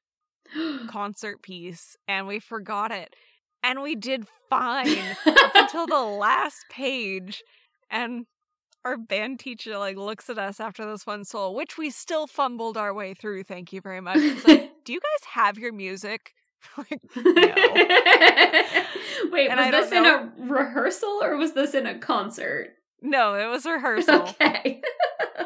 concert 0.89 1.43
piece, 1.43 1.97
and 2.07 2.26
we 2.26 2.39
forgot 2.39 2.91
it, 2.91 3.14
and 3.62 3.83
we 3.83 3.95
did 3.95 4.26
fine 4.51 5.16
up 5.26 5.53
until 5.55 5.87
the 5.87 6.03
last 6.03 6.64
page, 6.70 7.43
and 7.91 8.26
our 8.85 8.97
band 8.97 9.39
teacher 9.41 9.78
like 9.78 9.97
looks 9.97 10.28
at 10.30 10.39
us 10.39 10.61
after 10.61 10.85
this 10.85 11.07
one 11.07 11.24
solo, 11.24 11.53
which 11.53 11.78
we 11.78 11.91
still 11.91 12.26
fumbled 12.26 12.76
our 12.76 12.93
way 12.93 13.14
through. 13.14 13.45
Thank 13.45 13.72
you 13.72 13.80
very 13.80 14.01
much. 14.01 14.18
It's 14.18 14.47
like, 14.47 14.72
do 14.85 14.93
you 14.93 15.01
guys 15.01 15.28
have 15.33 15.59
your 15.59 15.72
music? 15.72 16.33
like, 16.76 17.01
Wait, 19.30 19.49
And 19.51 19.59
was 19.61 19.70
this 19.70 19.93
in 19.93 20.05
a 20.05 20.33
rehearsal 20.39 21.20
or 21.22 21.37
was 21.37 21.53
this 21.55 21.74
in 21.74 21.87
a 21.87 21.99
concert? 21.99 22.70
no, 23.01 23.35
it 23.35 23.47
was 23.47 23.66
rehearsal. 23.66 24.22
Okay. 24.22 24.80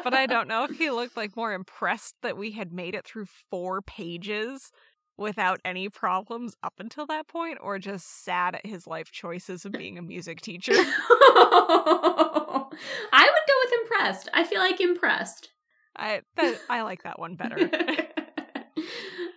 but 0.03 0.13
I 0.13 0.27
don't 0.27 0.47
know 0.47 0.65
if 0.65 0.77
he 0.77 0.91
looked 0.91 1.17
like 1.17 1.35
more 1.35 1.53
impressed 1.53 2.15
that 2.21 2.37
we 2.37 2.51
had 2.51 2.71
made 2.71 2.93
it 2.93 3.05
through 3.05 3.25
four 3.49 3.81
pages 3.81 4.71
without 5.17 5.59
any 5.65 5.89
problems 5.89 6.55
up 6.63 6.75
until 6.79 7.05
that 7.07 7.27
point, 7.27 7.57
or 7.61 7.79
just 7.79 8.23
sad 8.23 8.55
at 8.55 8.65
his 8.65 8.87
life 8.87 9.11
choices 9.11 9.65
of 9.65 9.71
being 9.71 9.97
a 9.97 10.01
music 10.01 10.41
teacher. 10.41 10.73
I 10.75 12.69
would 13.13 13.47
go 13.47 13.53
with 13.63 13.73
impressed. 13.81 14.29
I 14.33 14.43
feel 14.43 14.59
like 14.59 14.79
impressed. 14.79 15.49
I 15.95 16.21
that, 16.35 16.59
I 16.69 16.81
like 16.83 17.03
that 17.03 17.19
one 17.19 17.35
better. 17.35 17.69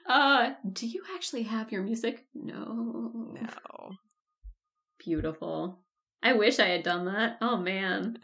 uh, 0.08 0.50
do 0.70 0.86
you 0.86 1.02
actually 1.14 1.44
have 1.44 1.72
your 1.72 1.82
music? 1.82 2.26
No. 2.34 3.32
No. 3.32 3.92
Beautiful. 4.98 5.80
I 6.22 6.34
wish 6.34 6.58
I 6.58 6.66
had 6.66 6.82
done 6.82 7.06
that. 7.06 7.38
Oh 7.40 7.56
man. 7.56 8.18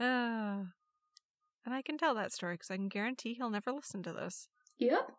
Uh, 0.00 0.04
and 1.64 1.74
I 1.74 1.82
can 1.82 1.96
tell 1.96 2.14
that 2.16 2.32
story 2.32 2.54
because 2.54 2.70
I 2.70 2.76
can 2.76 2.88
guarantee 2.88 3.34
he'll 3.34 3.50
never 3.50 3.70
listen 3.70 4.02
to 4.02 4.12
this. 4.12 4.48
Yep. 4.78 5.12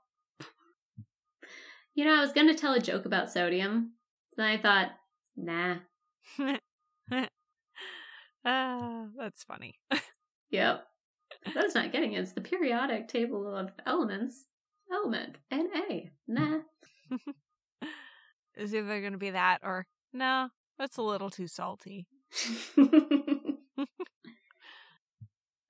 You 1.99 2.05
know, 2.05 2.15
I 2.15 2.21
was 2.21 2.31
gonna 2.31 2.55
tell 2.55 2.73
a 2.73 2.79
joke 2.79 3.03
about 3.03 3.29
sodium. 3.29 3.91
Then 4.37 4.45
I 4.45 4.57
thought, 4.57 4.91
nah. 5.35 5.79
Ah, 8.45 9.07
that's 9.17 9.43
funny. 9.43 9.81
Yep. 10.49 10.87
That's 11.53 11.75
not 11.75 11.91
getting 11.91 12.13
it. 12.13 12.21
It's 12.21 12.31
the 12.31 12.39
periodic 12.39 13.09
table 13.09 13.53
of 13.53 13.71
elements. 13.85 14.45
Element. 14.89 15.35
Na. 15.51 15.59
Nah. 16.25 16.59
Is 18.55 18.73
either 18.73 19.01
going 19.01 19.11
to 19.11 19.17
be 19.17 19.31
that 19.31 19.59
or 19.61 19.85
no, 20.13 20.47
that's 20.77 20.95
a 20.95 21.01
little 21.01 21.29
too 21.29 21.47
salty. 21.47 22.07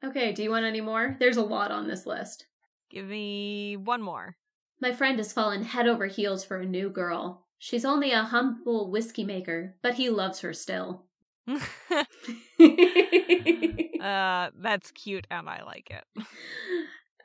okay, 0.06 0.32
do 0.34 0.44
you 0.44 0.52
want 0.52 0.66
any 0.66 0.82
more? 0.82 1.18
There's 1.20 1.38
a 1.38 1.42
lot 1.42 1.72
on 1.72 1.88
this 1.88 2.06
list. 2.06 2.46
Give 2.92 3.08
me 3.08 3.78
one 3.78 4.04
more. 4.04 4.36
My 4.82 4.92
friend 4.94 5.18
has 5.18 5.34
fallen 5.34 5.64
head 5.64 5.88
over 5.88 6.06
heels 6.08 6.44
for 6.46 6.58
a 6.58 6.66
new 6.66 6.90
girl. 6.90 7.46
She's 7.58 7.84
only 7.84 8.12
a 8.12 8.24
humble 8.24 8.90
whiskey 8.90 9.26
maker, 9.26 9.76
but 9.82 9.96
he 9.96 10.10
loves 10.10 10.40
her 10.40 10.54
still. 10.54 11.06
uh, 11.50 11.60
that's 14.56 14.92
cute 14.92 15.28
and 15.30 15.50
I 15.50 15.64
like 15.66 15.92
it. 15.92 16.06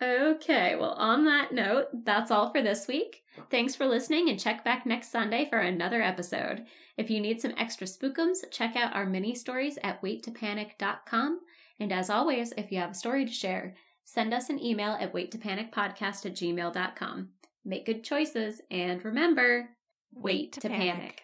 Okay, 0.02 0.74
well, 0.76 0.92
on 0.92 1.24
that 1.24 1.52
note, 1.52 1.86
that's 2.04 2.30
all 2.30 2.50
for 2.50 2.60
this 2.60 2.88
week. 2.88 3.22
Thanks 3.50 3.76
for 3.76 3.86
listening 3.86 4.28
and 4.28 4.40
check 4.40 4.64
back 4.64 4.84
next 4.84 5.12
Sunday 5.12 5.46
for 5.48 5.58
another 5.58 6.02
episode. 6.02 6.64
If 6.96 7.10
you 7.10 7.20
need 7.20 7.40
some 7.40 7.54
extra 7.56 7.86
spookums, 7.86 8.38
check 8.50 8.76
out 8.76 8.94
our 8.94 9.06
mini 9.06 9.34
stories 9.34 9.78
at 9.82 10.02
waittopanic.com. 10.02 11.40
And 11.80 11.92
as 11.92 12.10
always, 12.10 12.52
if 12.56 12.70
you 12.70 12.78
have 12.78 12.90
a 12.90 12.94
story 12.94 13.24
to 13.24 13.32
share, 13.32 13.74
send 14.04 14.34
us 14.34 14.50
an 14.50 14.62
email 14.62 14.96
at 15.00 15.12
waittopanic.podcast 15.12 16.26
at 16.26 16.34
gmail.com. 16.34 17.28
Make 17.64 17.86
good 17.86 18.04
choices 18.04 18.60
and 18.70 19.04
remember, 19.04 19.70
wait, 20.14 20.34
Wait 20.34 20.52
to 20.52 20.60
panic. 20.68 20.94
panic. 20.94 21.22